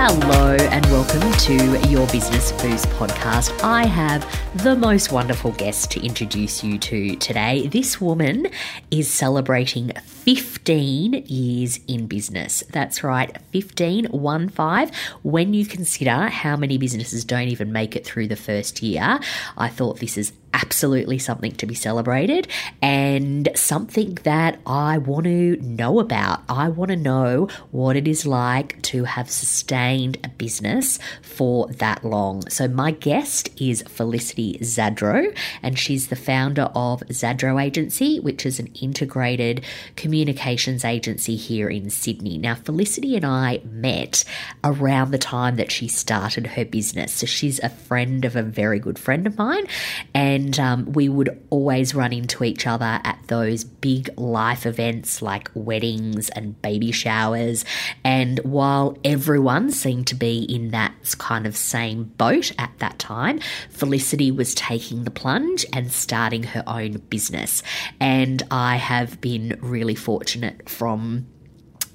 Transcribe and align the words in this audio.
Hello 0.00 0.54
and 0.54 0.86
welcome 0.86 1.32
to 1.38 1.88
your 1.88 2.06
Business 2.06 2.52
Boost 2.62 2.88
podcast. 2.90 3.64
I 3.64 3.84
have 3.84 4.24
the 4.62 4.76
most 4.76 5.10
wonderful 5.10 5.50
guest 5.50 5.90
to 5.90 6.00
introduce 6.00 6.62
you 6.62 6.78
to 6.78 7.16
today. 7.16 7.66
This 7.66 8.00
woman 8.00 8.46
is 8.92 9.10
celebrating 9.10 9.90
15 10.04 11.24
years 11.26 11.80
in 11.88 12.06
business. 12.06 12.62
That's 12.70 13.02
right, 13.02 13.36
15, 13.50 14.04
1 14.04 14.48
5. 14.50 14.90
When 15.24 15.52
you 15.52 15.66
consider 15.66 16.28
how 16.28 16.56
many 16.56 16.78
businesses 16.78 17.24
don't 17.24 17.48
even 17.48 17.72
make 17.72 17.96
it 17.96 18.06
through 18.06 18.28
the 18.28 18.36
first 18.36 18.80
year, 18.80 19.18
I 19.56 19.68
thought 19.68 19.98
this 19.98 20.16
is 20.16 20.32
absolutely 20.60 21.18
something 21.18 21.52
to 21.52 21.66
be 21.66 21.74
celebrated 21.74 22.48
and 22.82 23.48
something 23.54 24.14
that 24.24 24.58
I 24.66 24.98
want 24.98 25.24
to 25.24 25.56
know 25.56 26.00
about. 26.00 26.42
I 26.48 26.68
want 26.68 26.90
to 26.90 26.96
know 26.96 27.48
what 27.70 27.96
it 27.96 28.08
is 28.08 28.26
like 28.26 28.80
to 28.82 29.04
have 29.04 29.30
sustained 29.30 30.18
a 30.24 30.28
business 30.28 30.98
for 31.22 31.68
that 31.68 32.04
long. 32.04 32.48
So, 32.50 32.68
my 32.68 32.90
guest 32.90 33.50
is 33.60 33.82
Felicity 33.82 34.58
Zadro, 34.58 35.36
and 35.62 35.78
she's 35.78 36.08
the 36.08 36.16
founder 36.16 36.70
of 36.74 37.00
Zadro 37.08 37.62
Agency, 37.62 38.18
which 38.20 38.44
is 38.44 38.58
an 38.58 38.68
integrated 38.80 39.64
communications 39.96 40.84
agency 40.84 41.36
here 41.36 41.68
in 41.68 41.90
Sydney. 41.90 42.38
Now, 42.38 42.54
Felicity 42.54 43.16
and 43.16 43.24
I 43.24 43.60
met 43.64 44.24
around 44.64 45.10
the 45.10 45.18
time 45.18 45.56
that 45.56 45.70
she 45.70 45.88
started 45.88 46.48
her 46.48 46.64
business. 46.64 47.12
So, 47.12 47.26
she's 47.26 47.60
a 47.60 47.68
friend 47.68 48.24
of 48.24 48.34
a 48.36 48.42
very 48.42 48.78
good 48.78 48.98
friend 48.98 49.26
of 49.26 49.38
mine, 49.38 49.66
and 50.14 50.47
and 50.48 50.58
um, 50.60 50.92
we 50.94 51.10
would 51.10 51.38
always 51.50 51.94
run 51.94 52.10
into 52.10 52.42
each 52.42 52.66
other 52.66 53.00
at 53.04 53.18
those 53.26 53.64
big 53.64 54.08
life 54.18 54.64
events 54.64 55.20
like 55.20 55.50
weddings 55.52 56.30
and 56.30 56.60
baby 56.62 56.90
showers. 56.90 57.66
And 58.02 58.38
while 58.44 58.96
everyone 59.04 59.70
seemed 59.70 60.06
to 60.06 60.14
be 60.14 60.44
in 60.44 60.70
that 60.70 60.94
kind 61.18 61.46
of 61.46 61.54
same 61.54 62.04
boat 62.04 62.52
at 62.58 62.72
that 62.78 62.98
time, 62.98 63.40
Felicity 63.68 64.30
was 64.30 64.54
taking 64.54 65.04
the 65.04 65.10
plunge 65.10 65.66
and 65.74 65.92
starting 65.92 66.44
her 66.44 66.64
own 66.66 66.92
business. 67.10 67.62
And 68.00 68.42
I 68.50 68.76
have 68.76 69.20
been 69.20 69.58
really 69.60 69.94
fortunate 69.94 70.66
from 70.66 71.26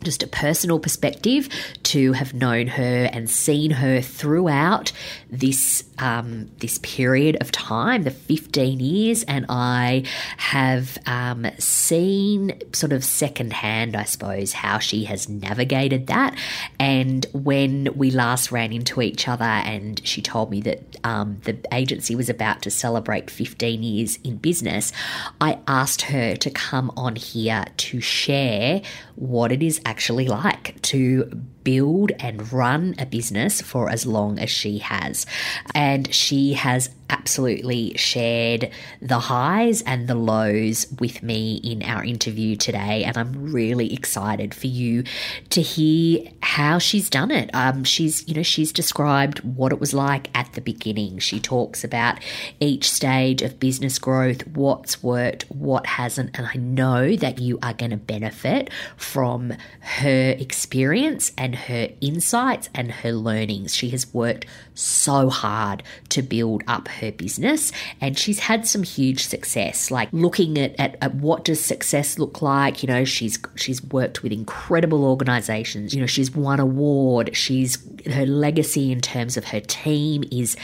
just 0.03 0.21
a 0.21 0.27
personal 0.27 0.79
perspective 0.79 1.49
to 1.93 2.13
have 2.13 2.33
known 2.33 2.65
her 2.65 3.07
and 3.13 3.29
seen 3.29 3.69
her 3.69 4.01
throughout 4.01 4.91
this 5.29 5.83
um, 5.99 6.49
this 6.57 6.79
period 6.79 7.37
of 7.39 7.51
time, 7.51 8.01
the 8.01 8.09
15 8.09 8.79
years, 8.79 9.21
and 9.23 9.45
I 9.47 10.03
have 10.37 10.97
um, 11.05 11.45
seen 11.59 12.59
sort 12.73 12.93
of 12.93 13.03
secondhand, 13.03 13.95
I 13.95 14.05
suppose, 14.05 14.53
how 14.53 14.79
she 14.79 15.03
has 15.03 15.29
navigated 15.29 16.07
that. 16.07 16.35
And 16.79 17.27
when 17.31 17.89
we 17.95 18.09
last 18.09 18.51
ran 18.51 18.73
into 18.73 19.03
each 19.03 19.27
other, 19.27 19.43
and 19.43 20.01
she 20.05 20.21
told 20.21 20.49
me 20.49 20.61
that 20.61 20.97
um, 21.03 21.39
the 21.43 21.57
agency 21.71 22.15
was 22.15 22.27
about 22.27 22.63
to 22.63 22.71
celebrate 22.71 23.29
15 23.29 23.83
years 23.83 24.17
in 24.23 24.37
business, 24.37 24.91
I 25.39 25.59
asked 25.67 26.01
her 26.03 26.35
to 26.37 26.49
come 26.49 26.91
on 26.97 27.15
here 27.15 27.65
to 27.77 28.01
share 28.01 28.81
what 29.15 29.51
it 29.51 29.61
is 29.61 29.79
actually 29.85 30.27
like 30.27 30.81
to 30.81 31.29
build 31.63 32.11
and 32.19 32.51
run 32.51 32.95
a 32.97 33.05
business 33.05 33.61
for 33.61 33.89
as 33.89 34.05
long 34.05 34.39
as 34.39 34.49
she 34.49 34.79
has. 34.79 35.25
And 35.73 36.13
she 36.13 36.53
has 36.53 36.89
absolutely 37.13 37.95
shared 37.95 38.71
the 39.01 39.19
highs 39.19 39.81
and 39.83 40.07
the 40.07 40.15
lows 40.15 40.87
with 40.99 41.21
me 41.21 41.55
in 41.57 41.83
our 41.83 42.03
interview 42.03 42.55
today. 42.55 43.03
And 43.03 43.15
I'm 43.17 43.51
really 43.53 43.93
excited 43.93 44.53
for 44.55 44.67
you 44.67 45.03
to 45.49 45.61
hear 45.61 46.27
how 46.41 46.79
she's 46.79 47.09
done 47.09 47.29
it. 47.29 47.51
Um, 47.53 47.83
she's, 47.83 48.27
you 48.27 48.33
know, 48.33 48.43
she's 48.43 48.71
described 48.73 49.39
what 49.39 49.71
it 49.71 49.79
was 49.79 49.93
like 49.93 50.29
at 50.35 50.51
the 50.53 50.61
beginning. 50.61 51.19
She 51.19 51.39
talks 51.39 51.83
about 51.83 52.19
each 52.59 52.89
stage 52.89 53.43
of 53.43 53.59
business 53.59 53.99
growth, 53.99 54.47
what's 54.47 55.03
worked, 55.03 55.43
what 55.49 55.85
hasn't. 55.85 56.37
And 56.37 56.47
I 56.47 56.55
know 56.55 57.15
that 57.15 57.39
you 57.39 57.59
are 57.61 57.73
going 57.73 57.91
to 57.91 57.97
benefit 57.97 58.71
from 58.97 59.53
her 59.79 60.35
experience 60.39 61.31
and 61.37 61.55
her 61.55 61.89
insights 62.01 62.69
and 62.73 62.91
her 62.91 63.11
learnings. 63.11 63.75
She 63.75 63.89
has 63.89 64.11
worked 64.13 64.47
so 64.73 65.29
hard 65.29 65.83
to 66.09 66.21
build 66.23 66.63
up 66.67 66.87
her 66.87 67.02
business 67.11 67.71
and 68.01 68.17
she's 68.17 68.39
had 68.39 68.67
some 68.67 68.83
huge 68.83 69.25
success 69.25 69.91
like 69.91 70.09
looking 70.11 70.57
at, 70.57 70.79
at, 70.79 70.97
at, 71.01 71.15
what 71.15 71.45
does 71.45 71.63
success 71.63 72.17
look 72.17 72.41
like? 72.41 72.83
You 72.83 72.87
know 72.87 73.05
she's 73.05 73.39
she's 73.55 73.83
worked 73.83 74.23
with 74.23 74.31
incredible 74.31 75.05
organizations. 75.05 75.93
You 75.93 76.01
know 76.01 76.07
she's 76.07 76.33
won 76.35 76.59
award. 76.59 77.35
She's 77.35 77.77
her 78.11 78.25
legacy 78.25 78.91
in 78.91 79.01
terms 79.01 79.37
of 79.37 79.45
her 79.45 79.59
team 79.59 80.23
is 80.31 80.55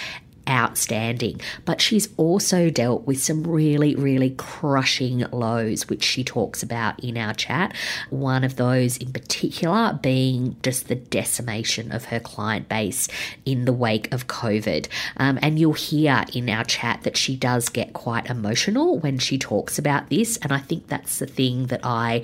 outstanding. 0.50 1.40
But 1.66 1.82
she's 1.82 2.10
also 2.18 2.70
dealt 2.70 3.06
with 3.06 3.22
some 3.22 3.44
really, 3.44 3.96
really 3.96 4.32
crushing 4.32 5.20
lows, 5.32 5.88
which 5.88 6.04
she 6.04 6.24
talks 6.24 6.64
about 6.64 7.02
in 7.04 7.18
our 7.18 7.34
chat. 7.34 7.76
One 8.10 8.44
of 8.44 8.56
those 8.56 8.98
in 8.98 9.14
particular 9.14 10.00
being 10.02 10.56
just 10.64 10.88
the 10.88 10.96
decimation 10.96 11.92
of 11.92 12.06
her 12.06 12.20
client 12.20 12.68
base 12.68 13.08
in 13.46 13.66
the 13.66 13.74
wake 13.74 14.12
of 14.14 14.28
COVID. 14.28 14.88
Um, 15.18 15.40
and 15.42 15.60
you'll 15.60 15.74
hear 15.74 16.26
in 16.34 16.50
our 16.50 16.64
chat 16.64 17.04
that 17.04 17.18
she 17.18 17.36
does 17.36 17.70
get 17.70 17.94
quite 17.94 18.30
emotional 18.30 19.00
when 19.00 19.20
she 19.20 19.38
talks 19.38 19.78
about 19.78 20.10
this. 20.10 20.38
And 20.38 20.52
I 20.52 20.60
think 20.60 20.88
that's 20.88 21.20
the 21.20 21.28
thing 21.28 21.68
that 21.68 21.81
I 21.84 22.24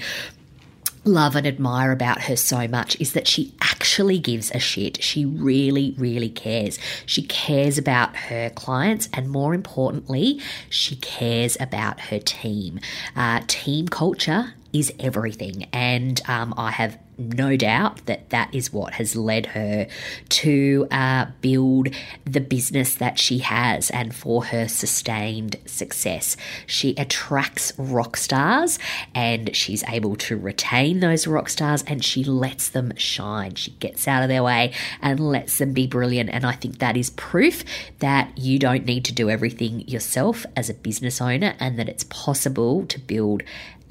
love 1.06 1.36
and 1.36 1.46
admire 1.46 1.92
about 1.92 2.24
her 2.24 2.36
so 2.36 2.68
much 2.68 3.00
is 3.00 3.14
that 3.14 3.28
she 3.28 3.54
actually 3.62 4.18
gives 4.20 4.52
a 4.52 4.60
shit. 4.60 5.02
She 5.04 5.26
really, 5.26 5.96
really 5.98 6.30
cares. 6.30 6.80
She 7.06 7.24
cares 7.24 7.78
about 7.78 8.16
her 8.16 8.50
clients, 8.50 9.08
and 9.14 9.30
more 9.30 9.54
importantly, 9.54 10.42
she 10.70 10.96
cares 10.96 11.58
about 11.60 12.00
her 12.02 12.20
team. 12.20 12.80
Uh, 13.16 13.42
team 13.48 13.88
culture 13.88 14.54
is 14.74 14.92
everything. 15.00 15.68
And 15.72 16.22
um, 16.28 16.54
I 16.58 16.72
have 16.72 16.98
no 17.18 17.56
doubt 17.56 18.06
that 18.06 18.30
that 18.30 18.54
is 18.54 18.74
what 18.74 18.94
has 18.96 19.16
led 19.16 19.48
her 19.48 19.88
to 20.30 20.88
uh, 20.92 21.26
build 21.42 21.90
the 22.26 22.42
business 22.42 22.96
that 22.96 23.20
she 23.20 23.40
has 23.40 23.90
and 23.92 24.14
for 24.16 24.46
her 24.46 24.68
sustained 24.68 25.58
success. 25.66 26.36
She 26.66 26.96
attracts 26.98 27.74
rock 27.78 28.18
stars 28.18 28.80
and 29.14 29.56
she's 29.56 29.84
able 29.88 30.16
to 30.18 30.38
retain 30.38 31.00
those 31.00 31.28
rock 31.28 31.50
stars 31.50 31.84
and 31.88 32.04
she 32.04 32.24
lets 32.24 32.70
them 32.70 32.94
shine. 32.98 33.56
She 33.56 33.72
gets 33.72 34.08
out 34.08 34.24
of 34.24 34.30
their 34.30 34.44
way 34.44 34.74
and 35.02 35.20
lets 35.20 35.58
them 35.58 35.74
be 35.74 35.88
brilliant. 35.88 36.30
And 36.30 36.46
I 36.46 36.54
think 36.54 36.80
that 36.80 36.98
is 36.98 37.12
proof 37.12 37.64
that 38.00 38.38
you 38.38 38.60
don't 38.60 38.86
need 38.86 39.06
to 39.06 39.14
do 39.14 39.30
everything 39.30 39.88
yourself 39.88 40.46
as 40.56 40.70
a 40.70 40.74
business 40.74 41.22
owner 41.22 41.56
and 41.60 41.80
that 41.80 41.90
it's 41.90 42.04
possible 42.06 42.86
to 42.88 43.00
build 43.00 43.44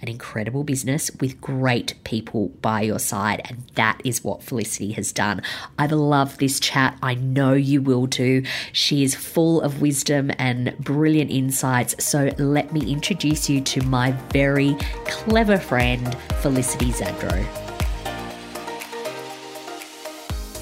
an 0.04 0.10
incredible 0.10 0.64
business 0.64 1.10
with 1.18 1.40
great 1.40 1.94
people 2.04 2.48
by 2.60 2.82
your 2.82 2.98
side. 2.98 3.40
And 3.46 3.64
that 3.74 3.98
is 4.04 4.22
what 4.22 4.42
Felicity 4.42 4.92
has 4.92 5.12
done. 5.12 5.40
I've 5.78 5.92
loved 5.92 6.40
this 6.40 6.60
chat. 6.60 6.98
I 7.02 7.14
know 7.14 7.54
you 7.54 7.80
will 7.80 8.06
too. 8.06 8.44
She 8.72 9.02
is 9.02 9.14
full 9.14 9.62
of 9.62 9.80
wisdom 9.80 10.30
and 10.38 10.76
brilliant 10.78 11.30
insights. 11.30 12.04
So 12.04 12.30
let 12.36 12.70
me 12.70 12.92
introduce 12.92 13.48
you 13.48 13.62
to 13.62 13.80
my 13.84 14.10
very 14.30 14.74
clever 15.06 15.56
friend, 15.56 16.14
Felicity 16.42 16.90
Zadro. 16.92 17.64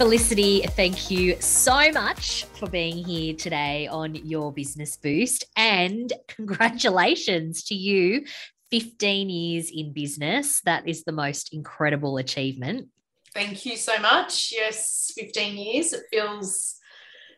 Felicity, 0.03 0.63
thank 0.63 1.11
you 1.11 1.37
so 1.41 1.93
much 1.93 2.45
for 2.59 2.69
being 2.69 3.05
here 3.05 3.35
today 3.35 3.87
on 3.87 4.15
Your 4.15 4.53
Business 4.53 4.97
Boost. 4.97 5.45
And 5.57 6.13
congratulations 6.29 7.63
to 7.65 7.75
you 7.75 8.25
15 8.73 9.29
years 9.29 9.71
in 9.71 9.93
business. 9.93 10.63
That 10.63 10.89
is 10.89 11.05
the 11.05 11.13
most 11.13 11.53
incredible 11.53 12.17
achievement. 12.17 12.89
Thank 13.35 13.67
you 13.67 13.77
so 13.77 13.99
much. 13.99 14.51
Yes, 14.51 15.13
15 15.15 15.59
years. 15.59 15.93
It 15.93 16.05
feels, 16.11 16.77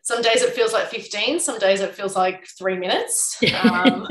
some 0.01 0.21
days 0.21 0.41
it 0.41 0.53
feels 0.53 0.71
like 0.71 0.87
15, 0.87 1.41
some 1.41 1.59
days 1.59 1.81
it 1.81 1.93
feels 1.93 2.15
like 2.15 2.47
three 2.57 2.77
minutes. 2.77 3.37
Um, 3.63 4.07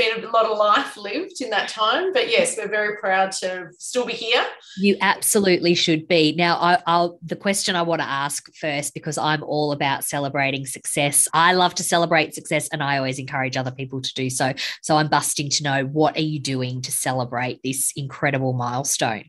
been 0.00 0.24
a 0.24 0.30
lot 0.30 0.46
of 0.46 0.56
life 0.56 0.96
lived 0.96 1.40
in 1.40 1.50
that 1.50 1.68
time. 1.68 2.12
But 2.12 2.30
yes, 2.30 2.56
we're 2.56 2.68
very 2.68 2.96
proud 2.96 3.32
to 3.32 3.68
still 3.78 4.06
be 4.06 4.14
here. 4.14 4.44
You 4.78 4.96
absolutely 5.00 5.74
should 5.74 6.08
be. 6.08 6.34
Now, 6.36 6.56
I, 6.56 6.98
will 6.98 7.18
the 7.22 7.36
question 7.36 7.76
I 7.76 7.82
want 7.82 8.00
to 8.00 8.08
ask 8.08 8.52
first, 8.54 8.94
because 8.94 9.18
I'm 9.18 9.42
all 9.42 9.72
about 9.72 10.04
celebrating 10.04 10.66
success. 10.66 11.28
I 11.34 11.52
love 11.52 11.74
to 11.76 11.82
celebrate 11.82 12.34
success, 12.34 12.68
and 12.72 12.82
I 12.82 12.96
always 12.96 13.18
encourage 13.18 13.56
other 13.56 13.70
people 13.70 14.00
to 14.00 14.14
do 14.14 14.30
so. 14.30 14.52
So 14.82 14.96
I'm 14.96 15.08
busting 15.08 15.50
to 15.50 15.62
know 15.62 15.84
what 15.84 16.16
are 16.16 16.22
you 16.22 16.40
doing 16.40 16.80
to 16.82 16.92
celebrate 16.92 17.60
this 17.62 17.92
incredible 17.96 18.52
milestone? 18.52 19.24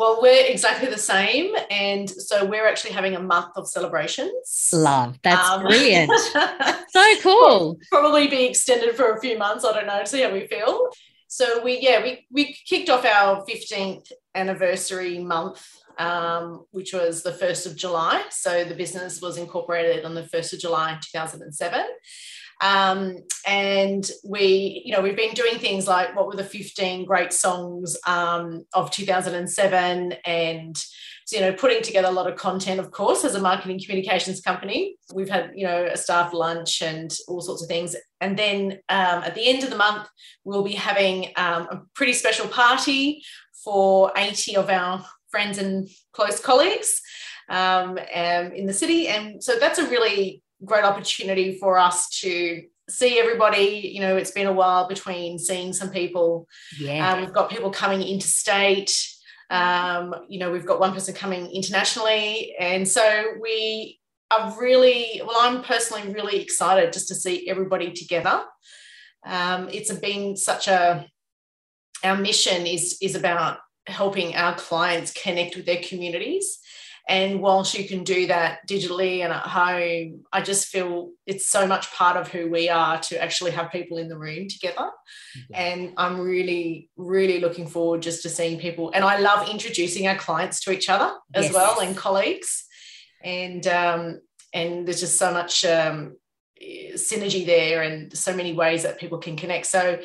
Well, 0.00 0.18
we're 0.22 0.46
exactly 0.46 0.88
the 0.88 0.96
same. 0.96 1.54
And 1.70 2.08
so 2.08 2.46
we're 2.46 2.66
actually 2.66 2.92
having 2.92 3.16
a 3.16 3.20
month 3.20 3.54
of 3.54 3.68
celebrations. 3.68 4.70
Love. 4.72 5.18
That's 5.22 5.46
um, 5.46 5.60
brilliant. 5.60 6.10
so 6.88 7.14
cool. 7.20 7.78
Probably 7.90 8.26
be 8.26 8.46
extended 8.46 8.96
for 8.96 9.12
a 9.12 9.20
few 9.20 9.36
months. 9.36 9.62
I 9.62 9.72
don't 9.74 9.86
know, 9.86 10.02
see 10.06 10.22
how 10.22 10.32
we 10.32 10.46
feel. 10.46 10.88
So 11.28 11.62
we, 11.62 11.80
yeah, 11.80 12.02
we, 12.02 12.26
we 12.32 12.56
kicked 12.66 12.88
off 12.88 13.04
our 13.04 13.44
15th 13.44 14.10
anniversary 14.34 15.18
month, 15.18 15.62
um, 15.98 16.64
which 16.70 16.94
was 16.94 17.22
the 17.22 17.32
1st 17.32 17.66
of 17.66 17.76
July. 17.76 18.24
So 18.30 18.64
the 18.64 18.74
business 18.74 19.20
was 19.20 19.36
incorporated 19.36 20.06
on 20.06 20.14
the 20.14 20.22
1st 20.22 20.54
of 20.54 20.60
July 20.60 20.98
2007. 21.12 21.84
Um, 22.60 23.16
and 23.46 24.08
we, 24.24 24.82
you 24.84 24.92
know, 24.92 25.00
we've 25.00 25.16
been 25.16 25.34
doing 25.34 25.58
things 25.58 25.86
like 25.86 26.14
what 26.14 26.26
were 26.26 26.36
the 26.36 26.44
15 26.44 27.06
great 27.06 27.32
songs 27.32 27.96
um, 28.06 28.64
of 28.74 28.90
2007 28.90 30.12
and, 30.24 30.76
you 31.32 31.40
know, 31.40 31.52
putting 31.52 31.82
together 31.82 32.08
a 32.08 32.12
lot 32.12 32.30
of 32.30 32.36
content, 32.36 32.80
of 32.80 32.90
course, 32.90 33.24
as 33.24 33.34
a 33.34 33.40
marketing 33.40 33.80
communications 33.80 34.40
company. 34.40 34.96
We've 35.14 35.30
had, 35.30 35.52
you 35.54 35.66
know, 35.66 35.86
a 35.86 35.96
staff 35.96 36.34
lunch 36.34 36.82
and 36.82 37.10
all 37.28 37.40
sorts 37.40 37.62
of 37.62 37.68
things. 37.68 37.96
And 38.20 38.38
then 38.38 38.72
um, 38.88 39.22
at 39.22 39.34
the 39.34 39.48
end 39.48 39.64
of 39.64 39.70
the 39.70 39.76
month, 39.76 40.08
we'll 40.44 40.64
be 40.64 40.72
having 40.72 41.32
um, 41.36 41.62
a 41.70 41.82
pretty 41.94 42.12
special 42.12 42.46
party 42.46 43.22
for 43.64 44.12
80 44.16 44.56
of 44.56 44.68
our 44.68 45.04
friends 45.30 45.58
and 45.58 45.88
close 46.12 46.40
colleagues 46.40 47.00
um, 47.48 47.98
um, 48.14 48.52
in 48.52 48.66
the 48.66 48.72
city. 48.72 49.08
And 49.08 49.42
so 49.42 49.58
that's 49.58 49.78
a 49.78 49.88
really 49.88 50.42
great 50.64 50.84
opportunity 50.84 51.58
for 51.58 51.78
us 51.78 52.08
to 52.20 52.62
see 52.88 53.18
everybody. 53.18 53.90
You 53.92 54.00
know, 54.00 54.16
it's 54.16 54.30
been 54.30 54.46
a 54.46 54.52
while 54.52 54.88
between 54.88 55.38
seeing 55.38 55.72
some 55.72 55.90
people. 55.90 56.46
Yeah. 56.78 57.12
Um, 57.12 57.20
we've 57.20 57.32
got 57.32 57.50
people 57.50 57.70
coming 57.70 58.02
interstate. 58.02 58.96
Um, 59.48 60.14
you 60.28 60.38
know, 60.38 60.50
we've 60.50 60.66
got 60.66 60.80
one 60.80 60.92
person 60.92 61.14
coming 61.14 61.50
internationally. 61.50 62.54
And 62.58 62.86
so 62.86 63.24
we 63.40 63.98
are 64.30 64.56
really, 64.60 65.20
well, 65.26 65.38
I'm 65.40 65.62
personally 65.62 66.12
really 66.12 66.40
excited 66.40 66.92
just 66.92 67.08
to 67.08 67.14
see 67.14 67.48
everybody 67.48 67.92
together. 67.92 68.44
Um, 69.26 69.68
it's 69.72 69.92
been 69.92 70.36
such 70.36 70.68
a, 70.68 71.06
our 72.04 72.16
mission 72.16 72.66
is, 72.66 72.96
is 73.02 73.16
about 73.16 73.58
helping 73.86 74.36
our 74.36 74.54
clients 74.54 75.12
connect 75.12 75.56
with 75.56 75.66
their 75.66 75.82
communities 75.82 76.59
and 77.10 77.40
whilst 77.40 77.76
you 77.76 77.88
can 77.88 78.04
do 78.04 78.28
that 78.28 78.68
digitally 78.68 79.24
and 79.24 79.32
at 79.32 79.42
home, 79.42 80.22
I 80.32 80.42
just 80.42 80.68
feel 80.68 81.10
it's 81.26 81.48
so 81.48 81.66
much 81.66 81.92
part 81.92 82.16
of 82.16 82.28
who 82.28 82.48
we 82.48 82.68
are 82.68 83.00
to 83.00 83.20
actually 83.20 83.50
have 83.50 83.72
people 83.72 83.98
in 83.98 84.08
the 84.08 84.16
room 84.16 84.46
together. 84.46 84.90
And 85.52 85.92
I'm 85.96 86.20
really, 86.20 86.88
really 86.96 87.40
looking 87.40 87.66
forward 87.66 88.02
just 88.02 88.22
to 88.22 88.28
seeing 88.28 88.60
people. 88.60 88.92
And 88.94 89.02
I 89.02 89.18
love 89.18 89.48
introducing 89.48 90.06
our 90.06 90.14
clients 90.14 90.60
to 90.60 90.70
each 90.70 90.88
other 90.88 91.12
as 91.34 91.46
yes. 91.46 91.52
well 91.52 91.80
and 91.80 91.96
colleagues. 91.96 92.64
And 93.24 93.66
um, 93.66 94.20
and 94.54 94.86
there's 94.86 95.00
just 95.00 95.18
so 95.18 95.32
much 95.32 95.64
um, 95.64 96.16
synergy 96.94 97.44
there 97.44 97.82
and 97.82 98.16
so 98.16 98.36
many 98.36 98.52
ways 98.52 98.84
that 98.84 99.00
people 99.00 99.18
can 99.18 99.34
connect. 99.34 99.66
So 99.66 99.98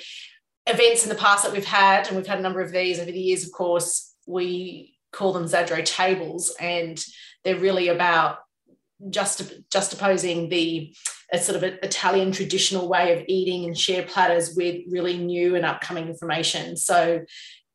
events 0.65 1.03
in 1.03 1.09
the 1.09 1.15
past 1.15 1.43
that 1.43 1.53
we've 1.53 1.65
had, 1.65 2.07
and 2.07 2.17
we've 2.17 2.25
had 2.25 2.39
a 2.39 2.41
number 2.41 2.61
of 2.61 2.71
these 2.71 2.99
over 2.99 3.11
the 3.11 3.19
years, 3.19 3.45
of 3.45 3.51
course, 3.51 4.15
we 4.25 4.94
call 5.15 5.33
them 5.33 5.45
Zadro 5.45 5.83
tables, 5.83 6.53
and 6.59 7.03
they're 7.43 7.59
really 7.59 7.87
about 7.87 8.39
just 9.09 9.41
juxtaposing 9.69 10.49
the 10.49 10.95
a 11.31 11.39
sort 11.39 11.55
of 11.55 11.63
a 11.63 11.83
Italian 11.83 12.31
traditional 12.31 12.87
way 12.87 13.17
of 13.17 13.25
eating 13.27 13.65
and 13.65 13.77
share 13.77 14.03
platters 14.03 14.53
with 14.55 14.81
really 14.89 15.17
new 15.17 15.55
and 15.55 15.65
upcoming 15.65 16.07
information. 16.07 16.77
So 16.77 17.21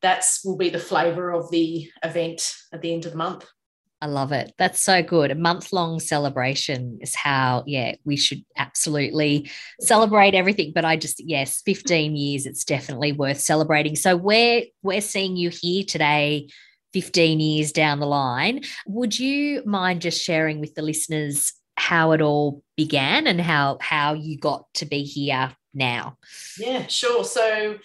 that's 0.03 0.45
will 0.45 0.57
be 0.57 0.71
the 0.71 0.79
flavour 0.79 1.31
of 1.31 1.51
the 1.51 1.91
event 2.05 2.55
at 2.73 2.81
the 2.81 2.93
end 2.93 3.07
of 3.07 3.13
the 3.13 3.19
month. 3.19 3.47
I 4.03 4.07
love 4.07 4.33
it. 4.33 4.55
That's 4.57 4.81
so 4.81 5.03
good. 5.03 5.31
A 5.31 5.35
month 5.35 5.75
long 5.75 6.01
celebration 6.01 7.01
is 7.03 7.15
how, 7.15 7.65
yeah, 7.67 7.97
we 8.05 8.17
should 8.17 8.43
absolutely 8.57 9.51
celebrate 9.81 10.35
everything. 10.35 10.73
But 10.75 10.87
I 10.87 10.97
just, 10.97 11.23
yes, 11.23 11.61
15 11.67 12.17
years, 12.17 12.47
it's 12.47 12.65
definitely 12.65 13.13
worth 13.13 13.41
celebrating. 13.41 13.97
So 13.97 14.17
we're 14.17 14.65
we're 14.83 15.03
seeing 15.03 15.37
you 15.37 15.51
here 15.51 15.85
today 15.85 16.49
15 16.93 17.41
years 17.41 17.73
down 17.73 18.01
the 18.01 18.07
line. 18.07 18.63
Would 18.87 19.19
you 19.19 19.63
mind 19.65 20.03
just 20.03 20.23
sharing 20.23 20.61
with 20.61 20.75
the 20.75 20.83
listeners 20.83 21.53
how 21.77 22.13
it 22.13 22.21
all 22.21 22.63
began 22.77 23.27
and 23.27 23.41
how 23.41 23.79
how 23.81 24.15
you 24.15 24.39
got 24.39 24.67
to 24.75 24.87
be 24.87 25.03
here 25.03 25.55
now? 25.73 26.19
Yeah, 26.59 26.87
sure. 26.87 27.25
So 27.25 27.79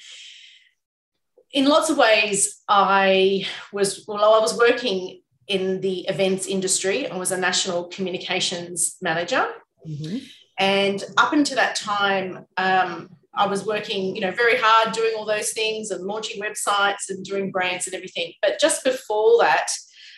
in 1.52 1.66
lots 1.66 1.90
of 1.90 1.98
ways, 1.98 2.62
I 2.68 3.48
was 3.72 4.04
well, 4.07 4.34
I 4.34 4.40
was 4.40 4.57
working 4.57 5.22
in 5.48 5.81
the 5.81 6.00
events 6.08 6.48
industry. 6.48 7.08
I 7.08 7.18
was 7.18 7.31
a 7.31 7.38
national 7.38 7.86
communications 7.86 8.98
manager. 9.01 9.48
Mm-hmm. 9.88 10.18
And 10.58 11.04
up 11.18 11.34
until 11.34 11.58
that 11.58 11.75
time, 11.75 12.46
um, 12.58 13.10
I 13.38 13.48
was 13.48 13.66
working, 13.66 14.16
you 14.16 14.22
know, 14.22 14.32
very 14.32 14.58
hard 14.58 14.94
doing 14.94 15.14
all 15.18 15.26
those 15.26 15.52
things 15.52 15.92
and 15.92 16.06
launching 16.06 16.42
websites 16.42 17.10
and 17.10 17.24
doing 17.24 17.52
brands 17.52 17.88
and 17.88 17.96
everything. 17.96 18.34
But 18.42 18.60
just 18.60 18.84
before 18.84 19.40
that, 19.40 19.68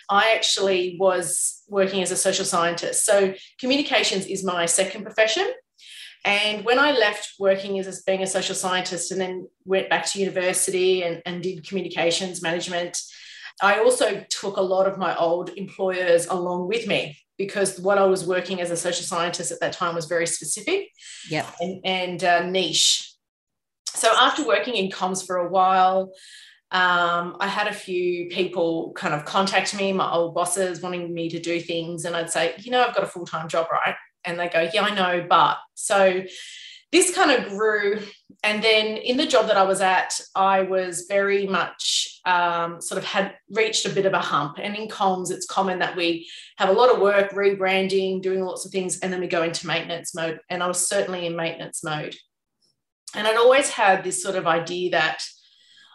I 0.09 0.33
actually 0.35 0.97
was 0.99 1.63
working 1.67 2.01
as 2.01 2.11
a 2.11 2.15
social 2.15 2.45
scientist. 2.45 3.05
So 3.05 3.33
communications 3.59 4.25
is 4.25 4.43
my 4.43 4.65
second 4.65 5.03
profession. 5.03 5.47
And 6.23 6.65
when 6.65 6.79
I 6.79 6.91
left 6.91 7.33
working 7.39 7.79
as 7.79 7.87
a, 7.87 8.01
being 8.05 8.23
a 8.23 8.27
social 8.27 8.55
scientist 8.55 9.11
and 9.11 9.21
then 9.21 9.47
went 9.65 9.89
back 9.89 10.05
to 10.07 10.19
university 10.19 11.03
and, 11.03 11.21
and 11.25 11.41
did 11.41 11.67
communications 11.67 12.41
management, 12.41 12.99
I 13.61 13.79
also 13.79 14.23
took 14.29 14.57
a 14.57 14.61
lot 14.61 14.87
of 14.87 14.97
my 14.97 15.15
old 15.15 15.49
employers 15.49 16.27
along 16.27 16.67
with 16.67 16.87
me 16.87 17.17
because 17.37 17.79
what 17.79 17.97
I 17.97 18.05
was 18.05 18.25
working 18.25 18.61
as 18.61 18.71
a 18.71 18.77
social 18.77 19.03
scientist 19.03 19.51
at 19.51 19.59
that 19.61 19.73
time 19.73 19.95
was 19.95 20.05
very 20.05 20.27
specific 20.27 20.89
yep. 21.29 21.47
and, 21.59 21.81
and 21.85 22.23
uh, 22.23 22.45
niche. 22.45 23.06
So 23.97 24.11
after 24.15 24.45
working 24.45 24.75
in 24.75 24.91
comms 24.91 25.25
for 25.25 25.37
a 25.37 25.49
while, 25.49 26.13
um, 26.71 27.37
I 27.39 27.47
had 27.47 27.67
a 27.67 27.73
few 27.73 28.29
people 28.29 28.93
kind 28.95 29.13
of 29.13 29.25
contact 29.25 29.75
me, 29.75 29.91
my 29.91 30.11
old 30.11 30.35
bosses 30.35 30.81
wanting 30.81 31.13
me 31.13 31.29
to 31.29 31.39
do 31.39 31.59
things. 31.59 32.05
And 32.05 32.15
I'd 32.15 32.29
say, 32.29 32.53
you 32.59 32.71
know, 32.71 32.85
I've 32.85 32.93
got 32.93 33.03
a 33.03 33.07
full 33.07 33.25
time 33.25 33.47
job, 33.47 33.67
right? 33.71 33.95
And 34.23 34.39
they 34.39 34.49
go, 34.49 34.69
yeah, 34.71 34.83
I 34.83 34.93
know, 34.93 35.25
but 35.27 35.57
so 35.73 36.23
this 36.91 37.15
kind 37.15 37.31
of 37.31 37.49
grew. 37.49 37.99
And 38.43 38.63
then 38.63 38.97
in 38.97 39.17
the 39.17 39.25
job 39.25 39.47
that 39.47 39.57
I 39.57 39.63
was 39.63 39.81
at, 39.81 40.13
I 40.35 40.61
was 40.61 41.05
very 41.09 41.47
much 41.47 42.19
um, 42.25 42.79
sort 42.79 42.99
of 42.99 43.05
had 43.05 43.33
reached 43.49 43.85
a 43.85 43.89
bit 43.89 44.05
of 44.05 44.13
a 44.13 44.19
hump. 44.19 44.57
And 44.61 44.75
in 44.75 44.87
comms, 44.89 45.31
it's 45.31 45.47
common 45.47 45.79
that 45.79 45.95
we 45.95 46.29
have 46.57 46.69
a 46.69 46.73
lot 46.73 46.93
of 46.93 47.01
work 47.01 47.31
rebranding, 47.31 48.21
doing 48.21 48.41
lots 48.41 48.65
of 48.65 48.71
things, 48.71 48.99
and 48.99 49.11
then 49.11 49.21
we 49.21 49.27
go 49.27 49.43
into 49.43 49.65
maintenance 49.65 50.13
mode. 50.13 50.39
And 50.49 50.61
I 50.61 50.67
was 50.67 50.87
certainly 50.87 51.25
in 51.25 51.35
maintenance 51.35 51.83
mode. 51.83 52.15
And 53.15 53.27
I'd 53.27 53.37
always 53.37 53.69
had 53.69 54.03
this 54.03 54.21
sort 54.21 54.35
of 54.35 54.47
idea 54.47 54.91
that 54.91 55.23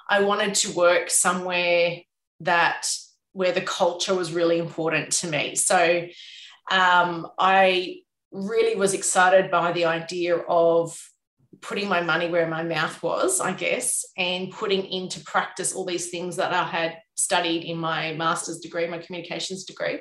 I 0.09 0.23
wanted 0.23 0.55
to 0.57 0.73
work 0.73 1.11
somewhere 1.11 1.99
that 2.41 2.89
where 3.33 3.53
the 3.53 3.61
culture 3.61 4.15
was 4.15 4.33
really 4.33 4.59
important 4.59 5.13
to 5.13 5.27
me. 5.29 5.55
So 5.55 6.07
um, 6.71 7.29
I 7.39 8.01
really 8.31 8.77
was 8.77 8.95
excited 8.95 9.51
by 9.51 9.73
the 9.73 9.87
idea 9.87 10.37
of 10.37 10.99
putting 11.61 11.89
my 11.89 12.01
money 12.01 12.29
where 12.29 12.49
my 12.49 12.63
mouth 12.63 13.03
was, 13.03 13.41
I 13.41 13.53
guess, 13.53 14.05
and 14.17 14.51
putting 14.51 14.85
into 14.85 15.21
practice 15.21 15.75
all 15.75 15.85
these 15.85 16.11
things 16.11 16.37
that 16.37 16.53
I 16.53 16.65
had 16.65 16.99
studied 17.15 17.65
in 17.65 17.79
my 17.79 18.15
master's 18.15 18.59
degree, 18.59 18.87
my 18.89 18.99
communications 18.99 19.65
degree. 19.65 20.01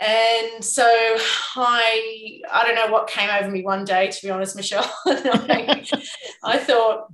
And 0.00 0.64
so 0.64 0.84
I, 0.86 2.40
I 2.52 2.64
don't 2.64 2.76
know 2.76 2.92
what 2.92 3.08
came 3.08 3.30
over 3.30 3.50
me 3.50 3.62
one 3.62 3.84
day, 3.84 4.08
to 4.08 4.22
be 4.22 4.30
honest, 4.30 4.54
Michelle. 4.54 4.88
I, 5.06 5.84
I, 6.44 6.58
thought, 6.58 7.12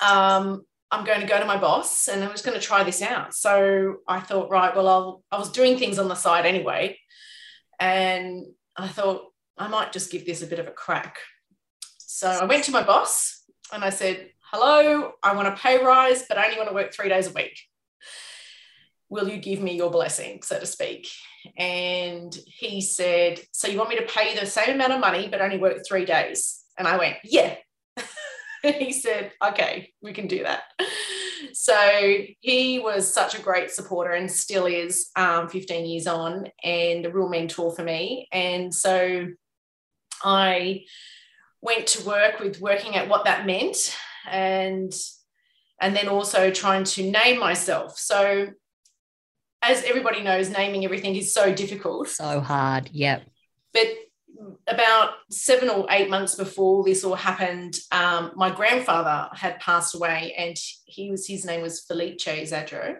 um, 0.00 0.64
I'm 0.92 1.04
going 1.04 1.20
to 1.20 1.26
go 1.26 1.40
to 1.40 1.44
my 1.44 1.56
boss 1.56 2.06
and 2.06 2.22
I'm 2.22 2.30
just 2.30 2.44
going 2.44 2.58
to 2.58 2.64
try 2.64 2.84
this 2.84 3.02
out. 3.02 3.34
So 3.34 3.96
I 4.06 4.20
thought, 4.20 4.50
right, 4.50 4.74
well, 4.76 4.88
I'll, 4.88 5.24
I 5.32 5.38
was 5.38 5.50
doing 5.50 5.76
things 5.76 5.98
on 5.98 6.08
the 6.08 6.14
side 6.14 6.46
anyway. 6.46 6.98
And 7.80 8.46
I 8.76 8.86
thought 8.86 9.32
I 9.56 9.66
might 9.66 9.92
just 9.92 10.12
give 10.12 10.24
this 10.24 10.42
a 10.42 10.46
bit 10.46 10.60
of 10.60 10.68
a 10.68 10.72
crack. 10.72 11.18
So 11.98 12.28
I 12.28 12.44
went 12.44 12.64
to 12.64 12.72
my 12.72 12.82
boss 12.82 13.42
and 13.72 13.84
I 13.84 13.90
said, 13.90 14.30
Hello, 14.52 15.12
I 15.22 15.34
want 15.34 15.48
a 15.48 15.52
pay 15.52 15.84
rise, 15.84 16.24
but 16.26 16.38
I 16.38 16.44
only 16.44 16.56
want 16.56 16.70
to 16.70 16.74
work 16.74 16.92
three 16.92 17.08
days 17.08 17.26
a 17.26 17.32
week. 17.32 17.60
Will 19.10 19.28
you 19.28 19.38
give 19.38 19.60
me 19.60 19.76
your 19.76 19.90
blessing, 19.90 20.42
so 20.42 20.58
to 20.58 20.66
speak? 20.66 21.08
And 21.56 22.36
he 22.46 22.80
said, 22.80 23.40
So 23.52 23.68
you 23.68 23.78
want 23.78 23.90
me 23.90 23.96
to 23.96 24.06
pay 24.06 24.38
the 24.38 24.46
same 24.46 24.74
amount 24.74 24.92
of 24.92 25.00
money, 25.00 25.28
but 25.28 25.40
only 25.40 25.58
work 25.58 25.78
three 25.86 26.04
days? 26.04 26.62
And 26.76 26.86
I 26.86 26.96
went, 26.96 27.16
Yeah. 27.24 27.56
he 28.62 28.92
said, 28.92 29.32
okay, 29.44 29.92
we 30.02 30.12
can 30.12 30.26
do 30.26 30.42
that. 30.42 30.62
So 31.52 32.18
he 32.40 32.78
was 32.78 33.12
such 33.12 33.38
a 33.38 33.42
great 33.42 33.70
supporter 33.70 34.12
and 34.12 34.30
still 34.30 34.66
is 34.66 35.10
um, 35.16 35.48
15 35.48 35.86
years 35.86 36.06
on 36.06 36.48
and 36.64 37.06
a 37.06 37.12
real 37.12 37.28
mentor 37.28 37.74
for 37.74 37.82
me. 37.82 38.28
And 38.32 38.74
so 38.74 39.28
I 40.22 40.84
went 41.60 41.86
to 41.88 42.06
work 42.06 42.40
with 42.40 42.60
working 42.60 42.96
at 42.96 43.08
what 43.08 43.24
that 43.24 43.46
meant 43.46 43.96
and 44.28 44.92
and 45.80 45.94
then 45.94 46.08
also 46.08 46.50
trying 46.50 46.82
to 46.82 47.08
name 47.08 47.38
myself. 47.38 47.96
So 47.96 48.48
as 49.62 49.82
everybody 49.84 50.22
knows, 50.22 50.50
naming 50.50 50.84
everything 50.84 51.16
is 51.16 51.32
so 51.32 51.52
difficult. 51.52 52.08
So 52.08 52.40
hard. 52.40 52.90
Yep. 52.92 53.22
But 53.72 53.88
about 54.66 55.14
seven 55.30 55.68
or 55.68 55.86
eight 55.90 56.10
months 56.10 56.34
before 56.34 56.84
this 56.84 57.04
all 57.04 57.14
happened, 57.14 57.78
um, 57.90 58.32
my 58.36 58.50
grandfather 58.50 59.28
had 59.34 59.58
passed 59.60 59.94
away, 59.94 60.34
and 60.36 60.56
he 60.86 61.10
was 61.10 61.26
his 61.26 61.44
name 61.44 61.62
was 61.62 61.80
Felice 61.80 62.24
Zadro, 62.24 62.96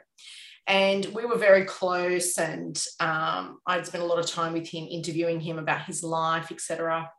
and 0.66 1.04
we 1.06 1.24
were 1.24 1.38
very 1.38 1.64
close. 1.64 2.38
And 2.38 2.82
um, 3.00 3.58
I'd 3.66 3.86
spent 3.86 4.02
a 4.02 4.06
lot 4.06 4.18
of 4.18 4.26
time 4.26 4.52
with 4.52 4.68
him, 4.68 4.86
interviewing 4.90 5.40
him 5.40 5.58
about 5.58 5.84
his 5.84 6.02
life, 6.02 6.50
etc. 6.50 7.10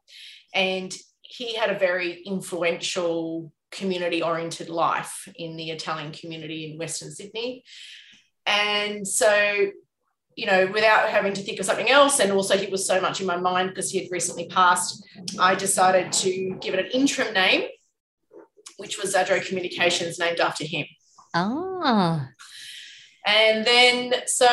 And 0.54 0.94
he 1.22 1.56
had 1.56 1.70
a 1.70 1.80
very 1.80 2.24
influential 2.26 3.54
community 3.72 4.22
oriented 4.22 4.70
life 4.70 5.28
in 5.36 5.56
the 5.56 5.70
Italian 5.70 6.12
community 6.12 6.72
in 6.72 6.80
Western 6.80 7.12
Sydney. 7.12 7.64
And 8.50 9.08
so 9.08 9.72
you 10.40 10.46
know, 10.46 10.68
without 10.68 11.10
having 11.10 11.34
to 11.34 11.42
think 11.42 11.60
of 11.60 11.66
something 11.66 11.90
else. 11.90 12.22
And 12.22 12.32
also, 12.32 12.56
he 12.56 12.72
was 12.72 12.88
so 12.88 13.02
much 13.02 13.20
in 13.20 13.28
my 13.28 13.36
mind 13.36 13.70
because 13.70 13.92
he 13.92 14.00
had 14.00 14.08
recently 14.10 14.48
passed. 14.48 15.06
I 15.38 15.54
decided 15.54 16.14
to 16.14 16.58
give 16.62 16.74
it 16.74 16.86
an 16.86 16.92
interim 16.94 17.34
name, 17.34 17.68
which 18.78 18.98
was 18.98 19.14
Zadro 19.14 19.46
Communications, 19.46 20.18
named 20.18 20.40
after 20.40 20.64
him. 20.64 20.86
Ah. 21.34 22.30
And 23.26 23.66
then, 23.66 24.14
so 24.28 24.48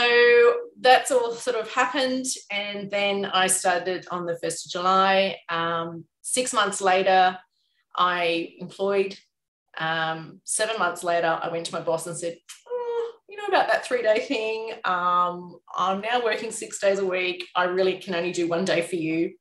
that's 0.81 1.13
all 1.13 1.33
sort 1.35 1.57
of 1.57 1.71
happened. 1.71 2.27
And 2.51 2.91
then 2.91 3.25
I 3.27 3.47
started 3.47 4.09
on 4.11 4.27
the 4.27 4.37
1st 4.43 4.67
of 4.67 4.73
July. 4.73 5.37
Um, 5.49 6.05
six 6.21 6.53
months 6.53 6.81
later, 6.81 7.39
I 7.97 8.55
employed. 8.59 9.17
Um, 9.79 10.41
seven 10.43 10.81
months 10.81 11.05
later, 11.05 11.39
I 11.41 11.49
went 11.49 11.67
to 11.67 11.73
my 11.73 11.81
boss 11.81 12.09
and 12.09 12.17
said, 12.17 12.39
you 13.37 13.43
know 13.43 13.57
about 13.57 13.69
that 13.69 13.85
three 13.85 14.03
day 14.03 14.21
thing 14.21 14.73
um, 14.85 15.57
i'm 15.77 16.01
now 16.01 16.23
working 16.25 16.51
six 16.51 16.79
days 16.79 16.99
a 16.99 17.07
week 17.07 17.45
i 17.55 17.65
really 17.65 17.99
can 17.99 18.15
only 18.15 18.33
do 18.33 18.49
one 18.49 18.65
day 18.65 18.81
for 18.81 18.97
you 18.97 19.33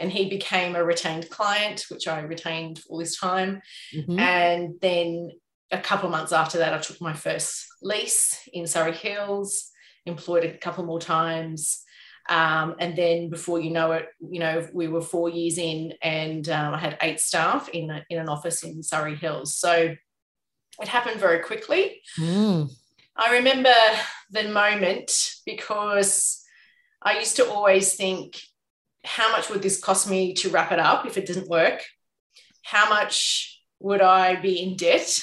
and 0.00 0.10
he 0.10 0.28
became 0.28 0.76
a 0.76 0.84
retained 0.84 1.28
client 1.30 1.86
which 1.88 2.06
i 2.06 2.20
retained 2.20 2.80
all 2.88 2.98
this 2.98 3.18
time 3.18 3.60
mm-hmm. 3.94 4.18
and 4.18 4.74
then 4.80 5.30
a 5.70 5.78
couple 5.78 6.06
of 6.06 6.12
months 6.12 6.32
after 6.32 6.58
that 6.58 6.74
i 6.74 6.78
took 6.78 7.00
my 7.00 7.12
first 7.12 7.66
lease 7.82 8.48
in 8.52 8.66
Surry 8.66 8.92
Hills 8.92 9.70
employed 10.04 10.44
a 10.44 10.58
couple 10.58 10.84
more 10.84 11.00
times 11.00 11.82
um, 12.28 12.76
and 12.78 12.94
then 12.96 13.30
before 13.30 13.60
you 13.60 13.70
know 13.70 13.90
it, 13.92 14.06
you 14.20 14.38
know, 14.38 14.68
we 14.72 14.86
were 14.86 15.00
four 15.00 15.28
years 15.28 15.58
in 15.58 15.94
and 16.02 16.48
um, 16.48 16.72
I 16.72 16.78
had 16.78 16.96
eight 17.02 17.18
staff 17.18 17.68
in, 17.70 17.90
a, 17.90 18.04
in 18.10 18.20
an 18.20 18.28
office 18.28 18.62
in 18.62 18.80
Surry 18.84 19.16
Hills. 19.16 19.56
So 19.56 19.96
it 20.80 20.88
happened 20.88 21.18
very 21.18 21.40
quickly. 21.40 22.00
Mm. 22.20 22.70
I 23.16 23.36
remember 23.36 23.74
the 24.30 24.48
moment 24.48 25.12
because 25.44 26.42
I 27.02 27.18
used 27.18 27.36
to 27.36 27.48
always 27.48 27.94
think, 27.94 28.40
how 29.04 29.32
much 29.32 29.50
would 29.50 29.62
this 29.62 29.80
cost 29.80 30.08
me 30.08 30.34
to 30.34 30.48
wrap 30.50 30.72
it 30.72 30.78
up 30.78 31.06
if 31.06 31.18
it 31.18 31.26
didn't 31.26 31.48
work? 31.48 31.82
How 32.62 32.88
much 32.88 33.60
would 33.80 34.00
I 34.00 34.36
be 34.36 34.62
in 34.62 34.76
debt 34.76 35.18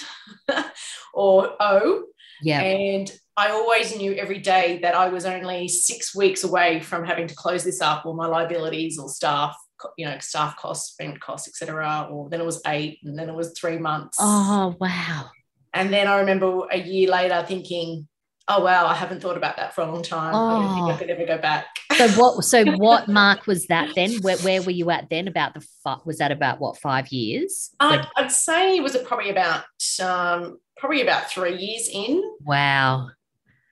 or 1.14 1.56
owe? 1.60 2.04
Yeah. 2.42 2.62
And 2.62 3.12
I 3.38 3.52
always 3.52 3.96
knew 3.96 4.14
every 4.14 4.40
day 4.40 4.80
that 4.82 4.96
I 4.96 5.08
was 5.10 5.26
only 5.26 5.70
six 5.70 6.14
weeks 6.14 6.44
away 6.44 6.82
from 6.82 7.06
having 7.06 7.28
to 7.28 7.36
close 7.36 7.64
this 7.64 7.82
up 7.82 8.06
or 8.06 8.14
my 8.14 8.28
liabilities 8.28 9.00
or 9.00 9.08
staff, 9.08 9.56
you 9.98 10.06
know, 10.06 10.20
staff 10.20 10.58
costs, 10.58 10.94
rent 11.00 11.22
costs, 11.22 11.48
etc. 11.48 12.10
Or 12.12 12.30
then 12.30 12.42
it 12.42 12.46
was 12.46 12.62
eight 12.68 13.00
and 13.04 13.18
then 13.18 13.30
it 13.30 13.36
was 13.36 13.54
three 13.58 13.78
months. 13.78 14.18
Oh, 14.20 14.76
wow. 14.80 15.30
And 15.74 15.94
then 15.94 16.08
I 16.08 16.20
remember 16.20 16.68
a 16.72 16.80
year 16.80 17.10
later 17.10 17.44
thinking, 17.48 18.08
oh 18.48 18.64
wow, 18.64 18.88
I 18.88 18.96
haven't 18.96 19.22
thought 19.22 19.38
about 19.38 19.58
that 19.58 19.74
for 19.76 19.82
a 19.82 19.92
long 19.92 20.02
time. 20.02 20.34
Oh. 20.34 20.48
I 20.48 20.60
don't 20.60 20.74
think 20.74 20.88
I 20.88 20.94
oh. 20.94 20.98
could 20.98 21.10
ever 21.10 21.26
go 21.26 21.38
back. 21.38 21.68
So 21.96 22.08
what? 22.10 22.44
So 22.44 22.66
what 22.78 23.08
mark 23.08 23.46
was 23.48 23.68
that 23.68 23.94
then? 23.96 24.16
Where, 24.22 24.38
where 24.38 24.62
were 24.62 24.72
you 24.72 24.90
at 24.90 25.10
then? 25.10 25.28
About 25.28 25.54
the 25.54 25.66
was 26.06 26.18
that 26.18 26.32
about 26.32 26.60
what 26.60 26.78
five 26.78 27.10
years? 27.10 27.72
I'd, 27.80 28.08
I'd 28.18 28.32
say 28.32 28.78
it 28.78 28.84
was 28.84 28.98
probably 29.06 29.30
about 29.30 29.66
um, 30.04 30.60
probably 30.78 31.02
about 31.02 31.30
three 31.30 31.58
years 31.58 31.88
in. 31.92 32.24
Wow. 32.42 33.10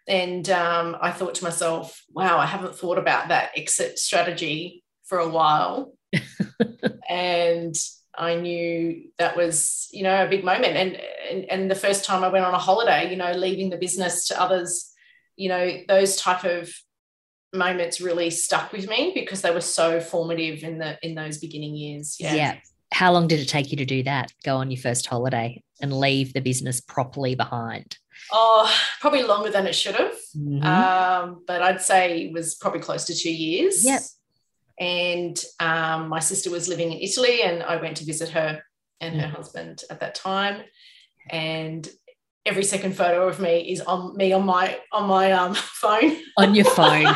And 0.08 0.50
um, 0.50 0.96
I 1.02 1.12
thought 1.12 1.36
to 1.36 1.44
myself, 1.44 2.02
wow, 2.14 2.38
I 2.38 2.46
haven't 2.46 2.76
thought 2.76 2.98
about 2.98 3.28
that 3.28 3.52
exit 3.58 4.00
strategy 4.00 4.84
for 5.04 5.18
a 5.18 5.28
while. 5.28 5.94
and 7.10 7.76
I 8.18 8.36
knew 8.36 9.10
that 9.20 9.38
was, 9.38 9.88
you 9.92 10.04
know, 10.04 10.26
a 10.26 10.30
big 10.30 10.44
moment. 10.44 10.76
And, 10.76 11.00
and, 11.30 11.46
and 11.52 11.72
the 11.72 11.76
first 11.76 12.04
time 12.04 12.24
I 12.24 12.30
went 12.30 12.46
on 12.46 12.54
a 12.54 12.60
holiday, 12.60 13.10
you 13.10 13.16
know, 13.16 13.32
leaving 13.32 13.70
the 13.70 13.78
business 13.78 14.28
to 14.30 14.42
others, 14.42 14.92
you 15.36 15.50
know, 15.50 15.82
those 15.88 16.16
type 16.16 16.44
of 16.44 16.70
moments 17.54 18.02
really 18.02 18.30
stuck 18.30 18.72
with 18.72 18.90
me 18.90 19.12
because 19.14 19.42
they 19.42 19.52
were 19.52 19.62
so 19.62 20.02
formative 20.02 20.64
in 20.64 20.80
the 20.80 20.98
in 21.02 21.16
those 21.16 21.38
beginning 21.38 21.76
years. 21.76 22.18
Yeah. 22.20 22.34
yeah. 22.34 22.56
How 22.92 23.12
long 23.12 23.28
did 23.28 23.40
it 23.40 23.48
take 23.48 23.72
you 23.72 23.78
to 23.78 23.86
do 23.86 24.04
that? 24.04 24.34
Go 24.44 24.58
on 24.58 24.72
your 24.72 24.82
first 24.82 25.06
holiday 25.06 25.62
and 25.82 25.94
leave 25.94 26.34
the 26.34 26.42
business 26.42 26.82
properly 26.82 27.36
behind? 27.36 27.98
Oh, 28.32 28.74
probably 29.00 29.24
longer 29.24 29.52
than 29.52 29.68
it 29.68 29.76
should 29.76 29.96
have. 29.96 30.16
Mm-hmm. 30.36 30.64
Um, 30.64 31.44
but 31.46 31.62
I'd 31.62 31.82
say 31.82 32.24
it 32.24 32.34
was 32.34 32.56
probably 32.56 32.80
close 32.80 33.06
to 33.06 33.16
two 33.16 33.34
years. 33.34 33.86
Yep 33.86 34.02
and 34.80 35.42
um, 35.60 36.10
my 36.10 36.20
sister 36.20 36.50
was 36.50 36.68
living 36.68 36.92
in 36.92 37.00
Italy, 37.00 37.42
and 37.42 37.64
I 37.64 37.78
went 37.78 37.98
to 37.98 38.06
visit 38.06 38.30
her 38.30 38.62
and 39.02 39.20
her 39.22 39.28
mm. 39.28 39.32
husband 39.32 39.84
at 39.90 40.00
that 40.00 40.16
time. 40.16 40.62
And 41.30 41.88
every 42.46 42.64
second 42.64 42.96
photo 42.96 43.28
of 43.28 43.40
me 43.40 43.72
is 43.72 43.82
on 43.82 44.16
me 44.16 44.32
on 44.34 44.46
my 44.46 44.80
on 44.92 45.08
my 45.08 45.32
um, 45.32 45.54
phone. 45.56 46.18
On 46.38 46.56
your 46.56 46.66
phone, 46.66 47.06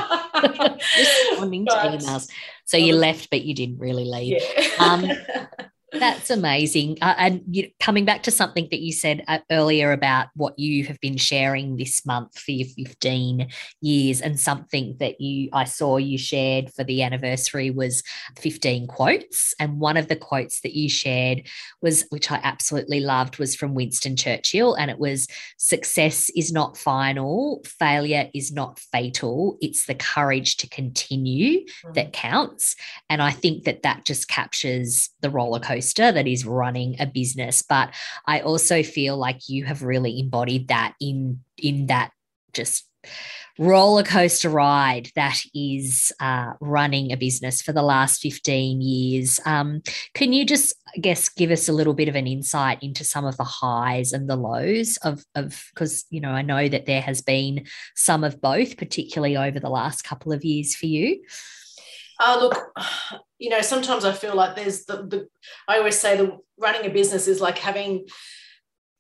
responding 0.97 1.65
to 1.67 1.73
emails. 1.73 2.29
So 2.65 2.77
you 2.77 2.95
left, 2.95 3.29
but 3.29 3.43
you 3.43 3.53
didn't 3.53 3.79
really 3.79 4.05
leave. 4.05 4.41
Yeah. 4.41 4.67
Um, 4.79 5.05
that's 5.91 6.29
amazing. 6.29 6.97
Uh, 7.01 7.15
and 7.17 7.41
you, 7.49 7.69
coming 7.81 8.05
back 8.05 8.23
to 8.23 8.31
something 8.31 8.67
that 8.71 8.79
you 8.79 8.93
said 8.93 9.23
uh, 9.27 9.39
earlier 9.51 9.91
about 9.91 10.27
what 10.35 10.57
you 10.57 10.85
have 10.85 10.99
been 11.01 11.17
sharing 11.17 11.75
this 11.75 12.05
month 12.05 12.39
for 12.39 12.51
your 12.51 12.67
15 12.67 13.49
years, 13.81 14.21
and 14.21 14.39
something 14.39 14.95
that 14.99 15.19
you 15.19 15.49
I 15.51 15.65
saw 15.65 15.97
you 15.97 16.17
shared 16.17 16.71
for 16.73 16.85
the 16.85 17.03
anniversary 17.03 17.71
was 17.71 18.03
15 18.39 18.87
quotes. 18.87 19.53
And 19.59 19.79
one 19.79 19.97
of 19.97 20.07
the 20.07 20.15
quotes 20.15 20.61
that 20.61 20.75
you 20.75 20.87
shared 20.87 21.43
was, 21.81 22.05
which 22.09 22.31
I 22.31 22.39
absolutely 22.41 23.01
loved, 23.01 23.37
was 23.37 23.55
from 23.55 23.75
Winston 23.75 24.15
Churchill. 24.15 24.75
And 24.75 24.89
it 24.89 24.99
was 24.99 25.27
success 25.57 26.29
is 26.37 26.53
not 26.53 26.77
final, 26.77 27.61
failure 27.65 28.29
is 28.33 28.51
not 28.53 28.79
fatal. 28.79 29.57
It's 29.59 29.87
the 29.87 29.95
courage 29.95 30.55
to 30.57 30.69
continue 30.69 31.65
mm. 31.65 31.93
that 31.95 32.13
counts. 32.13 32.77
And 33.09 33.21
I 33.21 33.31
think 33.31 33.65
that 33.65 33.83
that 33.83 34.05
just 34.05 34.29
captures 34.29 35.09
the 35.19 35.29
roller 35.29 35.59
coaster 35.59 35.80
coaster 35.81 36.11
that 36.11 36.27
is 36.27 36.45
running 36.45 36.95
a 36.99 37.05
business. 37.05 37.61
But 37.61 37.93
I 38.25 38.41
also 38.41 38.83
feel 38.83 39.17
like 39.17 39.49
you 39.49 39.65
have 39.65 39.83
really 39.83 40.19
embodied 40.19 40.67
that 40.67 40.93
in 40.99 41.41
in 41.57 41.87
that 41.87 42.11
just 42.53 42.85
roller 43.57 44.03
coaster 44.03 44.49
ride 44.49 45.09
that 45.15 45.39
is 45.55 46.11
uh, 46.19 46.53
running 46.61 47.11
a 47.11 47.17
business 47.17 47.61
for 47.61 47.73
the 47.73 47.81
last 47.81 48.21
15 48.21 48.79
years. 48.79 49.39
Um, 49.45 49.81
can 50.13 50.33
you 50.33 50.45
just, 50.45 50.75
I 50.95 50.99
guess, 50.99 51.27
give 51.27 51.49
us 51.49 51.67
a 51.67 51.73
little 51.73 51.95
bit 51.95 52.07
of 52.07 52.15
an 52.15 52.27
insight 52.27 52.81
into 52.83 53.03
some 53.03 53.25
of 53.25 53.37
the 53.37 53.43
highs 53.43 54.13
and 54.13 54.29
the 54.29 54.35
lows 54.35 54.97
of, 54.97 55.25
because, 55.33 56.05
you 56.11 56.21
know, 56.21 56.29
I 56.29 56.43
know 56.43 56.69
that 56.69 56.85
there 56.85 57.01
has 57.01 57.21
been 57.21 57.65
some 57.95 58.23
of 58.23 58.39
both, 58.39 58.77
particularly 58.77 59.35
over 59.35 59.59
the 59.59 59.69
last 59.69 60.03
couple 60.03 60.31
of 60.31 60.45
years 60.45 60.75
for 60.75 60.85
you? 60.85 61.21
Uh, 62.23 62.37
look, 62.39 62.71
you 63.41 63.49
know, 63.49 63.61
sometimes 63.61 64.05
I 64.05 64.13
feel 64.13 64.35
like 64.35 64.55
there's 64.55 64.85
the, 64.85 64.97
the 64.97 65.27
I 65.67 65.79
always 65.79 65.99
say 65.99 66.15
the 66.15 66.37
running 66.59 66.85
a 66.85 66.93
business 66.93 67.27
is 67.27 67.41
like 67.41 67.57
having 67.57 68.05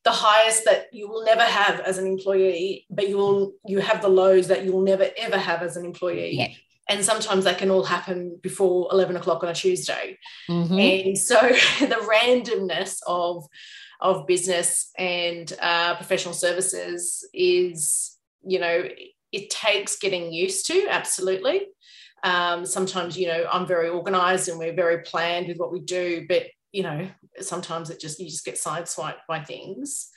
the 0.03 0.09
highest 0.09 0.65
that 0.65 0.87
you 0.91 1.07
will 1.07 1.23
never 1.23 1.43
have 1.43 1.79
as 1.81 1.99
an 1.99 2.07
employee, 2.07 2.87
but 2.89 3.07
you 3.07 3.17
will 3.17 3.53
you 3.67 3.79
have 3.81 4.01
the 4.01 4.07
lows 4.07 4.47
that 4.47 4.65
you 4.65 4.71
will 4.71 4.81
never 4.81 5.07
ever 5.15 5.37
have 5.37 5.61
as 5.61 5.77
an 5.77 5.85
employee. 5.85 6.37
Yeah. 6.37 6.47
And 6.89 7.05
sometimes 7.05 7.43
that 7.43 7.59
can 7.59 7.69
all 7.69 7.83
happen 7.83 8.39
before 8.41 8.89
11 8.91 9.15
o'clock 9.15 9.43
on 9.43 9.49
a 9.49 9.53
Tuesday. 9.53 10.17
Mm-hmm. 10.49 10.79
And 10.79 11.17
so 11.17 11.39
the 11.79 12.09
randomness 12.11 12.97
of 13.05 13.45
of 13.99 14.25
business 14.25 14.89
and 14.97 15.53
uh, 15.61 15.95
professional 15.97 16.33
services 16.33 17.23
is, 17.31 18.17
you 18.43 18.57
know, 18.57 18.85
it 19.31 19.51
takes 19.51 19.99
getting 19.99 20.33
used 20.33 20.65
to, 20.65 20.87
absolutely. 20.89 21.67
Um, 22.23 22.65
sometimes, 22.65 23.17
you 23.17 23.27
know, 23.27 23.47
I'm 23.51 23.65
very 23.65 23.89
organized 23.89 24.49
and 24.49 24.59
we're 24.59 24.75
very 24.75 25.01
planned 25.01 25.47
with 25.47 25.57
what 25.57 25.71
we 25.71 25.79
do, 25.79 26.25
but 26.27 26.43
you 26.71 26.83
know, 26.83 27.07
sometimes 27.41 27.89
it 27.89 27.99
just 27.99 28.19
you 28.19 28.29
just 28.29 28.45
get 28.45 28.55
sideswiped 28.55 29.25
by 29.27 29.43
things. 29.43 30.09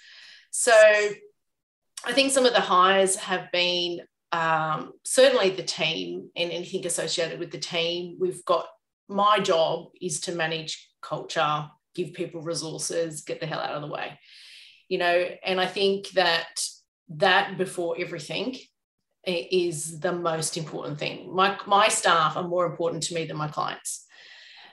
So 0.50 0.72
I 0.72 2.12
think 2.12 2.32
some 2.32 2.46
of 2.46 2.52
the 2.52 2.60
highs 2.60 3.16
have 3.16 3.50
been 3.52 4.00
um, 4.32 4.92
certainly 5.04 5.50
the 5.50 5.62
team 5.62 6.30
and 6.36 6.50
anything 6.50 6.86
associated 6.86 7.38
with 7.38 7.50
the 7.50 7.58
team. 7.58 8.16
We've 8.20 8.44
got 8.44 8.66
my 9.08 9.38
job 9.40 9.88
is 10.00 10.20
to 10.20 10.32
manage 10.32 10.90
culture, 11.02 11.68
give 11.94 12.14
people 12.14 12.40
resources, 12.40 13.22
get 13.22 13.40
the 13.40 13.46
hell 13.46 13.60
out 13.60 13.74
of 13.74 13.82
the 13.82 13.88
way, 13.88 14.18
you 14.88 14.98
know. 14.98 15.28
And 15.44 15.60
I 15.60 15.66
think 15.66 16.10
that 16.10 16.64
that 17.10 17.58
before 17.58 17.96
everything 17.98 18.56
is 19.26 20.00
the 20.00 20.12
most 20.12 20.56
important 20.56 20.98
thing. 20.98 21.34
My 21.34 21.58
my 21.66 21.88
staff 21.88 22.36
are 22.36 22.48
more 22.48 22.66
important 22.66 23.02
to 23.04 23.14
me 23.14 23.24
than 23.26 23.36
my 23.36 23.48
clients, 23.48 24.06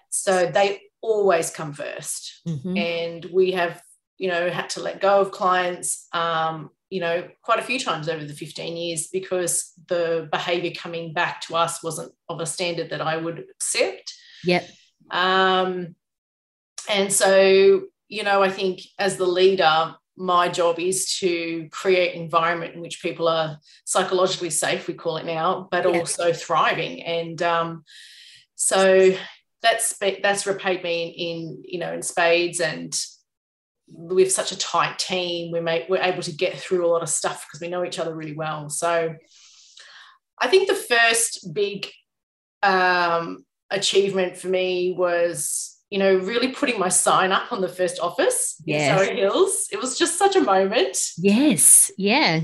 so 0.09 0.47
they 0.47 0.81
always 1.01 1.49
come 1.49 1.73
1st 1.73 2.41
Mhm. 2.47 2.77
and 2.77 3.25
we 3.33 3.51
have 3.53 3.81
you 4.17 4.29
know 4.29 4.51
had 4.51 4.69
to 4.69 4.81
let 4.81 5.01
go 5.01 5.19
of 5.21 5.31
clients 5.31 6.07
um, 6.13 6.69
you 6.91 6.99
know 6.99 7.27
quite 7.41 7.57
a 7.57 7.63
few 7.63 7.79
times 7.79 8.07
over 8.07 8.23
the 8.23 8.33
15 8.35 8.77
years 8.77 9.07
because 9.07 9.71
the 9.87 10.29
behavior 10.31 10.71
coming 10.75 11.11
back 11.13 11.41
to 11.41 11.55
us 11.55 11.81
wasn't 11.81 12.13
of 12.29 12.39
a 12.39 12.45
standard 12.45 12.91
that 12.91 13.01
i 13.01 13.17
would 13.17 13.45
accept 13.55 14.13
Yep. 14.43 14.69
um, 15.09 15.95
and 16.89 17.11
so 17.11 17.81
you 18.07 18.23
know 18.23 18.43
i 18.43 18.49
think 18.49 18.81
as 18.99 19.17
the 19.17 19.25
leader 19.25 19.95
my 20.21 20.47
job 20.49 20.79
is 20.79 21.17
to 21.19 21.67
create 21.71 22.15
an 22.15 22.21
environment 22.21 22.75
in 22.75 22.81
which 22.81 23.01
people 23.01 23.27
are 23.27 23.57
psychologically 23.85 24.49
safe 24.51 24.87
we 24.87 24.93
call 24.93 25.17
it 25.17 25.25
now 25.25 25.67
but 25.71 25.83
Yeah. 25.85 25.99
also 25.99 26.31
thriving. 26.31 27.01
And 27.01 27.41
um, 27.41 27.83
so 28.55 29.11
that's 29.61 29.97
that's 29.97 30.45
repaid 30.45 30.83
me 30.83 31.09
in, 31.09 31.37
in 31.37 31.63
you 31.65 31.79
know 31.79 31.93
in 31.93 32.01
spades. 32.01 32.59
And 32.59 32.93
we 33.87 34.23
have 34.23 34.31
such 34.31 34.51
a 34.51 34.57
tight 34.57 34.99
team. 34.99 35.51
We 35.51 35.59
make 35.59 35.89
we're 35.89 36.01
able 36.01 36.23
to 36.23 36.31
get 36.31 36.57
through 36.57 36.85
a 36.85 36.91
lot 36.91 37.03
of 37.03 37.09
stuff 37.09 37.45
because 37.47 37.59
we 37.61 37.67
know 37.67 37.83
each 37.83 37.99
other 37.99 38.15
really 38.15 38.35
well. 38.35 38.69
So 38.69 39.15
i 40.43 40.47
think 40.47 40.67
the 40.67 40.73
first 40.73 41.53
big 41.53 41.87
um, 42.63 43.45
achievement 43.69 44.37
for 44.37 44.47
me 44.47 44.95
was 44.97 45.77
you 45.91 45.99
know 45.99 46.15
really 46.15 46.47
putting 46.51 46.79
my 46.79 46.89
sign 46.89 47.31
up 47.31 47.51
on 47.51 47.61
the 47.61 47.67
first 47.67 47.99
office 47.99 48.55
Yes. 48.65 48.81
in 48.99 49.05
Surry 49.07 49.17
Hills 49.19 49.67
it 49.71 49.79
was 49.79 49.97
just 49.97 50.17
such 50.17 50.35
a 50.35 50.41
moment 50.41 50.97
Yes. 51.17 51.91
Yeah. 51.97 52.41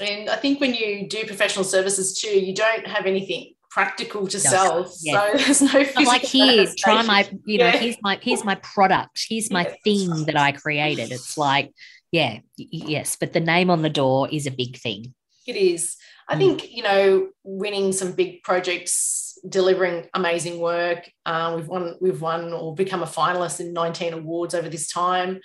and 0.00 0.28
i 0.30 0.36
think 0.36 0.60
when 0.60 0.74
you 0.74 1.08
do 1.08 1.24
professional 1.26 1.64
services 1.64 2.18
too 2.20 2.28
you 2.48 2.54
don't 2.54 2.86
have 2.86 3.06
anything 3.06 3.54
practical 3.70 4.26
to 4.28 4.36
No. 4.36 4.50
sell 4.54 4.92
Yeah. 5.02 5.32
so 5.32 5.38
there's 5.44 5.62
no 5.62 5.80
I'm 5.96 6.04
like, 6.04 6.22
physical 6.22 6.48
here, 6.48 6.66
try 6.78 7.02
my, 7.02 7.28
you 7.44 7.58
know, 7.58 7.66
Yeah. 7.66 7.76
here's 7.78 7.96
my, 8.02 8.18
here's 8.22 8.44
my 8.44 8.54
product. 8.56 9.26
Here's 9.28 9.50
my 9.50 9.64
Yeah. 9.66 9.74
thing 9.82 10.24
that 10.26 10.36
I 10.36 10.52
created. 10.52 11.10
It's 11.10 11.36
like, 11.36 11.72
yeah, 12.12 12.38
yes, 12.56 13.16
but 13.18 13.32
the 13.32 13.40
name 13.40 13.70
on 13.70 13.82
the 13.82 13.90
door 13.90 14.28
is 14.30 14.46
a 14.46 14.52
big 14.52 14.76
thing. 14.78 15.12
It 15.44 15.56
is. 15.56 15.96
I 16.28 16.34
Mm. 16.34 16.38
think, 16.38 16.72
you 16.72 16.82
know, 16.82 17.28
winning 17.42 17.92
some 17.92 18.12
big 18.12 18.42
projects, 18.42 19.36
delivering 19.48 20.08
amazing 20.14 20.58
work. 20.58 21.10
Uh, 21.26 21.52
we've 21.56 21.68
won, 21.68 21.96
we've 22.00 22.20
won 22.22 22.52
or 22.52 22.74
become 22.74 23.02
a 23.02 23.06
finalist 23.06 23.60
in 23.60 23.72
19 23.72 24.14
awards 24.14 24.54
over 24.54 24.68
this 24.68 24.88
time. 24.90 25.40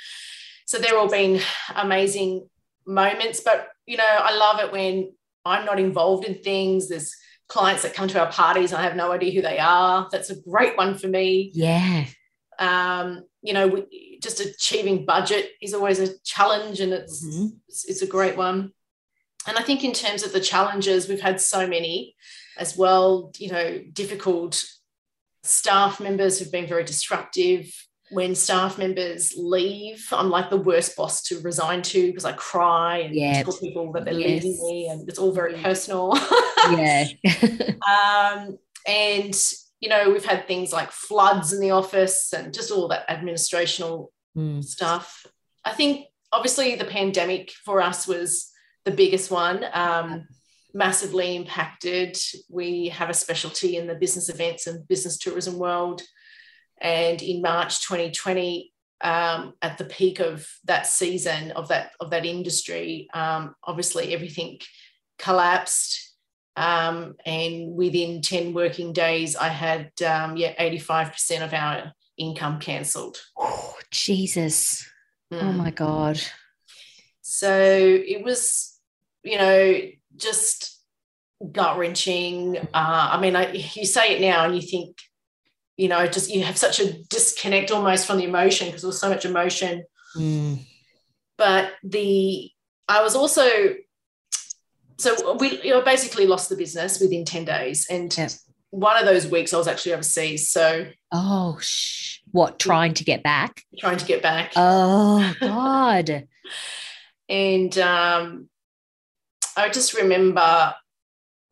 So 0.66 0.78
they're 0.78 0.98
all 0.98 1.10
been 1.10 1.42
amazing 1.76 2.48
moments. 2.86 3.42
But, 3.42 3.68
you 3.86 3.98
know, 3.98 4.04
I 4.08 4.36
love 4.36 4.60
it 4.62 4.72
when 4.72 5.14
I'm 5.46 5.66
not 5.66 5.80
involved 5.80 6.26
in 6.26 6.36
things. 6.36 6.88
There's 6.88 7.14
clients 7.50 7.82
that 7.84 7.94
come 7.94 8.08
to 8.08 8.20
our 8.20 8.32
parties 8.32 8.72
and 8.72 8.80
I 8.80 8.84
have 8.84 8.96
no 8.96 9.12
idea 9.12 9.32
who 9.34 9.42
they 9.42 9.58
are. 9.60 10.08
That's 10.12 10.30
a 10.30 10.40
great 10.40 10.78
one 10.78 10.98
for 10.98 11.08
me. 11.08 11.52
Yeah. 11.54 12.06
Um, 12.60 13.24
you 13.42 13.54
know, 13.54 13.68
we, 13.68 14.20
just 14.22 14.40
achieving 14.40 15.06
budget 15.06 15.52
is 15.62 15.74
always 15.74 16.00
a 16.00 16.18
challenge 16.26 16.80
and 16.82 16.92
it's 16.94 17.26
Mhm. 17.26 17.52
it's, 17.68 17.86
it's 17.86 18.02
a 18.02 18.08
great 18.08 18.36
one. 18.38 18.74
And 19.50 19.58
I 19.58 19.64
think 19.64 19.84
in 19.84 19.94
terms 19.94 20.22
of 20.24 20.32
the 20.32 20.40
challenges, 20.40 21.10
we've 21.10 21.20
had 21.20 21.42
so 21.42 21.68
many 21.68 22.16
as 22.58 22.78
well, 22.78 23.32
you 23.38 23.50
know, 23.50 23.80
difficult 23.92 24.64
staff 25.44 26.00
members 26.00 26.38
have 26.40 26.52
been 26.52 26.68
very 26.68 26.84
disruptive. 26.84 27.66
When 28.12 28.36
staff 28.36 28.78
members 28.78 29.34
leave, 29.36 30.08
I'm 30.12 30.30
like 30.30 30.52
the 30.52 30.58
worst 30.58 30.96
boss 30.96 31.24
to 31.24 31.40
resign 31.42 31.82
to 31.84 32.08
because 32.08 32.26
I 32.26 32.34
cry 32.34 32.98
and 33.00 33.16
tell 33.44 33.58
people 33.58 33.92
that 33.94 34.06
they're 34.06 34.14
Yes. 34.14 34.44
leaving 34.44 34.68
me 34.68 34.88
and 34.88 35.10
it's 35.10 35.18
all 35.18 35.32
very 35.32 35.56
personal. 35.56 36.16
Yeah. 36.70 37.08
um, 37.90 38.58
and, 38.86 39.34
you 39.80 39.90
know, 39.90 40.12
we've 40.12 40.26
had 40.26 40.46
things 40.48 40.72
like 40.72 40.92
floods 40.92 41.54
in 41.54 41.60
the 41.62 41.72
office 41.72 42.34
and 42.34 42.54
just 42.54 42.70
all 42.72 42.88
that 42.90 43.08
administrational 43.10 44.08
Mm. 44.38 44.64
stuff. 44.64 45.26
I 45.66 45.72
think 45.74 46.06
obviously 46.32 46.76
the 46.76 46.86
pandemic 46.86 47.52
for 47.66 47.82
us 47.82 48.08
was 48.08 48.52
the 48.86 48.92
biggest 48.92 49.30
one, 49.32 49.66
um, 49.74 50.28
massively 50.74 51.36
impacted. 51.36 52.18
We 52.50 52.90
have 52.90 53.10
a 53.10 53.14
specialty 53.14 53.78
in 53.78 53.88
the 53.88 53.96
business 53.96 54.30
events 54.30 54.68
and 54.68 54.88
business 54.88 55.18
tourism 55.18 55.58
world. 55.58 56.02
And 56.82 57.22
in 57.22 57.42
March 57.42 57.82
2020, 57.88 58.72
um, 59.02 59.54
at 59.62 59.78
the 59.78 59.86
peak 59.86 60.20
of 60.20 60.46
that 60.66 60.86
season 60.86 61.52
of 61.52 61.70
that 61.70 61.92
of 62.00 62.10
that 62.10 62.26
industry, 62.26 63.08
um, 63.14 63.56
obviously 63.64 64.14
everything 64.14 64.60
collapsed. 65.18 66.06
Um, 66.56 67.16
and 67.26 67.74
within 67.76 68.22
10 68.22 68.54
working 68.54 68.92
days, 68.92 69.36
I 69.38 69.48
had 69.48 69.92
um, 70.02 70.36
yeah 70.36 70.54
85% 70.62 71.44
of 71.46 71.54
our 71.54 71.94
income 72.18 72.60
cancelled. 72.60 73.18
Oh, 73.38 73.76
Jesus. 73.92 74.86
Oh 75.32 75.36
Mm. 75.38 75.56
my 75.58 75.72
God. 75.72 76.20
So 77.22 77.54
it 77.54 78.24
was, 78.24 78.69
you 79.24 79.38
know, 79.38 79.80
just 80.16 80.80
gut 81.52 81.78
wrenching. 81.78 82.58
Uh, 82.58 82.68
I 82.74 83.20
mean, 83.20 83.36
I, 83.36 83.52
you 83.52 83.86
say 83.86 84.16
it 84.16 84.22
now 84.22 84.46
and 84.46 84.56
you 84.56 84.62
think, 84.62 84.98
you 85.78 85.88
know, 85.88 86.06
just 86.08 86.30
you 86.30 86.44
have 86.44 86.58
such 86.58 86.80
a 86.80 86.94
disconnect 87.04 87.72
almost 87.72 88.06
from 88.06 88.18
the 88.18 88.26
emotion 88.26 88.68
because 88.68 88.82
there 88.82 88.90
was 88.90 89.00
so 89.00 89.10
much 89.10 89.26
emotion. 89.26 89.84
Mm. 90.18 90.60
But 91.38 91.72
the, 91.84 92.50
I 92.88 93.02
was 93.02 93.16
also, 93.16 93.48
so 94.98 95.34
we 95.38 95.62
you 95.64 95.70
know, 95.72 95.82
basically 95.82 96.28
lost 96.28 96.50
the 96.50 96.58
business 96.58 97.00
within 97.00 97.24
10 97.24 97.46
days. 97.46 97.88
And 97.90 98.16
Yep. 98.18 98.32
one 98.72 98.98
of 98.98 99.06
those 99.06 99.28
weeks 99.28 99.54
I 99.54 99.58
was 99.58 99.68
actually 99.70 99.94
overseas. 99.94 100.50
So 100.52 100.88
Oh, 101.14 101.58
sh- 101.62 102.20
what? 102.32 102.60
Trying 102.60 102.94
to 102.96 103.04
get 103.06 103.24
back? 103.24 103.64
trying 103.80 103.98
to 103.98 104.06
get 104.06 104.22
back. 104.22 104.52
Oh, 104.56 105.34
God. 105.40 106.28
And 107.30 107.78
um, 107.78 108.50
I 109.58 109.70
just 109.70 109.94
remember 109.94 110.74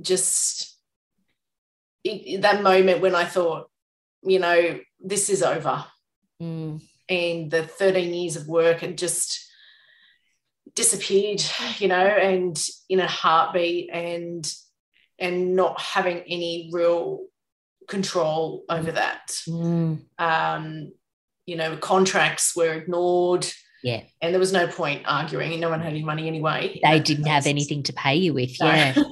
just 0.02 0.78
it, 2.04 2.42
that 2.42 2.64
moment 2.64 3.02
when 3.02 3.16
I 3.16 3.26
thought, 3.26 3.70
you 4.24 4.40
know, 4.40 4.80
this 5.00 5.30
is 5.30 5.44
over. 5.44 5.86
Mm. 6.42 6.82
And 7.10 7.52
the 7.52 7.64
13 7.64 8.14
years 8.14 8.36
of 8.36 8.48
work 8.48 8.80
had 8.82 8.98
just 8.98 9.48
disappeared, 10.76 11.42
you 11.80 11.88
know, 11.88 11.96
and 11.96 12.58
in 12.90 13.00
a 13.00 13.08
heartbeat 13.08 13.90
and 13.92 14.50
and 15.20 15.56
not 15.56 15.82
having 15.82 16.20
any 16.28 16.70
real 16.72 17.26
control 17.88 18.64
over 18.70 18.92
that. 18.92 19.32
Mm. 19.48 20.04
Um, 20.20 20.92
you 21.48 21.56
know, 21.56 21.76
contracts 21.78 22.56
were 22.56 22.74
ignored. 22.74 23.48
Yeah. 23.84 24.04
And 24.22 24.34
there 24.34 24.40
was 24.40 24.54
no 24.54 24.68
point 24.68 25.04
arguing. 25.06 25.60
No 25.60 25.70
one 25.70 25.82
had 25.82 25.92
any 25.92 26.04
money 26.04 26.28
anyway. 26.28 26.80
They 26.84 27.00
didn't 27.00 27.26
have 27.26 27.46
anything 27.46 27.84
to 27.84 27.94
pay 27.94 28.16
you 28.16 28.34
with. 28.34 28.56
No. 28.60 28.68
Yeah. 28.68 28.96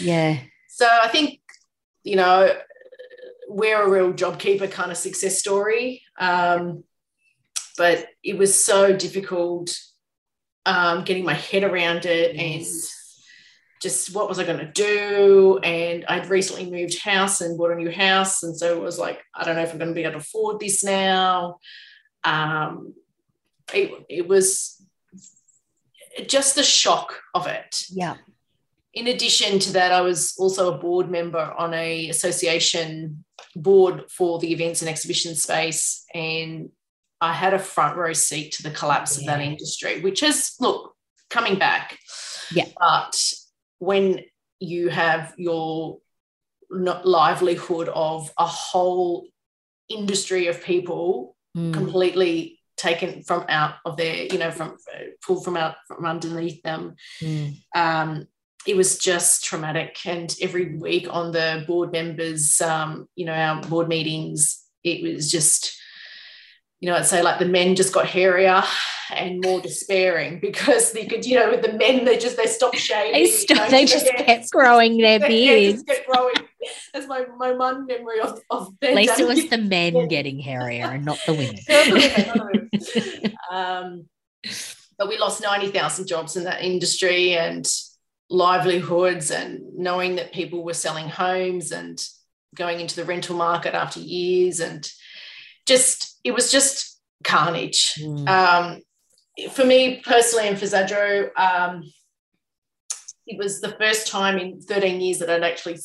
Yeah. 0.00 0.38
so 0.68 0.88
I 0.90 1.08
think, 1.08 1.40
you 2.02 2.16
know, 2.16 2.52
we're 3.48 3.80
a 3.80 3.88
real 3.88 4.12
JobKeeper 4.12 4.70
kind 4.70 4.90
of 4.90 4.96
success 4.96 5.38
story. 5.38 6.02
Um, 6.18 6.84
but 7.76 8.08
it 8.24 8.36
was 8.36 8.64
so 8.64 8.92
difficult 8.94 9.76
um, 10.66 11.04
getting 11.04 11.24
my 11.24 11.34
head 11.34 11.64
around 11.64 12.04
it 12.04 12.36
and 12.36 12.66
just 13.80 14.14
what 14.14 14.28
was 14.28 14.38
I 14.38 14.44
going 14.44 14.58
to 14.58 14.72
do? 14.72 15.60
And 15.62 16.04
I'd 16.06 16.28
recently 16.28 16.70
moved 16.70 17.00
house 17.00 17.40
and 17.40 17.56
bought 17.56 17.70
a 17.70 17.76
new 17.76 17.90
house. 17.90 18.42
And 18.42 18.56
so 18.56 18.76
it 18.76 18.82
was 18.82 18.98
like, 18.98 19.22
I 19.34 19.44
don't 19.44 19.56
know 19.56 19.62
if 19.62 19.72
I'm 19.72 19.78
going 19.78 19.90
to 19.90 19.94
be 19.94 20.02
able 20.02 20.12
to 20.12 20.18
afford 20.18 20.60
this 20.60 20.82
now. 20.82 21.58
Um, 22.24 22.94
it, 23.74 24.04
it 24.08 24.28
was 24.28 24.82
just 26.26 26.54
the 26.54 26.62
shock 26.62 27.20
of 27.34 27.46
it. 27.46 27.84
Yeah. 27.90 28.16
In 28.94 29.06
addition 29.06 29.58
to 29.60 29.72
that, 29.74 29.92
I 29.92 30.00
was 30.00 30.34
also 30.38 30.74
a 30.74 30.78
board 30.78 31.10
member 31.10 31.54
on 31.56 31.74
a 31.74 32.08
association 32.08 33.24
board 33.54 34.04
for 34.10 34.38
the 34.38 34.52
events 34.52 34.82
and 34.82 34.88
exhibition 34.88 35.34
space. 35.34 36.04
And 36.14 36.70
I 37.20 37.32
had 37.32 37.54
a 37.54 37.58
front 37.58 37.96
row 37.96 38.12
seat 38.12 38.52
to 38.52 38.62
the 38.62 38.70
collapse 38.70 39.18
of 39.18 39.26
that 39.26 39.40
industry, 39.40 40.00
which 40.00 40.22
is, 40.22 40.54
look, 40.58 40.94
coming 41.30 41.58
back. 41.58 41.98
Yeah. 42.52 42.66
But 42.78 43.20
when 43.78 44.24
you 44.60 44.88
have 44.88 45.34
your 45.36 45.98
livelihood 46.72 47.88
of 47.88 48.30
a 48.38 48.46
whole 48.46 49.26
industry 49.88 50.48
of 50.48 50.62
people 50.62 51.36
mm. 51.56 51.72
completely 51.72 52.57
taken 52.78 53.22
from 53.22 53.44
out 53.48 53.74
of 53.84 53.96
their, 53.96 54.24
you 54.26 54.38
know, 54.38 54.50
from 54.50 54.76
pulled 55.20 55.44
from 55.44 55.56
out 55.56 55.74
from 55.86 56.06
underneath 56.06 56.62
them. 56.62 56.94
Mm. 57.20 57.56
Um, 57.74 58.28
it 58.66 58.76
was 58.76 58.98
just 58.98 59.44
traumatic. 59.44 59.98
And 60.04 60.34
every 60.40 60.76
week 60.76 61.06
on 61.10 61.32
the 61.32 61.64
board 61.66 61.92
members, 61.92 62.60
um, 62.60 63.08
you 63.16 63.24
know, 63.24 63.32
our 63.32 63.60
board 63.62 63.88
meetings, 63.88 64.64
it 64.84 65.02
was 65.02 65.30
just, 65.30 65.74
you 66.80 66.88
know, 66.88 66.96
I'd 66.96 67.06
say 67.06 67.22
like 67.22 67.38
the 67.38 67.44
men 67.44 67.74
just 67.74 67.92
got 67.92 68.06
hairier 68.06 68.62
and 69.10 69.42
more 69.42 69.60
despairing 69.60 70.38
because 70.40 70.92
they 70.92 71.06
could, 71.06 71.26
you 71.26 71.36
know, 71.36 71.50
with 71.50 71.62
the 71.62 71.72
men, 71.72 72.04
they 72.04 72.18
just 72.18 72.36
they 72.36 72.46
stopped 72.46 72.78
shaving. 72.78 73.12
They, 73.12 73.26
stop, 73.26 73.56
you 73.56 73.64
know, 73.64 73.70
they 73.70 73.84
just 73.84 74.06
kept 74.06 74.50
growing 74.50 74.98
their 74.98 75.18
beards. 75.18 75.82
They 75.82 75.82
just 75.84 75.86
kept 75.86 76.08
growing. 76.08 76.34
That's 76.92 77.06
my 77.06 77.26
my 77.36 77.52
one 77.52 77.86
memory 77.86 78.20
of 78.20 78.40
of. 78.50 78.74
At 78.82 78.94
least 78.94 79.18
it 79.18 79.26
was 79.26 79.48
the 79.48 79.58
men 79.58 80.08
getting 80.08 80.38
hairier 80.38 80.86
and 80.86 81.04
not 81.04 81.18
the 81.26 81.34
women. 81.34 82.70
um, 83.50 84.06
but 84.98 85.08
we 85.08 85.18
lost 85.18 85.42
ninety 85.42 85.68
thousand 85.68 86.06
jobs 86.06 86.36
in 86.36 86.44
that 86.44 86.62
industry 86.62 87.36
and 87.36 87.68
livelihoods, 88.30 89.30
and 89.30 89.62
knowing 89.74 90.16
that 90.16 90.32
people 90.32 90.62
were 90.62 90.74
selling 90.74 91.08
homes 91.08 91.72
and 91.72 92.04
going 92.54 92.80
into 92.80 92.96
the 92.96 93.04
rental 93.04 93.36
market 93.36 93.74
after 93.74 94.00
years, 94.00 94.60
and 94.60 94.90
just 95.64 96.07
it 96.28 96.34
was 96.34 96.52
just 96.52 97.00
carnage. 97.24 97.94
Mm. 97.98 98.28
Um, 98.28 98.82
for 99.52 99.64
me 99.64 100.02
personally 100.04 100.46
and 100.46 100.58
for 100.58 100.66
Zadro, 100.66 101.30
um, 101.38 101.82
it 103.26 103.38
was 103.38 103.62
the 103.62 103.74
first 103.80 104.08
time 104.08 104.36
in 104.36 104.60
13 104.60 105.00
years 105.00 105.20
that 105.20 105.30
I'd 105.30 105.42
actually 105.42 105.78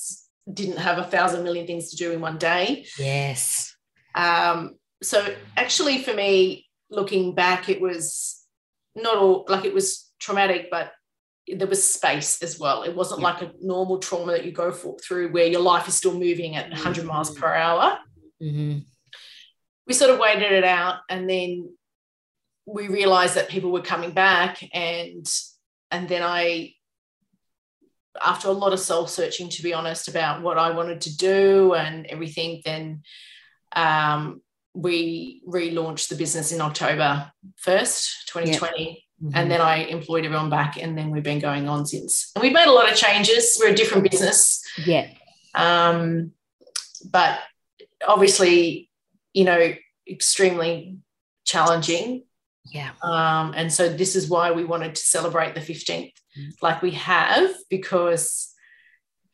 didn't 0.53 0.79
have 0.79 0.97
a 0.97 1.06
thousand 1.06 1.45
million 1.45 1.65
things 1.65 1.91
to 1.91 1.95
do 1.95 2.12
in 2.12 2.19
one 2.19 2.38
day. 2.38 2.86
Yes. 2.99 3.73
Um, 4.15 4.75
so 5.01 5.34
actually, 5.56 6.03
for 6.03 6.13
me, 6.13 6.67
looking 6.89 7.36
back, 7.36 7.69
it 7.69 7.79
was 7.79 8.45
not 8.95 9.15
all 9.15 9.45
like 9.47 9.63
it 9.63 9.73
was 9.73 10.12
traumatic, 10.19 10.67
but 10.69 10.91
there 11.47 11.67
was 11.67 11.89
space 11.89 12.43
as 12.43 12.60
well. 12.60 12.84
It 12.84 12.93
wasn't 12.93 13.21
yeah. 13.21 13.27
like 13.27 13.41
a 13.43 13.51
normal 13.62 13.99
trauma 13.99 14.34
that 14.34 14.43
you 14.43 14.51
go 14.51 14.73
for, 14.73 14.97
through 14.99 15.32
where 15.32 15.47
your 15.47 15.62
life 15.62 15.88
is 15.88 15.95
still 15.95 16.19
moving 16.19 16.58
at 16.58 16.69
100 16.69 16.99
mm-hmm. 16.99 17.08
miles 17.08 17.34
per 17.34 17.53
hour. 17.53 17.97
Mm-hmm. 18.41 18.79
We 19.88 19.93
sort 19.93 20.12
of 20.12 20.19
waited 20.19 20.52
it 20.52 20.63
out, 20.63 21.00
and 21.10 21.30
then 21.30 21.69
we 22.65 22.88
realized 22.88 23.36
that 23.36 23.50
people 23.50 23.72
were 23.72 23.82
coming 23.82 24.12
back, 24.12 24.63
and 24.74 25.30
and 25.91 26.08
then 26.08 26.24
I 26.24 26.74
after 28.22 28.48
a 28.48 28.52
lot 28.52 28.74
of 28.74 28.80
soul 28.80 29.08
searching, 29.08 29.50
to 29.50 29.63
be 29.63 29.74
honest, 29.74 30.08
about 30.08 30.41
what 30.41 30.58
I 30.58 30.72
wanted 30.72 31.02
to 31.02 31.17
do 31.17 31.74
and 31.74 32.06
everything, 32.06 32.62
then 32.63 33.02
um, 33.76 34.41
we 34.74 35.41
relaunched 35.48 36.10
the 36.10 36.15
business 36.15 36.52
in 36.52 36.62
October 36.62 37.32
1st, 37.65 38.26
2020. 38.28 38.84
Yep. 38.84 38.98
Mm-hmm. 39.24 39.38
And 39.38 39.52
then 39.52 39.62
I 39.62 39.78
employed 39.86 40.26
everyone 40.26 40.50
back, 40.50 40.78
and 40.82 40.98
then 40.98 41.10
we've 41.10 41.24
been 41.24 41.39
going 41.39 41.69
on 41.69 41.86
since. 41.86 42.32
And 42.36 42.43
we've 42.43 42.54
made 42.54 42.67
a 42.67 42.72
lot 42.72 42.91
of 42.91 42.98
changes. 42.98 43.58
We're 43.60 43.72
a 43.72 43.76
different 43.76 44.10
business. 44.10 44.63
Yeah. 44.86 45.08
Um, 45.56 46.32
but 47.10 47.39
obviously, 48.06 48.89
you 49.34 49.46
know, 49.46 49.74
extremely 50.08 50.98
challenging. 51.46 52.24
Yeah. 52.72 52.91
Um, 53.02 53.54
and 53.56 53.72
so 53.72 53.89
this 53.89 54.15
is 54.15 54.30
why 54.30 54.52
we 54.52 54.63
wanted 54.63 54.96
to 54.96 55.02
celebrate 55.02 55.54
the 55.54 55.62
15th 55.62 56.13
like 56.62 56.82
we 56.82 56.91
have 56.91 57.52
because 57.69 58.54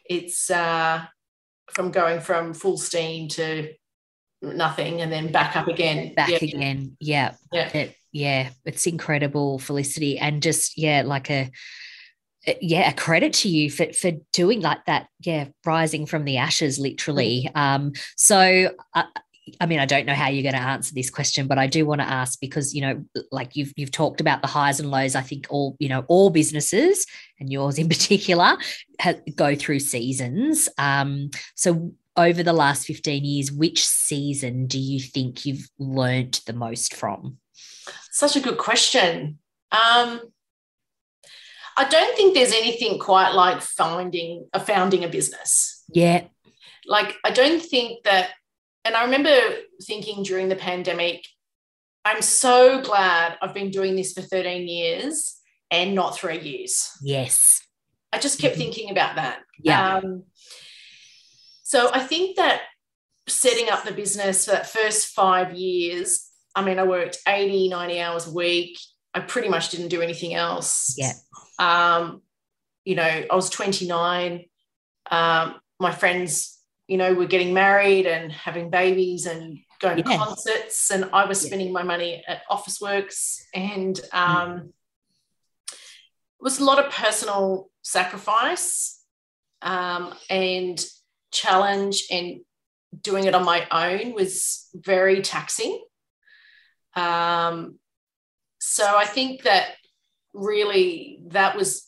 it's 0.06 0.50
uh, 0.50 1.04
from 1.72 1.92
going 1.92 2.20
from 2.20 2.54
full 2.54 2.78
steam 2.78 3.28
to 3.30 3.74
nothing 4.42 5.02
and 5.02 5.12
then 5.12 5.32
back 5.32 5.56
up 5.56 5.68
again 5.68 6.14
back 6.14 6.30
yeah. 6.30 6.38
again 6.38 6.96
yeah 7.02 7.34
yeah 7.52 7.78
it, 7.78 7.96
yeah 8.14 8.50
it's 8.64 8.88
incredible 8.88 9.60
felicity 9.60 10.18
and 10.18 10.42
just 10.42 10.78
yeah 10.78 11.04
like 11.06 11.30
a 11.30 11.52
yeah 12.62 12.90
a 12.90 12.94
credit 12.94 13.34
to 13.34 13.50
you 13.50 13.70
for 13.70 13.92
for 13.92 14.12
doing 14.32 14.62
like 14.62 14.84
that 14.86 15.08
yeah 15.20 15.46
rising 15.66 16.06
from 16.06 16.24
the 16.24 16.38
ashes 16.38 16.80
literally 16.80 17.50
mm. 17.54 17.60
um 17.60 17.92
so 18.16 18.70
uh, 18.96 19.04
I 19.60 19.66
mean, 19.66 19.80
I 19.80 19.86
don't 19.86 20.06
know 20.06 20.14
how 20.14 20.30
you're 20.30 20.50
going 20.50 20.62
to 20.62 20.70
answer 20.70 20.94
this 20.94 21.10
question, 21.10 21.48
but 21.48 21.58
I 21.58 21.68
do 21.68 21.86
want 21.86 22.02
to 22.02 22.08
ask 22.08 22.40
because 22.40 22.74
you 22.74 22.82
know, 22.82 23.06
like 23.32 23.56
you've 23.56 23.74
you've 23.76 23.92
talked 23.92 24.22
about 24.22 24.42
the 24.42 24.48
highs 24.48 24.80
and 24.80 24.92
lows. 24.92 25.16
I 25.16 25.22
think 25.22 25.48
all 25.50 25.76
you 25.80 25.90
know, 25.90 26.06
all 26.08 26.30
businesses 26.30 27.06
and 27.40 27.52
yours 27.52 27.78
in 27.78 27.90
particular 27.96 28.58
go 29.36 29.56
through 29.56 29.80
seasons. 29.80 30.70
Um, 30.78 31.30
so 31.56 31.94
over 32.18 32.44
the 32.44 32.54
last 32.54 32.86
15 32.86 33.24
years, 33.24 33.52
which 33.52 33.86
season 33.86 34.68
do 34.68 34.78
you 34.78 35.00
think 35.00 35.46
you've 35.46 35.70
learned 35.78 36.42
the 36.46 36.54
most 36.54 36.94
from? 36.94 37.38
Such 38.12 38.36
a 38.36 38.42
good 38.42 38.58
question. 38.58 39.40
Um, 39.72 40.22
I 41.78 41.88
don't 41.88 42.16
think 42.18 42.34
there's 42.34 42.52
anything 42.52 43.00
quite 43.00 43.32
like 43.32 43.62
finding 43.62 44.50
a 44.52 44.60
founding 44.60 45.06
a 45.06 45.08
business. 45.08 45.84
Yeah. 45.94 46.26
Like 46.86 47.16
I 47.24 47.32
don't 47.32 47.62
think 47.62 48.04
that 48.04 48.32
and 48.86 48.96
I 48.96 49.04
remember 49.04 49.38
thinking 49.84 50.24
during 50.24 50.50
the 50.50 50.56
pandemic, 50.56 51.26
I'm 52.06 52.22
so 52.22 52.82
glad 52.82 53.38
I've 53.42 53.54
been 53.54 53.72
doing 53.72 53.96
this 53.96 54.14
for 54.14 54.22
13 54.22 54.68
years 54.68 55.38
and 55.70 55.96
not 55.96 56.18
three 56.18 56.40
years. 56.40 56.92
Yes. 57.02 57.62
I 58.12 58.20
just 58.20 58.40
kept 58.40 58.56
mm-hmm. 58.56 58.64
thinking 58.64 58.92
about 58.92 59.16
that. 59.18 59.40
Yeah. 59.60 59.98
Um, 59.98 60.24
so 61.64 61.92
I 61.94 62.00
think 62.00 62.38
that 62.38 62.62
setting 63.28 63.70
up 63.70 63.84
the 63.84 63.92
business 63.92 64.46
for 64.46 64.52
that 64.52 64.68
first 64.68 65.10
five 65.10 65.54
years, 65.54 66.28
I 66.56 66.64
mean, 66.64 66.80
I 66.80 66.84
worked 66.84 67.20
80, 67.28 67.70
90 67.70 68.02
hours 68.02 68.28
a 68.28 68.34
week. 68.34 68.80
I 69.14 69.20
pretty 69.20 69.50
much 69.50 69.70
didn't 69.70 69.90
do 69.90 70.02
anything 70.02 70.34
else. 70.34 70.96
Yeah. 70.98 71.14
Um, 71.60 72.22
you 72.86 72.96
know, 72.96 73.04
I 73.04 73.36
was 73.36 73.50
29. 73.50 74.46
Um, 75.12 75.56
my 75.80 75.92
friends 75.92 76.59
you 76.90 76.98
know, 76.98 77.14
we're 77.14 77.28
getting 77.28 77.54
married 77.54 78.08
and 78.08 78.32
having 78.32 78.72
babies 78.72 79.28
and 79.28 79.60
going 79.80 80.00
yeah. 80.00 80.04
to 80.06 80.18
concerts. 80.18 80.90
And 80.90 81.08
I 81.14 81.26
was 81.26 81.40
spending 81.40 81.68
yeah. 81.68 81.74
my 81.74 81.84
money 81.84 82.24
at 82.28 82.42
Officeworks 82.50 83.44
And 83.54 84.00
um, 84.12 84.50
mm. 84.50 84.66
it 85.72 85.78
was 86.42 86.60
a 86.60 86.66
lot 86.66 86.84
of 86.84 86.92
personal 86.92 87.70
sacrifice 87.84 89.04
um, 89.62 90.16
and 90.32 90.84
challenge 91.32 92.06
and 92.10 92.40
doing 93.00 93.26
it 93.26 93.36
on 93.36 93.46
my 93.46 93.68
own 93.70 94.16
was 94.16 94.68
very 94.74 95.22
taxing. 95.22 95.80
Um, 96.96 97.78
so 98.60 98.84
I 98.84 99.06
think 99.06 99.44
that 99.44 99.76
really 100.34 101.20
that 101.28 101.56
was 101.56 101.88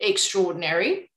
extraordinary. 0.00 1.10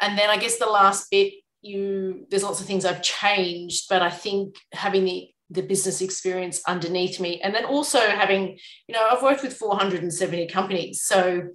And 0.00 0.18
then 0.18 0.28
I 0.28 0.38
guess 0.38 0.58
the 0.58 0.66
last 0.66 1.08
bit 1.12 1.34
you 1.60 2.26
there's 2.30 2.42
lots 2.42 2.60
of 2.60 2.66
things 2.66 2.84
I've 2.84 3.02
changed, 3.02 3.86
but 3.88 4.02
I 4.02 4.10
think 4.10 4.56
having 4.72 5.04
the 5.04 5.28
the 5.50 5.62
business 5.62 6.02
experience 6.02 6.60
underneath 6.66 7.20
me, 7.20 7.40
and 7.40 7.54
then 7.54 7.64
also 7.64 7.98
having, 8.00 8.58
you 8.86 8.94
know, 8.94 9.08
I've 9.10 9.22
worked 9.22 9.42
with 9.42 9.56
470 9.56 10.46
companies, 10.48 11.02
so 11.02 11.48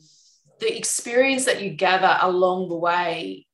the 0.60 0.78
experience 0.78 1.46
that 1.46 1.62
you 1.62 1.72
gather 1.72 2.18
along 2.22 2.70
the 2.70 2.76
way 2.76 3.46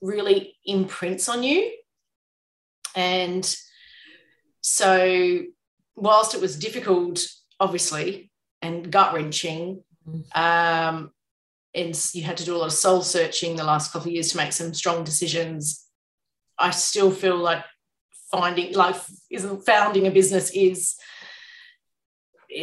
really 0.00 0.56
imprints 0.64 1.28
on 1.28 1.42
you. 1.42 1.72
And 2.94 3.56
so, 4.62 5.42
whilst 5.94 6.34
it 6.34 6.40
was 6.40 6.58
difficult, 6.58 7.26
obviously, 7.60 8.30
and 8.62 8.90
gut 8.90 9.14
wrenching, 9.14 9.82
mm. 10.08 10.36
um, 10.36 11.10
and 11.76 12.10
you 12.14 12.22
had 12.22 12.38
to 12.38 12.44
do 12.44 12.56
a 12.56 12.58
lot 12.58 12.66
of 12.66 12.72
soul 12.72 13.02
searching 13.02 13.54
the 13.54 13.64
last 13.64 13.92
couple 13.92 14.08
of 14.08 14.14
years 14.14 14.30
to 14.30 14.38
make 14.38 14.52
some 14.52 14.72
strong 14.72 15.04
decisions. 15.04 15.86
I 16.58 16.70
still 16.70 17.10
feel 17.10 17.36
like 17.36 17.62
finding 18.32 18.72
like 18.74 18.96
isn't 19.30 19.66
founding 19.66 20.06
a 20.06 20.10
business 20.10 20.50
is 20.50 20.96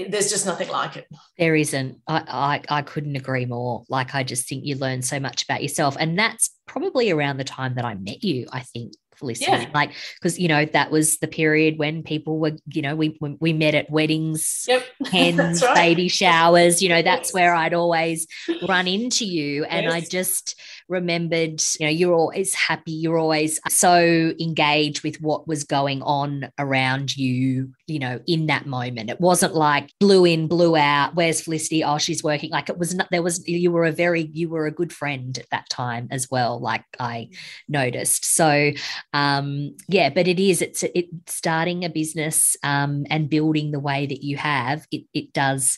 there's 0.09 0.31
just 0.31 0.45
nothing 0.45 0.69
like 0.69 0.97
it. 0.97 1.07
There 1.37 1.55
isn't. 1.55 1.99
I, 2.07 2.61
I 2.69 2.77
I 2.79 2.81
couldn't 2.81 3.15
agree 3.15 3.45
more. 3.45 3.83
Like 3.87 4.15
I 4.15 4.23
just 4.23 4.49
think 4.49 4.65
you 4.65 4.75
learn 4.75 5.03
so 5.03 5.19
much 5.19 5.43
about 5.43 5.61
yourself, 5.61 5.95
and 5.99 6.17
that's 6.17 6.49
probably 6.65 7.11
around 7.11 7.37
the 7.37 7.43
time 7.43 7.75
that 7.75 7.85
I 7.85 7.93
met 7.93 8.23
you. 8.23 8.47
I 8.51 8.61
think 8.61 8.93
listening 9.23 9.61
yeah. 9.61 9.69
like 9.73 9.91
because 10.19 10.39
you 10.39 10.47
know 10.47 10.65
that 10.65 10.91
was 10.91 11.17
the 11.19 11.27
period 11.27 11.77
when 11.77 12.03
people 12.03 12.39
were 12.39 12.51
you 12.67 12.81
know 12.81 12.95
we 12.95 13.17
we 13.39 13.53
met 13.53 13.73
at 13.73 13.89
weddings 13.89 14.65
yep. 14.67 14.85
hens 15.11 15.63
right. 15.63 15.75
baby 15.75 16.07
showers 16.07 16.81
you 16.81 16.89
know 16.89 17.01
that's 17.01 17.29
yes. 17.29 17.33
where 17.33 17.55
i'd 17.55 17.73
always 17.73 18.27
run 18.67 18.87
into 18.87 19.25
you 19.25 19.63
and 19.65 19.85
yes. 19.85 19.93
i 19.93 19.99
just 20.01 20.59
remembered 20.89 21.61
you 21.79 21.85
know 21.85 21.91
you're 21.91 22.13
always 22.13 22.53
happy 22.53 22.91
you're 22.91 23.17
always 23.17 23.59
so 23.69 24.33
engaged 24.39 25.03
with 25.03 25.19
what 25.21 25.47
was 25.47 25.63
going 25.63 26.01
on 26.03 26.51
around 26.59 27.15
you 27.15 27.71
you 27.87 27.99
know, 27.99 28.19
in 28.27 28.47
that 28.47 28.65
moment. 28.65 29.09
It 29.09 29.19
wasn't 29.19 29.55
like 29.55 29.91
blew 29.99 30.25
in, 30.25 30.47
blew 30.47 30.75
out. 30.75 31.15
Where's 31.15 31.41
Felicity? 31.41 31.83
Oh, 31.83 31.97
she's 31.97 32.23
working. 32.23 32.49
Like 32.49 32.69
it 32.69 32.77
was 32.77 32.95
not. 32.95 33.07
There 33.11 33.23
was. 33.23 33.45
You 33.47 33.71
were 33.71 33.85
a 33.85 33.91
very. 33.91 34.29
You 34.33 34.49
were 34.49 34.65
a 34.65 34.71
good 34.71 34.93
friend 34.93 35.37
at 35.37 35.49
that 35.51 35.69
time 35.69 36.07
as 36.11 36.29
well. 36.29 36.59
Like 36.59 36.85
I 36.99 37.29
noticed. 37.67 38.25
So, 38.25 38.71
um, 39.13 39.75
yeah. 39.87 40.09
But 40.09 40.27
it 40.27 40.39
is. 40.39 40.61
It's 40.61 40.83
it 40.83 41.07
starting 41.27 41.83
a 41.83 41.89
business 41.89 42.55
um, 42.63 43.05
and 43.09 43.29
building 43.29 43.71
the 43.71 43.79
way 43.79 44.05
that 44.05 44.23
you 44.23 44.37
have. 44.37 44.85
It 44.91 45.03
it 45.13 45.33
does 45.33 45.77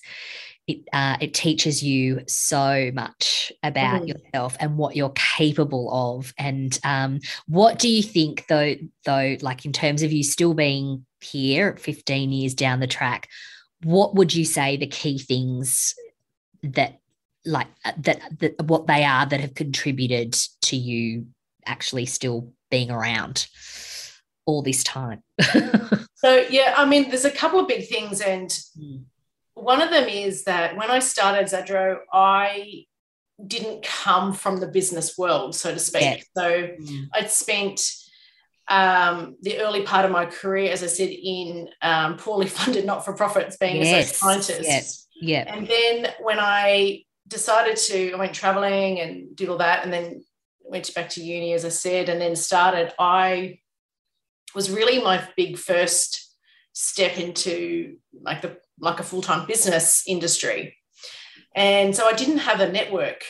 it 0.67 0.79
uh, 0.93 1.17
it 1.21 1.33
teaches 1.33 1.83
you 1.83 2.21
so 2.27 2.91
much 2.93 3.51
about 3.61 4.01
mm. 4.01 4.07
yourself 4.09 4.57
and 4.59 4.77
what 4.77 4.95
you're 4.95 5.13
capable 5.15 5.89
of. 5.91 6.33
And 6.37 6.77
um, 6.83 7.19
what 7.47 7.77
do 7.77 7.87
you 7.87 8.01
think, 8.01 8.45
though? 8.47 8.75
Though, 9.05 9.37
like 9.41 9.65
in 9.65 9.73
terms 9.73 10.01
of 10.01 10.11
you 10.11 10.23
still 10.23 10.53
being 10.53 11.05
here, 11.25 11.75
15 11.77 12.31
years 12.31 12.53
down 12.53 12.79
the 12.79 12.87
track, 12.87 13.29
what 13.83 14.15
would 14.15 14.33
you 14.33 14.45
say 14.45 14.77
the 14.77 14.87
key 14.87 15.17
things 15.17 15.93
that, 16.63 16.99
like 17.45 17.67
that, 17.97 18.21
that 18.39 18.63
what 18.63 18.87
they 18.87 19.03
are 19.03 19.25
that 19.25 19.39
have 19.39 19.53
contributed 19.53 20.33
to 20.63 20.75
you 20.75 21.27
actually 21.65 22.05
still 22.05 22.51
being 22.71 22.89
around 22.89 23.47
all 24.45 24.61
this 24.61 24.83
time? 24.83 25.21
so 26.15 26.45
yeah, 26.49 26.73
I 26.77 26.85
mean, 26.85 27.09
there's 27.09 27.25
a 27.25 27.31
couple 27.31 27.59
of 27.59 27.67
big 27.67 27.87
things, 27.87 28.21
and. 28.21 28.49
Mm 28.49 29.05
one 29.55 29.81
of 29.81 29.89
them 29.89 30.07
is 30.07 30.43
that 30.43 30.77
when 30.77 30.91
I 30.91 30.99
started 30.99 31.47
Zadro, 31.47 31.99
I 32.13 32.85
didn't 33.45 33.83
come 33.83 34.33
from 34.33 34.57
the 34.57 34.67
business 34.67 35.17
world, 35.17 35.55
so 35.55 35.73
to 35.73 35.79
speak. 35.79 36.01
Yeah. 36.01 36.17
So 36.37 36.67
mm. 36.79 37.07
I'd 37.13 37.31
spent 37.31 37.81
um, 38.67 39.35
the 39.41 39.59
early 39.59 39.83
part 39.83 40.05
of 40.05 40.11
my 40.11 40.25
career, 40.25 40.71
as 40.71 40.83
I 40.83 40.87
said, 40.87 41.09
in 41.09 41.69
um, 41.81 42.17
poorly 42.17 42.47
funded 42.59 42.85
not 42.85 43.05
for 43.05 43.13
profits, 43.13 43.57
being 43.57 43.77
yes. 43.77 44.11
a 44.11 44.13
scientist. 44.15 44.63
Yes. 44.63 45.07
Yeah. 45.19 45.45
And 45.47 45.67
then 45.67 46.13
when 46.21 46.39
I 46.39 47.03
decided 47.27 47.77
to, 47.77 48.13
I 48.13 48.17
went 48.17 48.33
traveling 48.33 48.99
and 48.99 49.35
did 49.35 49.49
all 49.49 49.57
that, 49.57 49.83
and 49.83 49.93
then 49.93 50.23
went 50.61 50.93
back 50.93 51.09
to 51.11 51.23
uni, 51.23 51.53
as 51.53 51.65
I 51.65 51.69
said, 51.69 52.09
and 52.09 52.19
then 52.19 52.35
started. 52.35 52.93
I 52.99 53.59
was 54.55 54.71
really 54.71 55.01
my 55.01 55.27
big 55.35 55.57
first 55.57 56.25
step 56.73 57.17
into 57.17 57.97
like 58.21 58.41
the 58.41 58.57
like 58.79 58.99
a 58.99 59.03
full-time 59.03 59.47
business 59.47 60.03
industry 60.07 60.75
and 61.55 61.95
so 61.95 62.05
i 62.05 62.11
didn't 62.11 62.39
have 62.39 62.59
a 62.59 62.69
network 62.69 63.23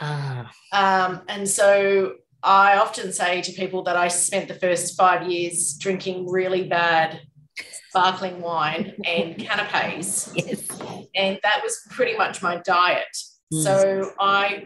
ah. 0.00 0.50
um, 0.72 1.22
and 1.28 1.48
so 1.48 2.12
i 2.42 2.76
often 2.76 3.12
say 3.12 3.40
to 3.42 3.52
people 3.52 3.82
that 3.82 3.96
i 3.96 4.08
spent 4.08 4.48
the 4.48 4.54
first 4.54 4.96
five 4.96 5.30
years 5.30 5.74
drinking 5.78 6.30
really 6.30 6.68
bad 6.68 7.20
sparkling 7.88 8.40
wine 8.40 8.94
and 9.04 9.38
canapes 9.46 10.30
yes. 10.34 10.68
and 11.14 11.38
that 11.42 11.60
was 11.62 11.80
pretty 11.90 12.16
much 12.16 12.42
my 12.42 12.56
diet 12.58 13.16
mm. 13.52 13.62
so 13.62 14.12
i 14.20 14.64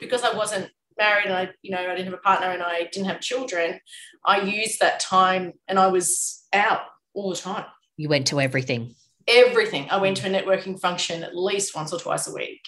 because 0.00 0.22
i 0.22 0.34
wasn't 0.34 0.68
married 0.98 1.26
and 1.26 1.34
i 1.34 1.48
you 1.62 1.70
know 1.70 1.78
i 1.78 1.94
didn't 1.94 2.04
have 2.04 2.14
a 2.14 2.18
partner 2.18 2.50
and 2.50 2.62
i 2.62 2.88
didn't 2.92 3.06
have 3.06 3.20
children 3.20 3.80
i 4.24 4.40
used 4.40 4.80
that 4.80 5.00
time 5.00 5.52
and 5.68 5.78
i 5.78 5.86
was 5.86 6.44
out 6.52 6.82
all 7.14 7.30
the 7.30 7.36
time 7.36 7.64
you 7.96 8.08
went 8.08 8.26
to 8.26 8.40
everything 8.40 8.94
everything. 9.28 9.88
I 9.90 9.98
went 9.98 10.16
to 10.18 10.26
a 10.26 10.30
networking 10.30 10.78
function 10.78 11.22
at 11.22 11.36
least 11.36 11.74
once 11.74 11.92
or 11.92 11.98
twice 11.98 12.26
a 12.28 12.32
week, 12.32 12.60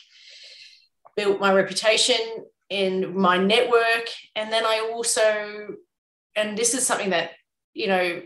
built 1.16 1.40
my 1.40 1.52
reputation 1.52 2.16
in 2.68 3.18
my 3.18 3.38
network. 3.38 4.08
And 4.34 4.52
then 4.52 4.64
I 4.64 4.90
also, 4.92 5.76
and 6.34 6.56
this 6.56 6.74
is 6.74 6.86
something 6.86 7.10
that, 7.10 7.30
you 7.74 7.88
know, 7.88 8.22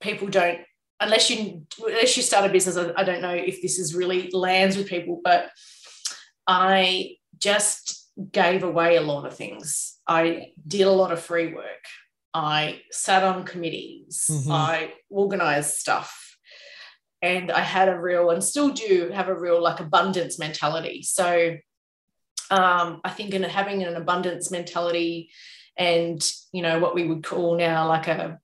people 0.00 0.28
don't, 0.28 0.60
unless 1.00 1.30
you, 1.30 1.66
unless 1.84 2.16
you 2.16 2.22
start 2.22 2.48
a 2.48 2.52
business, 2.52 2.76
I, 2.76 2.92
I 2.96 3.04
don't 3.04 3.22
know 3.22 3.30
if 3.34 3.62
this 3.62 3.78
is 3.78 3.94
really 3.94 4.30
lands 4.32 4.76
with 4.76 4.88
people, 4.88 5.20
but 5.22 5.50
I 6.46 7.16
just 7.38 8.10
gave 8.30 8.62
away 8.62 8.96
a 8.96 9.02
lot 9.02 9.26
of 9.26 9.36
things. 9.36 9.98
I 10.06 10.52
did 10.66 10.82
a 10.82 10.92
lot 10.92 11.12
of 11.12 11.20
free 11.20 11.52
work. 11.54 11.84
I 12.34 12.82
sat 12.90 13.24
on 13.24 13.44
committees. 13.44 14.26
Mm-hmm. 14.30 14.52
I 14.52 14.92
organized 15.10 15.74
stuff 15.74 16.36
and 17.20 17.52
I 17.52 17.60
had 17.60 17.88
a 17.88 17.98
real 17.98 18.30
and 18.30 18.42
still 18.42 18.70
do 18.70 19.10
have 19.14 19.28
a 19.28 19.38
real 19.38 19.62
like 19.62 19.80
abundance 19.80 20.38
mentality. 20.38 21.02
So 21.02 21.56
um, 22.50 23.00
I 23.04 23.10
think 23.10 23.34
in 23.34 23.42
having 23.42 23.82
an 23.82 23.96
abundance 23.96 24.50
mentality 24.50 25.30
and 25.76 26.22
you 26.52 26.62
know 26.62 26.78
what 26.78 26.94
we 26.94 27.06
would 27.06 27.24
call 27.24 27.56
now 27.56 27.88
like 27.88 28.06
a 28.06 28.38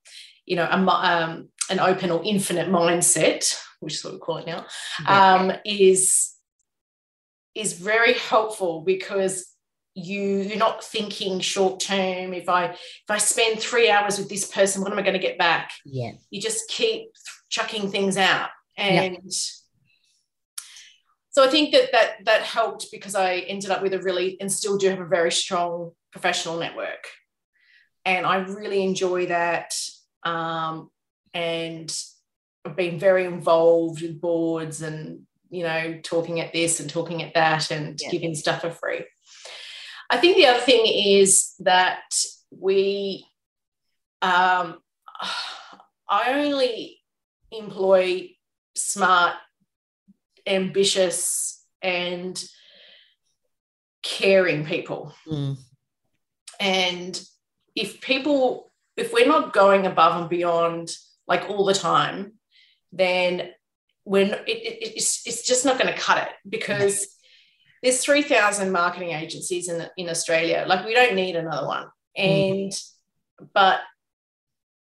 you 0.46 0.56
know 0.56 0.64
a, 0.64 0.76
um, 0.76 1.48
an 1.70 1.80
open 1.80 2.10
or 2.10 2.22
infinite 2.24 2.68
mindset, 2.68 3.54
which 3.80 3.94
is 3.94 4.04
what 4.04 4.14
we 4.14 4.18
call 4.18 4.38
it 4.38 4.46
now, 4.46 4.66
um, 5.06 5.52
is 5.64 6.34
is 7.54 7.74
very 7.74 8.14
helpful 8.14 8.82
because 8.82 9.46
you 9.94 10.38
you're 10.38 10.56
not 10.56 10.84
thinking 10.84 11.40
short 11.40 11.80
term. 11.80 12.32
If 12.32 12.48
i 12.48 12.66
if 12.66 13.10
i 13.10 13.18
spend 13.18 13.60
three 13.60 13.90
hours 13.90 14.18
with 14.18 14.28
this 14.28 14.50
person 14.50 14.82
what 14.82 14.92
am 14.92 14.98
i 14.98 15.02
going 15.02 15.14
to 15.14 15.18
get 15.18 15.38
back? 15.38 15.72
Yeah. 15.84 16.12
You 16.30 16.40
just 16.40 16.68
keep 16.68 17.10
chucking 17.48 17.90
things 17.90 18.16
out. 18.16 18.50
And 18.76 19.14
yep. 19.14 19.32
So 21.30 21.44
I 21.44 21.48
think 21.48 21.72
that 21.72 21.92
that 21.92 22.24
that 22.24 22.42
helped 22.42 22.90
because 22.90 23.14
I 23.14 23.36
ended 23.36 23.70
up 23.70 23.82
with 23.82 23.94
a 23.94 24.00
really 24.00 24.40
and 24.40 24.50
still 24.50 24.78
do 24.78 24.88
have 24.88 25.00
a 25.00 25.06
very 25.06 25.32
strong 25.32 25.92
professional 26.12 26.58
network, 26.58 27.06
and 28.04 28.26
I 28.26 28.38
really 28.38 28.82
enjoy 28.82 29.26
that. 29.26 29.74
Um, 30.24 30.90
and 31.34 31.94
I've 32.64 32.76
been 32.76 32.98
very 32.98 33.24
involved 33.24 34.02
with 34.02 34.20
boards 34.20 34.82
and 34.82 35.22
you 35.50 35.62
know 35.62 36.00
talking 36.02 36.40
at 36.40 36.52
this 36.52 36.80
and 36.80 36.90
talking 36.90 37.22
at 37.22 37.34
that 37.34 37.70
and 37.70 37.98
yep. 38.00 38.10
giving 38.10 38.34
stuff 38.34 38.62
for 38.62 38.70
free. 38.70 39.04
I 40.10 40.16
think 40.16 40.36
the 40.36 40.46
other 40.46 40.60
thing 40.60 40.86
is 40.86 41.54
that 41.60 42.02
we 42.50 43.26
um, 44.22 44.78
I 46.08 46.32
only 46.32 47.00
employ 47.50 48.30
smart, 48.74 49.34
ambitious, 50.48 51.64
and 51.82 52.42
caring 54.02 54.64
people. 54.64 55.14
Mm. 55.26 55.58
And 56.60 57.22
if 57.74 58.00
people, 58.00 58.72
if 58.96 59.12
we're 59.12 59.26
not 59.26 59.52
going 59.52 59.86
above 59.86 60.20
and 60.20 60.30
beyond 60.30 60.90
like 61.26 61.48
all 61.48 61.64
the 61.64 61.74
time, 61.74 62.34
then 62.92 63.50
when 64.04 64.30
it, 64.30 64.48
it, 64.48 64.92
it's, 64.96 65.26
it's 65.26 65.46
just 65.46 65.64
not 65.64 65.78
going 65.78 65.92
to 65.92 66.00
cut 66.00 66.26
it 66.26 66.32
because 66.48 67.06
there's 67.82 68.02
3,000 68.02 68.72
marketing 68.72 69.10
agencies 69.10 69.68
in, 69.68 69.86
in 69.96 70.08
Australia. 70.08 70.64
Like 70.66 70.84
we 70.84 70.94
don't 70.94 71.14
need 71.14 71.36
another 71.36 71.66
one. 71.66 71.84
Mm. 72.18 72.62
And, 72.62 72.72
mm. 72.72 73.48
but 73.52 73.80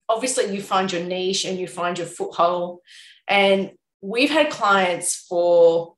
obviously 0.10 0.56
you 0.56 0.62
find 0.62 0.92
your 0.92 1.04
niche 1.04 1.46
and 1.46 1.60
you 1.60 1.68
find 1.68 1.98
your 1.98 2.08
foothold. 2.08 2.80
And 3.28 3.72
we've 4.02 4.30
had 4.30 4.50
clients 4.50 5.16
for 5.16 5.96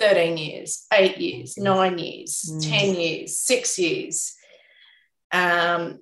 13 0.00 0.36
years, 0.36 0.86
eight 0.92 1.18
years, 1.18 1.56
nine 1.56 1.98
years, 1.98 2.50
mm. 2.52 2.68
10 2.68 2.94
years, 2.96 3.38
six 3.38 3.78
years. 3.78 4.34
Um, 5.30 6.00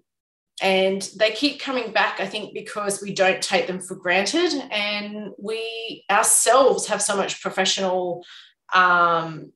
and 0.63 1.03
they 1.17 1.31
keep 1.31 1.61
coming 1.61 1.93
back, 1.93 2.21
I 2.21 2.27
think, 2.27 2.53
because 2.53 3.01
we 3.01 3.15
don't 3.15 3.43
take 3.43 3.67
them 3.67 3.81
for 3.81 3.95
granted. 3.95 4.53
And 4.71 5.31
we 5.39 6.05
ourselves 6.11 6.89
have 6.89 7.01
so 7.01 7.17
much 7.17 7.41
professional 7.41 8.25
um, 8.75 9.53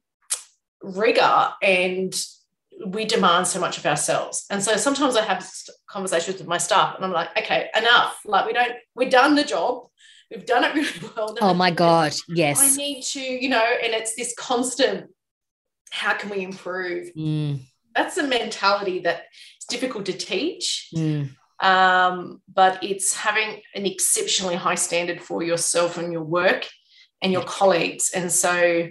rigor 0.82 1.52
and 1.62 2.14
we 2.87 3.04
demand 3.04 3.46
so 3.46 3.60
much 3.60 3.78
of 3.78 3.87
ourselves. 3.87 4.46
And 4.50 4.62
so 4.62 4.76
sometimes 4.76 5.16
I 5.16 5.22
have 5.22 5.48
conversations 5.87 6.38
with 6.38 6.48
my 6.48 6.58
staff 6.58 6.96
and 6.96 7.04
I'm 7.04 7.12
like, 7.12 7.37
okay, 7.38 7.68
enough. 7.76 8.18
Like 8.24 8.46
we 8.46 8.52
don't, 8.52 8.72
we're 8.94 9.10
done 9.10 9.34
the 9.34 9.44
job 9.44 9.88
we've 10.35 10.47
done 10.47 10.64
it 10.64 10.75
really 10.75 11.12
well. 11.16 11.37
Oh 11.40 11.55
my 11.55 11.70
God. 11.70 12.14
Yes. 12.29 12.61
I 12.61 12.77
need 12.77 13.03
to, 13.03 13.20
you 13.20 13.49
know, 13.49 13.64
and 13.83 13.92
it's 13.92 14.14
this 14.14 14.35
constant, 14.37 15.11
how 15.90 16.14
can 16.14 16.31
we 16.31 16.42
improve? 16.42 17.11
Mm. 17.16 17.61
That's 17.94 18.16
a 18.18 18.27
mentality 18.27 19.01
that 19.01 19.25
it's 19.57 19.66
difficult 19.66 20.07
to 20.07 20.12
teach. 20.12 20.88
Mm. 20.94 21.31
Um, 21.61 22.42
but 22.53 22.83
it's 22.83 23.14
having 23.14 23.62
an 23.75 23.87
exceptionally 23.87 24.57
high 24.57 24.75
standard 24.75 25.23
for 25.23 25.42
yourself 25.42 25.97
and 25.99 26.12
your 26.12 26.25
work 26.25 26.68
and 27.23 27.33
your 27.33 27.44
colleagues. 27.44 28.11
And 28.14 28.31
so 28.31 28.88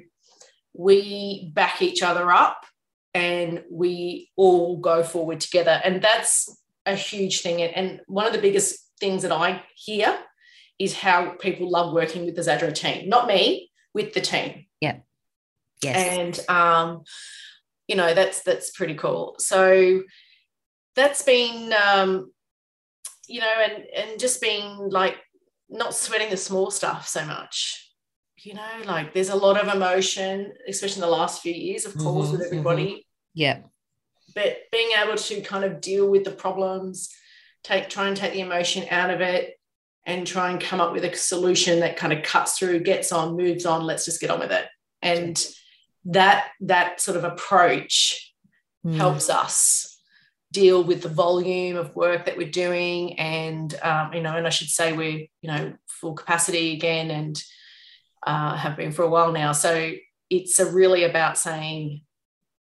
we 0.74 1.52
back 1.54 1.82
each 1.82 2.02
other 2.02 2.32
up 2.32 2.66
and 3.14 3.64
we 3.70 4.32
all 4.36 4.78
go 4.78 5.04
forward 5.04 5.42
together. 5.42 5.80
And 5.84 6.02
that's 6.02 6.58
a 6.86 6.96
huge 6.96 7.42
thing. 7.42 7.62
And 7.62 8.02
one 8.08 8.26
of 8.26 8.34
the 8.34 8.42
biggest 8.42 8.90
things 9.00 9.22
that 9.24 9.32
I 9.32 9.64
hear 9.76 10.18
is 10.80 10.96
how 10.98 11.32
people 11.32 11.70
love 11.70 11.94
working 11.94 12.26
with 12.26 12.36
the 12.36 12.42
Zadro 12.42 12.74
team, 12.74 13.10
not 13.10 13.28
me, 13.28 13.72
with 13.94 14.14
the 14.14 14.22
team. 14.22 14.66
Yeah. 14.82 14.98
Yes. 15.82 16.18
And 16.18 16.50
um, 16.50 17.04
you 17.88 17.96
know, 17.96 18.14
that's 18.14 18.42
that's 18.44 18.72
pretty 18.72 18.96
cool. 18.96 19.36
So 19.40 20.04
that's 20.96 21.22
been 21.24 21.74
um, 21.74 22.32
you 23.28 23.40
know, 23.40 23.48
and 23.64 23.84
and 23.96 24.20
just 24.20 24.42
being 24.42 24.90
like 24.90 25.18
not 25.70 25.94
sweating 25.94 26.30
the 26.30 26.38
small 26.38 26.72
stuff 26.72 27.08
so 27.08 27.26
much. 27.26 27.80
You 28.38 28.56
know, 28.56 28.70
like 28.86 29.14
there's 29.14 29.30
a 29.30 29.36
lot 29.36 29.62
of 29.62 29.74
emotion, 29.74 30.54
especially 30.68 31.02
in 31.02 31.10
the 31.10 31.16
last 31.16 31.42
few 31.42 31.54
years, 31.54 31.86
of 31.86 31.98
course, 31.98 32.28
Mhm, 32.28 32.32
with 32.34 32.42
everybody. 32.42 33.08
Yeah. 33.34 33.60
But 34.36 34.58
being 34.72 34.92
able 35.02 35.16
to 35.16 35.42
kind 35.42 35.64
of 35.64 35.80
deal 35.80 36.10
with 36.10 36.26
the 36.26 36.32
problems, 36.32 37.10
take 37.64 37.90
try 37.90 38.08
and 38.08 38.18
take 38.18 38.34
the 38.34 38.42
emotion 38.42 38.86
out 38.90 39.12
of 39.12 39.22
it, 39.22 39.54
and 40.06 40.28
try 40.28 40.50
and 40.52 40.60
come 40.60 40.82
up 40.82 40.92
with 40.92 41.06
a 41.06 41.16
solution 41.16 41.80
that 41.80 41.98
kind 41.98 42.12
of 42.14 42.24
cuts 42.24 42.58
through, 42.58 42.82
gets 42.82 43.12
on, 43.12 43.38
moves 43.38 43.66
on. 43.66 43.84
Let's 43.84 44.06
just 44.06 44.20
get 44.22 44.30
on 44.30 44.40
with 44.40 44.52
it. 44.52 44.66
And 45.02 45.42
that 46.06 46.50
that 46.62 47.00
sort 47.02 47.18
of 47.18 47.24
approach 47.24 48.30
Mm. 48.86 48.98
helps 48.98 49.30
us 49.30 49.98
deal 50.52 50.84
with 50.84 51.04
the 51.04 51.08
volume 51.08 51.78
of 51.78 51.96
work 51.96 52.26
that 52.26 52.36
we're 52.36 52.52
doing 52.52 53.18
and 53.18 53.74
um, 53.82 54.12
you 54.14 54.20
know 54.22 54.36
and 54.36 54.46
i 54.46 54.50
should 54.50 54.68
say 54.68 54.92
we're 54.92 55.20
you 55.42 55.48
know 55.48 55.74
full 55.88 56.14
capacity 56.16 56.74
again 56.74 57.10
and 57.10 57.42
uh, 58.28 58.58
have 58.58 58.76
been 58.76 58.92
for 58.92 59.04
a 59.04 59.10
while 59.10 59.32
now 59.32 59.54
so 59.54 59.94
it's 60.30 60.60
a 60.60 60.70
really 60.70 61.06
about 61.06 61.38
saying 61.38 62.02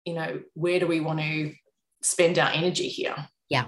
you 0.06 0.16
know 0.16 0.42
where 0.56 0.80
do 0.80 0.88
we 0.88 1.00
want 1.00 1.20
to 1.20 1.54
spend 2.02 2.40
our 2.40 2.50
energy 2.50 2.88
here 2.90 3.16
Yeah. 3.48 3.66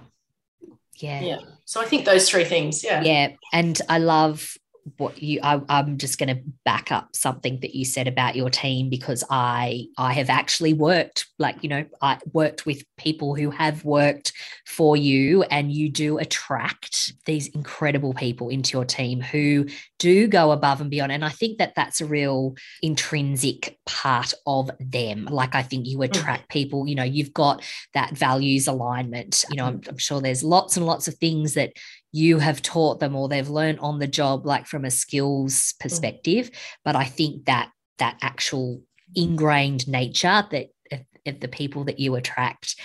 Yeah 1.01 1.39
so 1.65 1.81
i 1.81 1.85
think 1.85 2.05
those 2.05 2.29
three 2.29 2.45
things 2.45 2.83
yeah 2.83 3.01
Yeah. 3.01 3.29
And 3.53 3.79
I 3.89 3.99
love 3.99 4.57
what 4.97 5.21
you 5.21 5.39
I, 5.43 5.61
i'm 5.69 5.97
just 5.97 6.17
going 6.17 6.35
to 6.35 6.41
back 6.65 6.91
up 6.91 7.15
something 7.15 7.59
that 7.61 7.75
you 7.75 7.85
said 7.85 8.07
about 8.07 8.35
your 8.35 8.49
team 8.49 8.89
because 8.89 9.23
i 9.29 9.85
i 9.97 10.13
have 10.13 10.29
actually 10.29 10.73
worked 10.73 11.27
like 11.37 11.57
you 11.61 11.69
know 11.69 11.85
i 12.01 12.17
worked 12.33 12.65
with 12.65 12.83
people 12.97 13.35
who 13.35 13.49
have 13.51 13.85
worked 13.85 14.33
for 14.65 14.95
you 14.95 15.43
and 15.43 15.71
you 15.71 15.89
do 15.89 16.17
attract 16.17 17.13
these 17.25 17.47
incredible 17.47 18.13
people 18.13 18.49
into 18.49 18.77
your 18.77 18.85
team 18.85 19.21
who 19.21 19.65
do 19.97 20.27
go 20.27 20.51
above 20.51 20.81
and 20.81 20.89
beyond. 20.89 21.11
And 21.11 21.25
i 21.25 21.29
think 21.29 21.57
that 21.57 21.75
that's 21.75 22.01
a 22.01 22.05
real 22.05 22.55
intrinsic 22.81 23.77
part 23.85 24.33
of 24.45 24.71
them. 24.79 25.25
Like 25.25 25.55
i 25.55 25.63
think 25.63 25.87
you 25.87 25.97
mm. 25.97 26.05
attract 26.05 26.49
people 26.49 26.87
you 26.87 26.95
know 26.95 27.03
you've 27.03 27.33
got 27.33 27.63
that 27.93 28.11
values 28.11 28.67
alignment. 28.67 29.45
You 29.49 29.57
know 29.57 29.63
mm. 29.63 29.67
I'm, 29.67 29.81
I'm 29.89 29.97
sure 29.97 30.21
there's 30.21 30.43
lots 30.43 30.77
and 30.77 30.85
lots 30.85 31.07
of 31.07 31.15
things 31.15 31.53
that 31.55 31.73
you 32.11 32.39
have 32.39 32.61
taught 32.61 32.99
them 32.99 33.15
or 33.15 33.27
they've 33.27 33.49
learned 33.49 33.79
on 33.79 33.99
the 33.99 34.07
job 34.07 34.45
like 34.45 34.65
from 34.65 34.85
a 34.85 34.91
skills 34.91 35.53
mm. 35.53 35.79
perspective 35.79 36.49
but 36.83 36.95
i 36.95 37.05
think 37.05 37.45
that 37.45 37.69
that 37.97 38.17
actual 38.21 38.81
ingrained 39.15 39.87
nature 39.87 40.43
that 40.51 40.67
of, 40.91 40.99
of 41.25 41.39
the 41.39 41.47
people 41.47 41.83
that 41.85 41.99
you 41.99 42.15
attract 42.15 42.75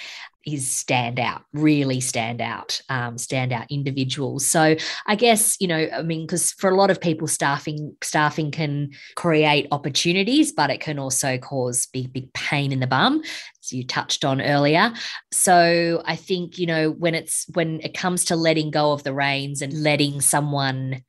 is 0.47 0.71
stand 0.71 1.19
out 1.19 1.43
really 1.53 2.01
stand 2.01 2.41
out 2.41 2.81
um, 2.89 3.19
stand 3.19 3.53
out 3.53 3.67
individuals. 3.71 4.47
So 4.47 4.77
i 5.07 5.15
guess 5.15 5.57
you 5.61 5.69
know 5.69 5.89
i 5.95 6.03
mean 6.03 6.27
because 6.27 6.53
for 6.53 6.71
a 6.71 6.77
lot 6.77 6.91
of 6.91 7.01
people 7.01 7.27
staffing 7.27 7.97
staffing 8.03 8.51
can 8.51 8.91
create 9.17 9.67
opportunities 9.71 10.53
but 10.53 10.71
it 10.71 10.81
can 10.81 10.99
also 10.99 11.39
cause 11.39 11.87
big 11.93 12.13
big 12.13 12.33
pain 12.33 12.73
in 12.73 12.81
the 12.81 12.87
bum 12.87 13.23
as 13.63 13.73
you 13.73 13.87
touched 13.87 14.25
on 14.25 14.41
earlier. 14.41 14.93
So 15.33 16.03
i 16.05 16.17
think 16.17 16.59
you 16.59 16.67
know 16.67 16.91
when 16.91 17.15
it's 17.15 17.47
when 17.55 17.81
it 17.81 17.95
comes 17.95 18.27
to 18.27 18.37
letting 18.37 18.71
go 18.71 18.93
of 18.93 19.03
the 19.03 19.15
reins 19.15 19.63
and 19.63 19.83
letting 19.83 20.21
someone 20.21 21.03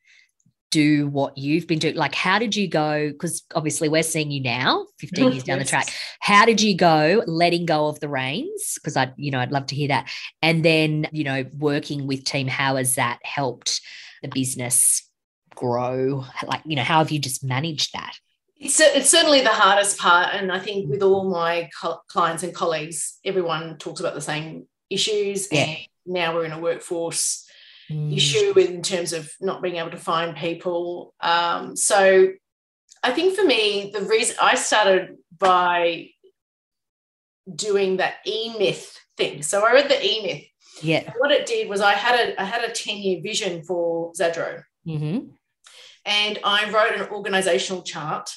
do 0.75 1.07
what 1.07 1.37
you've 1.37 1.67
been 1.67 1.79
doing 1.79 1.95
like 1.95 2.13
how 2.13 2.37
did 2.37 2.53
you 2.53 2.67
go 2.67 3.09
because 3.09 3.43
obviously 3.55 3.87
we're 3.87 4.03
seeing 4.03 4.29
you 4.29 4.41
now 4.41 4.85
15 4.99 5.31
years 5.31 5.43
down 5.45 5.57
the 5.57 5.63
track 5.63 5.87
how 6.19 6.43
did 6.45 6.61
you 6.61 6.75
go 6.75 7.23
letting 7.27 7.65
go 7.65 7.87
of 7.87 7.97
the 8.01 8.09
reins 8.09 8.73
because 8.75 8.97
i 8.97 9.09
you 9.15 9.31
know 9.31 9.39
i'd 9.39 9.53
love 9.53 9.65
to 9.65 9.73
hear 9.73 9.87
that 9.87 10.09
and 10.41 10.65
then 10.65 11.07
you 11.13 11.23
know 11.23 11.45
working 11.57 12.07
with 12.07 12.25
team 12.25 12.45
how 12.45 12.75
has 12.75 12.95
that 12.95 13.19
helped 13.23 13.79
the 14.21 14.27
business 14.27 15.09
grow 15.55 16.25
like 16.45 16.61
you 16.65 16.75
know 16.75 16.83
how 16.83 16.97
have 16.97 17.09
you 17.09 17.19
just 17.19 17.41
managed 17.41 17.93
that 17.93 18.19
It's, 18.57 18.77
it's 18.81 19.09
certainly 19.09 19.41
the 19.41 19.49
hardest 19.49 19.97
part. 19.97 20.33
And 20.33 20.51
I 20.51 20.59
think 20.59 20.89
with 20.89 21.01
all 21.01 21.29
my 21.29 21.69
co- 21.79 22.01
clients 22.07 22.43
and 22.43 22.53
colleagues, 22.53 23.19
everyone 23.23 23.77
talks 23.77 23.99
about 23.99 24.15
the 24.15 24.21
same 24.21 24.67
issues. 24.89 25.47
Yeah. 25.51 25.63
And 25.65 25.77
now 26.05 26.33
we're 26.33 26.45
in 26.45 26.51
a 26.51 26.59
workforce 26.59 27.44
Mm, 27.89 28.15
issue 28.15 28.57
in 28.57 28.81
terms 28.81 29.13
of 29.13 29.31
not 29.39 29.61
being 29.61 29.75
able 29.75 29.91
to 29.91 29.97
find 29.97 30.35
people. 30.35 31.13
Um, 31.19 31.75
so 31.75 32.29
I 33.03 33.11
think 33.11 33.35
for 33.37 33.45
me, 33.45 33.91
the 33.93 34.01
reason 34.01 34.35
I 34.41 34.55
started 34.55 35.17
by 35.37 36.09
doing 37.53 37.97
that 37.97 38.15
E 38.25 38.57
Myth 38.57 38.97
thing. 39.17 39.43
So 39.43 39.63
I 39.65 39.73
read 39.73 39.89
the 39.89 40.03
E 40.03 40.23
Myth. 40.23 40.45
yeah 40.81 41.13
What 41.19 41.31
it 41.31 41.45
did 41.45 41.69
was 41.69 41.81
I 41.81 41.93
had 41.93 42.19
a 42.19 42.41
I 42.41 42.43
had 42.43 42.63
a 42.63 42.71
10 42.71 42.97
year 42.97 43.21
vision 43.21 43.63
for 43.63 44.11
Zadro 44.13 44.63
hmm 44.85 45.19
and 46.05 46.39
I 46.43 46.69
wrote 46.69 46.99
an 46.99 47.07
organizational 47.09 47.81
chart 47.83 48.29